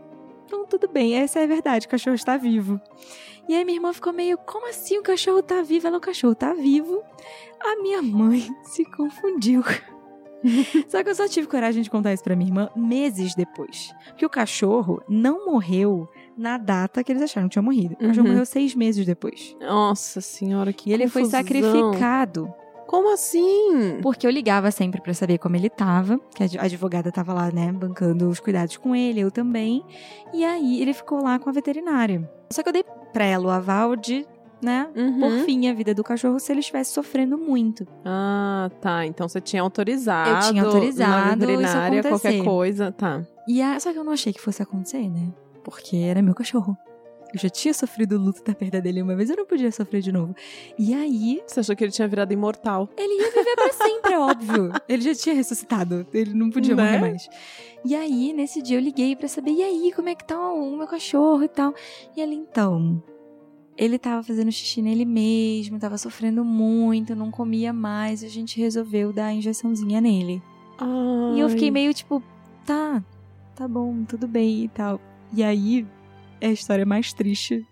Então 0.50 0.66
tudo 0.66 0.88
bem, 0.88 1.14
essa 1.14 1.38
é 1.38 1.44
a 1.44 1.46
verdade, 1.46 1.86
o 1.86 1.88
cachorro 1.88 2.16
está 2.16 2.36
vivo. 2.36 2.80
E 3.48 3.54
aí 3.54 3.64
minha 3.64 3.76
irmã 3.78 3.92
ficou 3.92 4.12
meio, 4.12 4.36
como 4.36 4.68
assim 4.68 4.98
o 4.98 5.02
cachorro 5.02 5.40
tá 5.44 5.62
vivo? 5.62 5.86
Ela, 5.86 5.98
o 5.98 6.00
cachorro 6.00 6.34
tá 6.34 6.52
vivo. 6.52 7.00
A 7.60 7.80
minha 7.80 8.02
mãe 8.02 8.48
se 8.64 8.84
confundiu. 8.84 9.62
só 10.88 11.04
que 11.04 11.08
eu 11.10 11.14
só 11.14 11.28
tive 11.28 11.46
coragem 11.46 11.84
de 11.84 11.88
contar 11.90 12.12
isso 12.12 12.24
pra 12.24 12.34
minha 12.34 12.48
irmã 12.50 12.68
meses 12.74 13.32
depois. 13.36 13.94
Porque 14.08 14.26
o 14.26 14.30
cachorro 14.30 15.00
não 15.08 15.46
morreu 15.46 16.08
na 16.36 16.58
data 16.58 17.04
que 17.04 17.12
eles 17.12 17.22
acharam 17.22 17.46
que 17.48 17.52
tinha 17.52 17.62
morrido. 17.62 17.94
O 17.94 17.98
cachorro 17.98 18.26
Uhum. 18.26 18.32
morreu 18.32 18.46
seis 18.46 18.74
meses 18.74 19.06
depois. 19.06 19.56
Nossa 19.60 20.20
senhora, 20.20 20.72
que 20.72 20.90
E 20.90 20.92
ele 20.92 21.06
foi 21.06 21.22
confusão. 21.22 21.40
sacrificado. 21.40 22.52
Como 22.90 23.12
assim? 23.14 24.00
Porque 24.02 24.26
eu 24.26 24.30
ligava 24.32 24.68
sempre 24.72 25.00
pra 25.00 25.14
saber 25.14 25.38
como 25.38 25.54
ele 25.54 25.70
tava, 25.70 26.18
que 26.34 26.42
a 26.42 26.46
ad- 26.46 26.58
a 26.58 26.62
advogada 26.64 27.12
tava 27.12 27.32
lá, 27.32 27.48
né, 27.52 27.70
bancando 27.70 28.28
os 28.28 28.40
cuidados 28.40 28.76
com 28.78 28.96
ele, 28.96 29.20
eu 29.20 29.30
também. 29.30 29.84
E 30.34 30.44
aí 30.44 30.82
ele 30.82 30.92
ficou 30.92 31.22
lá 31.22 31.38
com 31.38 31.48
a 31.48 31.52
veterinária. 31.52 32.28
Só 32.52 32.64
que 32.64 32.68
eu 32.68 32.72
dei 32.72 32.84
pra 33.12 33.24
ela 33.24 33.46
o 33.46 33.50
aval 33.50 33.94
de, 33.94 34.26
né, 34.60 34.88
Uhum. 34.96 35.20
por 35.20 35.30
fim 35.44 35.68
a 35.68 35.72
vida 35.72 35.94
do 35.94 36.02
cachorro 36.02 36.40
se 36.40 36.50
ele 36.52 36.58
estivesse 36.58 36.92
sofrendo 36.92 37.38
muito. 37.38 37.86
Ah, 38.04 38.68
tá. 38.80 39.06
Então 39.06 39.28
você 39.28 39.40
tinha 39.40 39.62
autorizado. 39.62 40.28
Eu 40.46 40.50
tinha 40.50 40.64
autorizado 40.64 41.12
na 41.26 41.34
veterinária, 41.36 42.02
qualquer 42.02 42.42
coisa. 42.42 42.90
Tá. 42.90 43.22
E 43.46 43.62
a, 43.62 43.78
só 43.78 43.92
que 43.92 43.98
eu 44.00 44.04
não 44.04 44.12
achei 44.12 44.32
que 44.32 44.40
fosse 44.40 44.64
acontecer, 44.64 45.08
né? 45.08 45.28
Porque 45.62 45.96
era 45.96 46.20
meu 46.20 46.34
cachorro. 46.34 46.76
Eu 47.32 47.38
já 47.40 47.48
tinha 47.48 47.72
sofrido 47.72 48.16
o 48.16 48.18
luto 48.18 48.42
da 48.44 48.54
perda 48.54 48.80
dele 48.80 49.02
uma 49.02 49.14
vez, 49.14 49.30
eu 49.30 49.36
não 49.36 49.46
podia 49.46 49.70
sofrer 49.70 50.00
de 50.02 50.10
novo. 50.12 50.34
E 50.78 50.92
aí, 50.94 51.40
Você 51.46 51.60
achou 51.60 51.76
que 51.76 51.84
ele 51.84 51.92
tinha 51.92 52.08
virado 52.08 52.32
imortal? 52.32 52.88
Ele 52.96 53.22
ia 53.22 53.30
viver 53.30 53.54
pra 53.54 53.72
sempre, 53.72 54.12
é 54.14 54.18
óbvio. 54.18 54.72
Ele 54.88 55.02
já 55.02 55.14
tinha 55.14 55.34
ressuscitado. 55.34 56.06
Ele 56.12 56.34
não 56.34 56.50
podia 56.50 56.74
Né? 56.74 56.82
morrer 56.84 57.00
mais. 57.00 57.28
E 57.84 57.94
aí, 57.94 58.32
nesse 58.32 58.60
dia, 58.60 58.76
eu 58.76 58.80
liguei 58.82 59.14
pra 59.16 59.28
saber, 59.28 59.52
e 59.52 59.62
aí, 59.62 59.92
como 59.94 60.08
é 60.08 60.14
que 60.14 60.24
tá 60.24 60.38
o 60.52 60.76
meu 60.76 60.86
cachorro 60.86 61.42
e 61.44 61.48
tal? 61.48 61.72
E 62.16 62.20
ele, 62.20 62.34
então. 62.34 63.02
Ele 63.76 63.98
tava 63.98 64.22
fazendo 64.22 64.52
xixi 64.52 64.82
nele 64.82 65.06
mesmo, 65.06 65.78
tava 65.78 65.96
sofrendo 65.96 66.44
muito, 66.44 67.14
não 67.16 67.30
comia 67.30 67.72
mais. 67.72 68.22
A 68.22 68.28
gente 68.28 68.60
resolveu 68.60 69.12
dar 69.12 69.26
a 69.26 69.32
injeçãozinha 69.32 70.00
nele. 70.00 70.42
E 71.34 71.40
eu 71.40 71.48
fiquei 71.48 71.70
meio 71.70 71.92
tipo, 71.94 72.22
tá, 72.66 73.02
tá 73.54 73.66
bom, 73.68 74.04
tudo 74.04 74.26
bem 74.28 74.64
e 74.64 74.68
tal. 74.68 75.00
E 75.32 75.42
aí, 75.42 75.86
é 76.40 76.48
a 76.48 76.52
história 76.52 76.86
mais 76.86 77.12
triste 77.12 77.66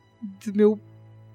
do 0.45 0.55
meu 0.55 0.81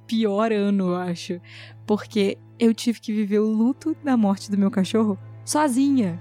pior 0.06 0.52
ano, 0.52 0.90
eu 0.90 0.96
acho. 0.96 1.42
Porque 1.86 2.38
eu 2.60 2.74
tive 2.74 3.00
que 3.00 3.12
viver 3.12 3.40
o 3.40 3.48
luto 3.48 3.96
da 4.04 4.16
morte 4.16 4.50
do 4.52 4.58
meu 4.58 4.70
cachorro 4.70 5.18
sozinha. 5.46 6.20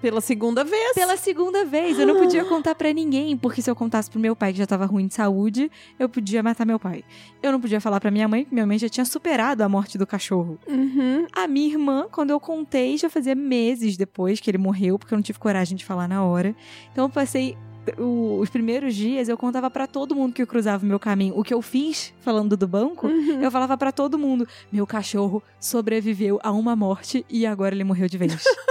Pela 0.00 0.20
segunda 0.20 0.62
vez. 0.62 0.94
Pela 0.94 1.16
segunda 1.16 1.64
vez. 1.64 1.98
Eu 1.98 2.06
não 2.06 2.16
podia 2.16 2.44
contar 2.44 2.74
pra 2.76 2.92
ninguém, 2.92 3.36
porque 3.36 3.60
se 3.60 3.68
eu 3.68 3.74
contasse 3.74 4.08
pro 4.08 4.20
meu 4.20 4.36
pai 4.36 4.52
que 4.52 4.58
já 4.58 4.66
tava 4.66 4.86
ruim 4.86 5.08
de 5.08 5.14
saúde, 5.14 5.70
eu 5.98 6.08
podia 6.08 6.40
matar 6.40 6.64
meu 6.64 6.78
pai. 6.78 7.02
Eu 7.42 7.50
não 7.50 7.60
podia 7.60 7.80
falar 7.80 7.98
pra 7.98 8.10
minha 8.10 8.28
mãe, 8.28 8.44
que 8.44 8.54
minha 8.54 8.66
mãe 8.66 8.78
já 8.78 8.88
tinha 8.88 9.04
superado 9.04 9.62
a 9.62 9.68
morte 9.68 9.98
do 9.98 10.06
cachorro. 10.06 10.56
Uhum. 10.68 11.26
A 11.32 11.48
minha 11.48 11.72
irmã, 11.72 12.06
quando 12.12 12.30
eu 12.30 12.38
contei, 12.38 12.96
já 12.96 13.10
fazia 13.10 13.34
meses 13.34 13.96
depois 13.96 14.38
que 14.38 14.48
ele 14.48 14.58
morreu, 14.58 14.98
porque 14.98 15.12
eu 15.12 15.16
não 15.16 15.22
tive 15.22 15.40
coragem 15.40 15.76
de 15.76 15.84
falar 15.84 16.06
na 16.06 16.22
hora. 16.24 16.54
Então 16.92 17.06
eu 17.06 17.10
passei 17.10 17.58
o- 17.98 18.38
os 18.40 18.50
primeiros 18.50 18.94
dias, 18.94 19.28
eu 19.28 19.36
contava 19.38 19.70
pra 19.70 19.86
todo 19.86 20.14
mundo 20.14 20.32
que 20.32 20.44
cruzava 20.44 20.84
o 20.84 20.88
meu 20.88 20.98
caminho. 20.98 21.38
O 21.38 21.42
que 21.44 21.54
eu 21.54 21.62
fiz, 21.62 22.12
falando 22.20 22.56
do 22.56 22.66
banco, 22.68 23.06
Uhum. 23.06 23.40
eu 23.42 23.50
falava 23.50 23.76
pra 23.78 23.92
todo 23.92 24.18
mundo: 24.18 24.46
meu 24.72 24.86
cachorro 24.86 25.42
sobreviveu 25.60 26.38
a 26.42 26.50
uma 26.52 26.74
morte 26.76 27.24
e 27.30 27.46
agora 27.46 27.74
ele 27.74 27.84
morreu 27.84 28.08
de 28.08 28.18
vez. 28.18 28.32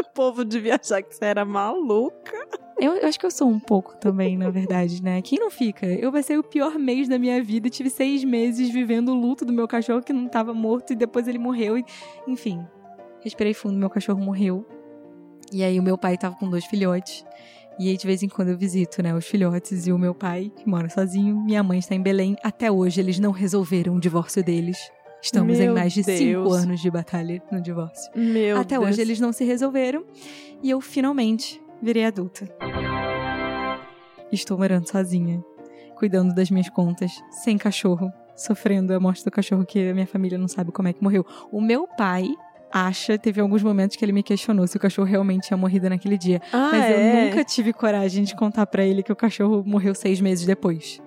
O 0.00 0.20
povo 0.20 0.44
devia 0.44 0.74
achar 0.74 1.00
que 1.00 1.14
você 1.14 1.26
era 1.26 1.44
maluca. 1.44 2.32
eu, 2.80 2.94
eu 2.94 3.08
acho 3.08 3.18
que 3.20 3.24
eu 3.26 3.30
sou 3.30 3.48
um 3.48 3.60
pouco 3.60 3.96
também, 3.98 4.36
na 4.36 4.50
verdade, 4.50 5.00
né? 5.00 5.22
Quem 5.22 5.38
não 5.38 5.48
fica? 5.48 5.86
Eu 5.86 6.10
passei 6.10 6.36
o 6.36 6.42
pior 6.42 6.76
mês 6.76 7.08
da 7.08 7.16
minha 7.20 7.40
vida, 7.42 7.70
tive 7.70 7.88
seis 7.88 8.24
meses 8.24 8.68
vivendo 8.68 9.10
o 9.10 9.14
luto 9.14 9.44
do 9.44 9.52
meu 9.52 9.68
cachorro 9.68 10.02
que 10.02 10.12
não 10.12 10.26
tava 10.26 10.52
morto 10.52 10.92
e 10.92 10.96
depois 10.96 11.28
ele 11.28 11.38
morreu. 11.38 11.78
E, 11.78 11.84
enfim, 12.26 12.66
respirei 13.20 13.54
fundo, 13.54 13.76
meu 13.78 13.88
cachorro 13.88 14.20
morreu. 14.20 14.66
E 15.52 15.62
aí 15.62 15.78
o 15.78 15.82
meu 15.84 15.96
pai 15.96 16.18
tava 16.18 16.34
com 16.34 16.50
dois 16.50 16.64
filhotes. 16.64 17.24
E 17.78 17.88
aí 17.88 17.96
de 17.96 18.06
vez 18.06 18.22
em 18.22 18.28
quando 18.28 18.48
eu 18.48 18.58
visito, 18.58 19.02
né, 19.02 19.14
os 19.14 19.24
filhotes 19.26 19.86
e 19.86 19.92
o 19.92 19.98
meu 19.98 20.14
pai, 20.14 20.50
que 20.56 20.68
mora 20.68 20.88
sozinho. 20.88 21.36
Minha 21.44 21.62
mãe 21.62 21.78
está 21.78 21.94
em 21.94 22.02
Belém. 22.02 22.36
Até 22.42 22.70
hoje 22.72 23.00
eles 23.00 23.18
não 23.20 23.30
resolveram 23.30 23.94
o 23.94 24.00
divórcio 24.00 24.42
deles. 24.42 24.78
Estamos 25.22 25.58
em 25.58 25.64
Meu 25.64 25.74
mais 25.74 25.92
de 25.92 26.02
cinco 26.04 26.42
Deus. 26.42 26.54
anos 26.54 26.80
de 26.80 26.90
batalha 26.90 27.42
no 27.50 27.60
divórcio. 27.60 28.10
Meu 28.16 28.58
Até 28.60 28.78
Deus. 28.78 28.90
hoje 28.90 29.00
eles 29.00 29.20
não 29.20 29.32
se 29.32 29.44
resolveram 29.44 30.04
e 30.62 30.70
eu 30.70 30.80
finalmente 30.80 31.60
virei 31.82 32.04
adulta. 32.04 32.48
Estou 34.30 34.58
morando 34.58 34.88
sozinha, 34.88 35.42
cuidando 35.96 36.34
das 36.34 36.50
minhas 36.50 36.68
contas, 36.68 37.12
sem 37.30 37.56
cachorro, 37.56 38.12
sofrendo 38.36 38.94
a 38.94 39.00
morte 39.00 39.24
do 39.24 39.30
cachorro 39.30 39.64
que 39.64 39.88
a 39.88 39.94
minha 39.94 40.06
família 40.06 40.38
não 40.38 40.46
sabe 40.48 40.70
como 40.70 40.88
é 40.88 40.92
que 40.92 41.02
morreu. 41.02 41.24
O 41.50 41.60
meu 41.60 41.86
pai 41.88 42.28
acha, 42.72 43.18
teve 43.18 43.40
alguns 43.40 43.62
momentos 43.62 43.96
que 43.96 44.04
ele 44.04 44.12
me 44.12 44.22
questionou 44.22 44.66
se 44.66 44.76
o 44.76 44.80
cachorro 44.80 45.06
realmente 45.06 45.48
tinha 45.48 45.56
morrido 45.56 45.88
naquele 45.88 46.18
dia. 46.18 46.40
Ah, 46.52 46.70
Mas 46.72 46.90
eu 46.90 46.96
é? 46.98 47.24
nunca 47.26 47.44
tive 47.44 47.72
coragem 47.72 48.24
de 48.24 48.34
contar 48.36 48.66
pra 48.66 48.84
ele 48.84 49.02
que 49.02 49.12
o 49.12 49.16
cachorro 49.16 49.62
morreu 49.66 49.94
seis 49.94 50.20
meses 50.20 50.44
depois. 50.46 51.00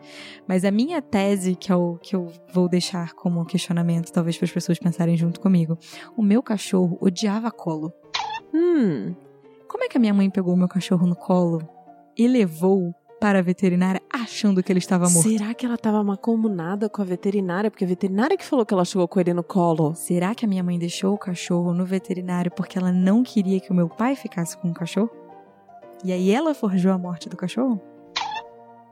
Mas 0.47 0.65
a 0.65 0.71
minha 0.71 1.01
tese, 1.01 1.55
que 1.55 1.71
é 1.71 1.75
o 1.75 1.97
que 2.01 2.15
eu 2.15 2.31
vou 2.53 2.67
deixar 2.67 3.13
como 3.13 3.45
questionamento, 3.45 4.11
talvez 4.11 4.37
para 4.37 4.45
as 4.45 4.51
pessoas 4.51 4.79
pensarem 4.79 5.15
junto 5.15 5.39
comigo, 5.39 5.77
o 6.17 6.21
meu 6.23 6.41
cachorro 6.41 6.97
odiava 7.01 7.51
colo. 7.51 7.93
Hum. 8.53 9.15
Como 9.67 9.83
é 9.83 9.87
que 9.87 9.97
a 9.97 9.99
minha 10.01 10.13
mãe 10.13 10.29
pegou 10.29 10.53
o 10.53 10.57
meu 10.57 10.67
cachorro 10.67 11.07
no 11.07 11.15
colo 11.15 11.61
e 12.17 12.27
levou 12.27 12.93
para 13.21 13.37
a 13.37 13.41
veterinária 13.43 14.01
achando 14.11 14.63
que 14.63 14.71
ele 14.71 14.79
estava 14.79 15.07
morto? 15.07 15.29
Será 15.29 15.53
que 15.53 15.63
ela 15.63 15.77
tava 15.77 16.03
macomunada 16.03 16.89
com 16.89 17.03
a 17.03 17.05
veterinária? 17.05 17.69
Porque 17.69 17.85
a 17.85 17.87
veterinária 17.87 18.35
que 18.35 18.43
falou 18.43 18.65
que 18.65 18.73
ela 18.73 18.83
chegou 18.83 19.07
com 19.07 19.19
ele 19.19 19.31
no 19.31 19.43
colo. 19.43 19.93
Será 19.93 20.33
que 20.33 20.43
a 20.43 20.47
minha 20.47 20.63
mãe 20.63 20.79
deixou 20.79 21.13
o 21.13 21.19
cachorro 21.19 21.71
no 21.71 21.85
veterinário 21.85 22.49
porque 22.49 22.79
ela 22.79 22.91
não 22.91 23.21
queria 23.21 23.59
que 23.59 23.69
o 23.69 23.75
meu 23.75 23.87
pai 23.87 24.15
ficasse 24.15 24.57
com 24.57 24.71
o 24.71 24.73
cachorro? 24.73 25.11
E 26.03 26.11
aí 26.11 26.31
ela 26.31 26.55
forjou 26.55 26.91
a 26.91 26.97
morte 26.97 27.29
do 27.29 27.37
cachorro? 27.37 27.79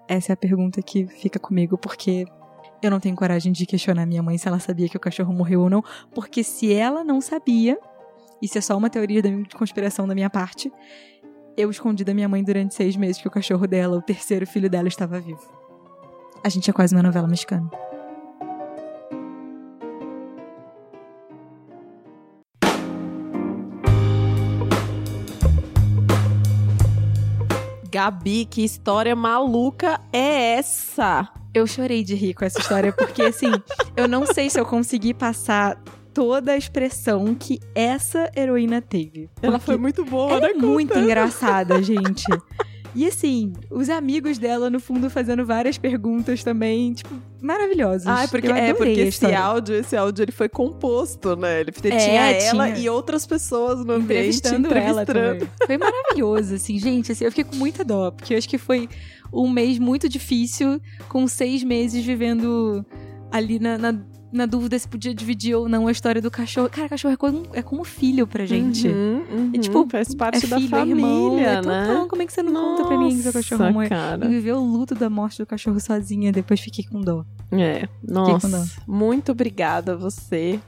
Essa 0.07 0.31
é 0.31 0.33
a 0.33 0.37
pergunta 0.37 0.79
que 0.83 1.07
fica 1.07 1.39
comigo, 1.39 1.75
porque 1.75 2.25
eu 2.83 2.91
não 2.91 2.99
tenho 2.99 3.15
coragem 3.15 3.51
de 3.51 3.65
questionar 3.65 4.05
minha 4.05 4.21
mãe 4.21 4.37
se 4.37 4.47
ela 4.47 4.59
sabia 4.59 4.87
que 4.87 4.97
o 4.97 4.99
cachorro 4.99 5.33
morreu 5.33 5.61
ou 5.61 5.71
não, 5.71 5.83
porque 6.13 6.43
se 6.43 6.71
ela 6.71 7.03
não 7.03 7.19
sabia, 7.19 7.79
isso 8.39 8.59
é 8.59 8.61
só 8.61 8.77
uma 8.77 8.91
teoria 8.91 9.23
de 9.23 9.55
conspiração 9.55 10.07
da 10.07 10.13
minha 10.13 10.29
parte, 10.29 10.71
eu 11.59 11.69
escondi 11.69 12.05
da 12.05 12.13
minha 12.13 12.29
mãe 12.29 12.41
durante 12.41 12.73
seis 12.73 12.95
meses 12.95 13.21
que 13.21 13.27
o 13.27 13.31
cachorro 13.31 13.67
dela, 13.67 13.97
o 13.97 14.01
terceiro 14.01 14.47
filho 14.47 14.69
dela, 14.69 14.87
estava 14.87 15.19
vivo. 15.19 15.41
A 16.41 16.47
gente 16.47 16.69
é 16.69 16.73
quase 16.73 16.95
uma 16.95 17.03
novela 17.03 17.27
mexicana. 17.27 17.69
Gabi, 27.91 28.45
que 28.45 28.63
história 28.63 29.13
maluca 29.13 29.99
é 30.13 30.53
essa? 30.53 31.27
Eu 31.53 31.67
chorei 31.67 32.05
de 32.05 32.15
rir 32.15 32.35
com 32.35 32.45
essa 32.45 32.59
história, 32.61 32.93
porque 32.93 33.23
assim, 33.23 33.51
eu 33.97 34.07
não 34.07 34.25
sei 34.25 34.49
se 34.49 34.57
eu 34.57 34.65
consegui 34.65 35.13
passar 35.13 35.77
toda 36.13 36.51
a 36.53 36.57
expressão 36.57 37.35
que 37.35 37.59
essa 37.75 38.29
heroína 38.35 38.81
teve. 38.81 39.29
Ela 39.41 39.59
foi 39.59 39.77
muito 39.77 40.03
boa, 40.05 40.31
ela 40.31 40.41
né? 40.41 40.49
é 40.51 40.53
muito 40.53 40.89
contando. 40.89 41.05
engraçada, 41.05 41.81
gente. 41.83 42.25
E 42.95 43.05
assim, 43.05 43.53
os 43.69 43.87
amigos 43.87 44.39
dela, 44.39 44.67
no 44.67 44.79
fundo, 44.79 45.11
fazendo 45.11 45.45
várias 45.45 45.77
perguntas 45.77 46.43
também, 46.43 46.91
tipo, 46.93 47.13
maravilhosos. 47.39 48.07
Ah, 48.07 48.23
é 48.23 48.27
porque, 48.27 48.47
é 48.51 48.73
porque 48.73 48.99
esse 49.01 49.31
áudio, 49.31 49.75
esse 49.75 49.95
áudio 49.95 50.23
ele 50.23 50.31
foi 50.31 50.49
composto, 50.49 51.35
né? 51.35 51.61
Ele 51.61 51.69
É, 51.69 51.97
tinha 51.97 52.21
ela 52.31 52.71
tinha. 52.71 52.79
e 52.79 52.89
outras 52.89 53.27
pessoas 53.27 53.85
no 53.85 53.93
ambiente 53.93 54.37
entrevistando 54.39 54.67
ela 54.73 55.03
entrevistando. 55.03 55.39
também. 55.45 55.49
Foi 55.67 55.77
maravilhoso, 55.77 56.55
assim, 56.55 56.79
gente. 56.79 57.11
Assim, 57.11 57.25
eu 57.25 57.31
fiquei 57.31 57.43
com 57.43 57.55
muita 57.57 57.85
dó, 57.85 58.09
porque 58.09 58.33
eu 58.33 58.37
acho 58.39 58.49
que 58.49 58.57
foi 58.57 58.89
um 59.31 59.47
mês 59.47 59.77
muito 59.77 60.09
difícil, 60.09 60.81
com 61.07 61.27
seis 61.27 61.63
meses 61.63 62.03
vivendo 62.03 62.83
ali 63.31 63.59
na, 63.59 63.77
na, 63.77 63.95
na 64.31 64.45
dúvida 64.45 64.77
se 64.77 64.87
podia 64.87 65.13
dividir 65.13 65.55
ou 65.55 65.67
não 65.67 65.87
a 65.87 65.91
história 65.91 66.21
do 66.21 66.29
cachorro. 66.29 66.69
Cara, 66.69 66.87
cachorro 66.89 67.13
é 67.13 67.17
como, 67.17 67.43
é 67.53 67.61
como 67.61 67.83
filho 67.83 68.27
pra 68.27 68.45
gente. 68.45 68.87
Uhum, 68.87 69.23
uhum. 69.31 69.51
É 69.53 69.57
tipo, 69.57 69.87
faz 69.89 70.13
É 70.13 70.15
parte 70.17 70.45
da 70.47 70.57
filho, 70.57 70.67
é 70.67 70.69
família, 70.79 71.01
irmão, 71.01 71.39
é 71.39 71.61
né? 71.61 71.61
total. 71.87 72.07
Como 72.07 72.21
é 72.21 72.25
que 72.25 72.33
você 72.33 72.43
não 72.43 72.53
conta 72.53 72.85
pra 72.87 72.97
mim 72.97 73.09
que 73.15 73.23
seu 73.23 73.33
cachorro 73.33 73.61
Nossa, 73.63 73.73
morreu? 73.73 73.89
cara. 73.89 74.25
E 74.25 74.29
viveu 74.29 74.57
o 74.57 74.65
luto 74.65 74.93
da 74.95 75.09
morte 75.09 75.37
do 75.39 75.45
cachorro 75.45 75.79
sozinha, 75.79 76.31
depois 76.31 76.59
fiquei 76.59 76.85
com 76.85 77.01
dó. 77.01 77.25
É, 77.51 77.87
com 77.87 78.13
dó. 78.13 78.27
nossa. 78.29 78.81
Muito 78.87 79.31
obrigada 79.31 79.93
a 79.93 79.95
você, 79.95 80.59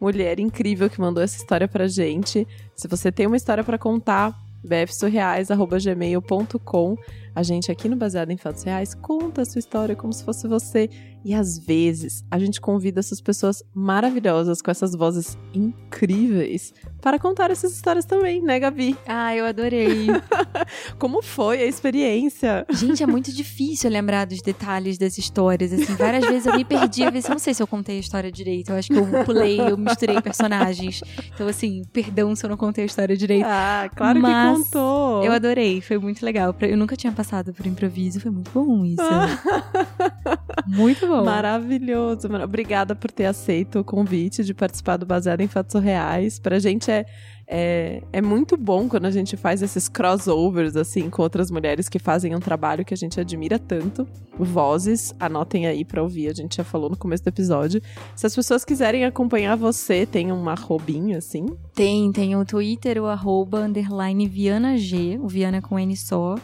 mulher 0.00 0.40
incrível 0.40 0.88
que 0.88 1.00
mandou 1.00 1.22
essa 1.22 1.36
história 1.36 1.68
pra 1.68 1.86
gente. 1.86 2.46
Se 2.74 2.88
você 2.88 3.12
tem 3.12 3.26
uma 3.26 3.36
história 3.36 3.62
pra 3.62 3.76
contar, 3.76 4.34
bfsurreais.gmail.com. 4.64 6.96
A 7.34 7.42
gente 7.42 7.70
aqui 7.70 7.86
no 7.88 7.96
Baseado 7.96 8.30
em 8.30 8.36
Fatos 8.36 8.62
Reais 8.62 8.94
conta 8.94 9.42
a 9.42 9.44
sua 9.44 9.58
história 9.58 9.96
como 9.96 10.12
se 10.12 10.24
fosse 10.24 10.48
você. 10.48 10.88
E 11.24 11.34
às 11.34 11.58
vezes 11.58 12.24
a 12.30 12.38
gente 12.38 12.60
convida 12.60 13.00
essas 13.00 13.20
pessoas 13.20 13.62
maravilhosas 13.74 14.62
com 14.62 14.70
essas 14.70 14.94
vozes 14.94 15.36
incríveis 15.54 16.72
para 17.00 17.18
contar 17.18 17.50
essas 17.50 17.72
histórias 17.72 18.04
também, 18.04 18.42
né, 18.42 18.58
Gabi? 18.58 18.96
Ah, 19.06 19.34
eu 19.34 19.44
adorei. 19.44 20.06
como 20.98 21.22
foi 21.22 21.62
a 21.62 21.66
experiência? 21.66 22.66
Gente, 22.70 23.02
é 23.02 23.06
muito 23.06 23.32
difícil 23.32 23.90
lembrar 23.90 24.26
dos 24.26 24.42
detalhes 24.42 24.98
das 24.98 25.16
histórias. 25.18 25.72
Assim, 25.72 25.94
várias 25.94 26.24
vezes 26.24 26.46
eu 26.46 26.56
me 26.56 26.64
perdi. 26.64 27.02
Eu 27.02 27.12
não 27.28 27.38
sei 27.38 27.54
se 27.54 27.62
eu 27.62 27.66
contei 27.66 27.96
a 27.96 28.00
história 28.00 28.30
direito. 28.30 28.70
Eu 28.70 28.76
acho 28.76 28.88
que 28.88 28.96
eu 28.96 29.24
pulei, 29.24 29.60
eu 29.60 29.76
misturei 29.76 30.20
personagens. 30.20 31.00
Então, 31.34 31.48
assim, 31.48 31.82
perdão 31.92 32.34
se 32.34 32.44
eu 32.44 32.50
não 32.50 32.56
contei 32.56 32.84
a 32.84 32.86
história 32.86 33.16
direito. 33.16 33.46
Ah, 33.46 33.88
claro 33.94 34.20
Mas 34.20 34.58
que 34.58 34.64
contou. 34.64 35.24
Eu 35.24 35.32
adorei, 35.32 35.80
foi 35.80 35.98
muito 35.98 36.24
legal. 36.24 36.54
Eu 36.60 36.76
nunca 36.76 36.96
tinha 36.96 37.12
passado 37.12 37.52
por 37.52 37.66
improviso, 37.66 38.20
foi 38.20 38.30
muito 38.30 38.50
bom 38.50 38.84
isso. 38.84 39.02
muito 40.66 41.06
bom. 41.06 41.24
Maravilhoso. 41.24 42.28
Obrigada 42.42 42.94
por 42.94 43.10
ter 43.10 43.26
aceito 43.26 43.80
o 43.80 43.84
convite 43.84 44.44
de 44.44 44.52
participar 44.52 44.96
do 44.96 45.06
Baseado 45.06 45.40
em 45.40 45.48
Fatos 45.48 45.80
Reais. 45.80 46.38
Pra 46.38 46.58
gente 46.58 46.89
é, 46.90 47.06
é, 47.46 48.02
é 48.12 48.22
muito 48.22 48.56
bom 48.56 48.88
quando 48.88 49.06
a 49.06 49.10
gente 49.10 49.36
faz 49.36 49.60
esses 49.60 49.88
crossovers, 49.88 50.76
assim, 50.76 51.10
com 51.10 51.20
outras 51.20 51.50
mulheres 51.50 51.88
que 51.88 51.98
fazem 51.98 52.34
um 52.34 52.38
trabalho 52.38 52.84
que 52.84 52.94
a 52.94 52.96
gente 52.96 53.18
admira 53.18 53.58
tanto. 53.58 54.06
Vozes, 54.38 55.12
anotem 55.18 55.66
aí 55.66 55.84
pra 55.84 56.02
ouvir, 56.02 56.28
a 56.28 56.32
gente 56.32 56.56
já 56.56 56.64
falou 56.64 56.88
no 56.88 56.96
começo 56.96 57.24
do 57.24 57.28
episódio. 57.28 57.82
Se 58.14 58.26
as 58.26 58.34
pessoas 58.34 58.64
quiserem 58.64 59.04
acompanhar 59.04 59.56
você, 59.56 60.06
tem 60.06 60.30
uma 60.30 60.52
arrobinha, 60.52 61.18
assim? 61.18 61.46
Tem, 61.74 62.12
tem 62.12 62.36
o 62.36 62.44
Twitter, 62.44 63.02
o 63.02 63.06
arroba, 63.06 63.60
underline 63.60 64.28
Viana 64.28 64.76
G, 64.76 65.18
o 65.20 65.26
Viana 65.26 65.60
com 65.60 65.78
N 65.78 65.96
só. 65.96 66.36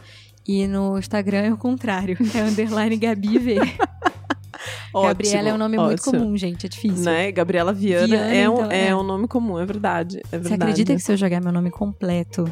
E 0.48 0.66
no 0.66 0.98
Instagram 0.98 1.42
é 1.42 1.52
o 1.52 1.56
contrário, 1.56 2.16
é 2.34 2.42
underline 2.42 2.96
Gabi 2.96 3.38
V. 3.38 3.58
Ótimo, 4.92 5.08
Gabriela 5.08 5.48
é 5.48 5.54
um 5.54 5.58
nome 5.58 5.78
ótimo. 5.78 5.88
muito 5.88 6.04
comum, 6.04 6.36
gente, 6.36 6.66
é 6.66 6.68
difícil. 6.68 7.04
Né? 7.04 7.32
Gabriela 7.32 7.72
Viana, 7.72 8.06
Viana, 8.06 8.34
é, 8.34 8.48
um, 8.48 8.54
então, 8.54 8.70
é. 8.70 8.86
é. 8.88 8.96
um 8.96 9.02
nome 9.02 9.28
comum, 9.28 9.58
é 9.58 9.66
verdade. 9.66 10.18
É 10.18 10.38
Você 10.38 10.48
verdade. 10.48 10.62
acredita 10.62 10.94
que 10.94 11.00
se 11.00 11.12
eu 11.12 11.16
jogar 11.16 11.40
meu 11.40 11.52
nome 11.52 11.70
completo? 11.70 12.44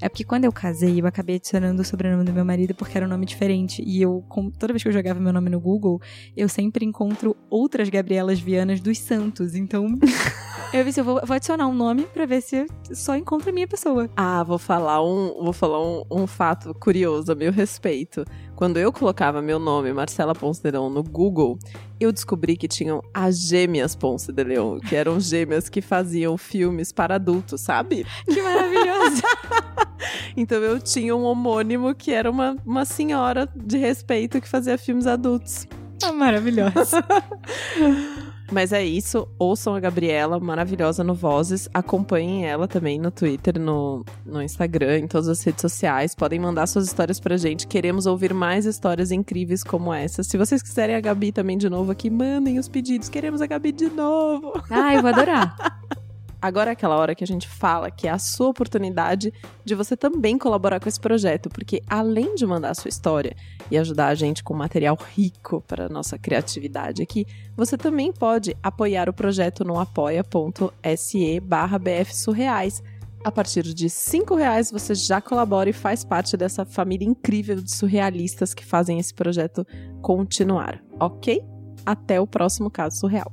É 0.00 0.08
porque 0.08 0.24
quando 0.24 0.44
eu 0.44 0.52
casei, 0.52 1.00
eu 1.00 1.06
acabei 1.06 1.36
adicionando 1.36 1.80
o 1.80 1.84
sobrenome 1.84 2.24
do 2.24 2.32
meu 2.32 2.44
marido 2.44 2.74
porque 2.74 2.96
era 2.96 3.06
um 3.06 3.08
nome 3.08 3.24
diferente. 3.24 3.82
E 3.84 4.02
eu, 4.02 4.24
toda 4.58 4.72
vez 4.72 4.82
que 4.82 4.88
eu 4.88 4.92
jogava 4.92 5.18
meu 5.18 5.32
nome 5.32 5.48
no 5.48 5.58
Google, 5.58 6.00
eu 6.36 6.48
sempre 6.48 6.84
encontro 6.84 7.36
outras 7.48 7.88
Gabrielas 7.88 8.38
Vianas 8.38 8.80
dos 8.80 8.98
Santos. 8.98 9.54
Então, 9.54 9.86
eu 10.72 10.84
vi 10.84 10.92
se 10.92 11.00
eu 11.00 11.04
vou, 11.04 11.20
vou 11.24 11.34
adicionar 11.34 11.66
um 11.66 11.74
nome 11.74 12.02
pra 12.12 12.26
ver 12.26 12.42
se 12.42 12.66
só 12.92 13.16
encontro 13.16 13.50
a 13.50 13.52
minha 13.52 13.66
pessoa. 13.66 14.10
Ah, 14.16 14.42
vou 14.42 14.58
falar 14.58 15.02
um, 15.02 15.42
vou 15.42 15.52
falar 15.52 15.82
um, 15.82 16.04
um 16.10 16.26
fato 16.26 16.74
curioso 16.74 17.32
a 17.32 17.34
meu 17.34 17.52
respeito. 17.52 18.24
Quando 18.56 18.78
eu 18.78 18.90
colocava 18.90 19.42
meu 19.42 19.58
nome, 19.58 19.92
Marcela 19.92 20.34
Ponce 20.34 20.62
de 20.62 20.70
Leon, 20.70 20.88
no 20.88 21.02
Google, 21.02 21.58
eu 22.00 22.10
descobri 22.10 22.56
que 22.56 22.66
tinham 22.66 23.02
as 23.12 23.38
gêmeas 23.38 23.94
Ponce 23.94 24.32
de 24.32 24.42
Leon, 24.42 24.80
que 24.80 24.96
eram 24.96 25.20
gêmeas 25.20 25.68
que 25.68 25.82
faziam 25.82 26.38
filmes 26.38 26.90
para 26.90 27.16
adultos, 27.16 27.60
sabe? 27.60 28.06
Que 28.24 28.40
maravilhoso! 28.42 29.22
Então 30.36 30.58
eu 30.58 30.78
tinha 30.78 31.16
um 31.16 31.24
homônimo 31.24 31.94
que 31.94 32.12
era 32.12 32.30
uma, 32.30 32.56
uma 32.64 32.84
senhora 32.84 33.48
de 33.56 33.78
respeito 33.78 34.38
que 34.40 34.46
fazia 34.46 34.76
filmes 34.76 35.06
adultos. 35.06 35.66
Ah, 36.02 36.12
maravilhoso. 36.12 36.96
Mas 38.50 38.72
é 38.72 38.84
isso, 38.84 39.26
ouçam 39.38 39.74
a 39.74 39.80
Gabriela, 39.80 40.38
maravilhosa 40.38 41.02
no 41.02 41.14
Vozes. 41.14 41.68
Acompanhem 41.74 42.46
ela 42.46 42.68
também 42.68 42.98
no 42.98 43.10
Twitter, 43.10 43.58
no, 43.58 44.04
no 44.24 44.42
Instagram, 44.42 44.98
em 44.98 45.06
todas 45.06 45.28
as 45.28 45.42
redes 45.42 45.60
sociais. 45.60 46.14
Podem 46.14 46.38
mandar 46.38 46.66
suas 46.66 46.86
histórias 46.86 47.18
pra 47.18 47.36
gente. 47.36 47.66
Queremos 47.66 48.06
ouvir 48.06 48.32
mais 48.32 48.64
histórias 48.64 49.10
incríveis 49.10 49.64
como 49.64 49.92
essa. 49.92 50.22
Se 50.22 50.38
vocês 50.38 50.62
quiserem 50.62 50.94
a 50.94 51.00
Gabi 51.00 51.32
também 51.32 51.58
de 51.58 51.68
novo 51.68 51.90
aqui, 51.90 52.08
mandem 52.08 52.58
os 52.58 52.68
pedidos. 52.68 53.08
Queremos 53.08 53.40
a 53.40 53.46
Gabi 53.46 53.72
de 53.72 53.88
novo. 53.88 54.52
Ah, 54.70 54.94
eu 54.94 55.02
vou 55.02 55.10
adorar. 55.10 55.56
Agora 56.40 56.70
é 56.70 56.72
aquela 56.72 56.96
hora 56.96 57.14
que 57.14 57.24
a 57.24 57.26
gente 57.26 57.48
fala 57.48 57.90
que 57.90 58.06
é 58.06 58.10
a 58.10 58.18
sua 58.18 58.48
oportunidade 58.48 59.32
de 59.64 59.74
você 59.74 59.96
também 59.96 60.36
colaborar 60.38 60.78
com 60.78 60.88
esse 60.88 61.00
projeto, 61.00 61.48
porque 61.48 61.82
além 61.88 62.34
de 62.34 62.46
mandar 62.46 62.70
a 62.70 62.74
sua 62.74 62.88
história 62.88 63.34
e 63.70 63.78
ajudar 63.78 64.08
a 64.08 64.14
gente 64.14 64.44
com 64.44 64.54
material 64.54 64.96
rico 65.14 65.62
para 65.66 65.86
a 65.86 65.88
nossa 65.88 66.18
criatividade 66.18 67.02
aqui, 67.02 67.26
você 67.56 67.76
também 67.76 68.12
pode 68.12 68.56
apoiar 68.62 69.08
o 69.08 69.12
projeto 69.12 69.64
no 69.64 69.78
apoia.se 69.78 71.40
barra 71.40 71.78
bfsurreais. 71.78 72.82
A 73.24 73.32
partir 73.32 73.62
de 73.62 73.90
cinco 73.90 74.36
reais 74.36 74.70
você 74.70 74.94
já 74.94 75.20
colabora 75.20 75.68
e 75.70 75.72
faz 75.72 76.04
parte 76.04 76.36
dessa 76.36 76.64
família 76.64 77.08
incrível 77.08 77.56
de 77.56 77.74
surrealistas 77.74 78.54
que 78.54 78.64
fazem 78.64 79.00
esse 79.00 79.12
projeto 79.12 79.66
continuar, 80.00 80.80
ok? 81.00 81.42
Até 81.84 82.20
o 82.20 82.26
próximo 82.26 82.70
caso 82.70 83.00
surreal. 83.00 83.32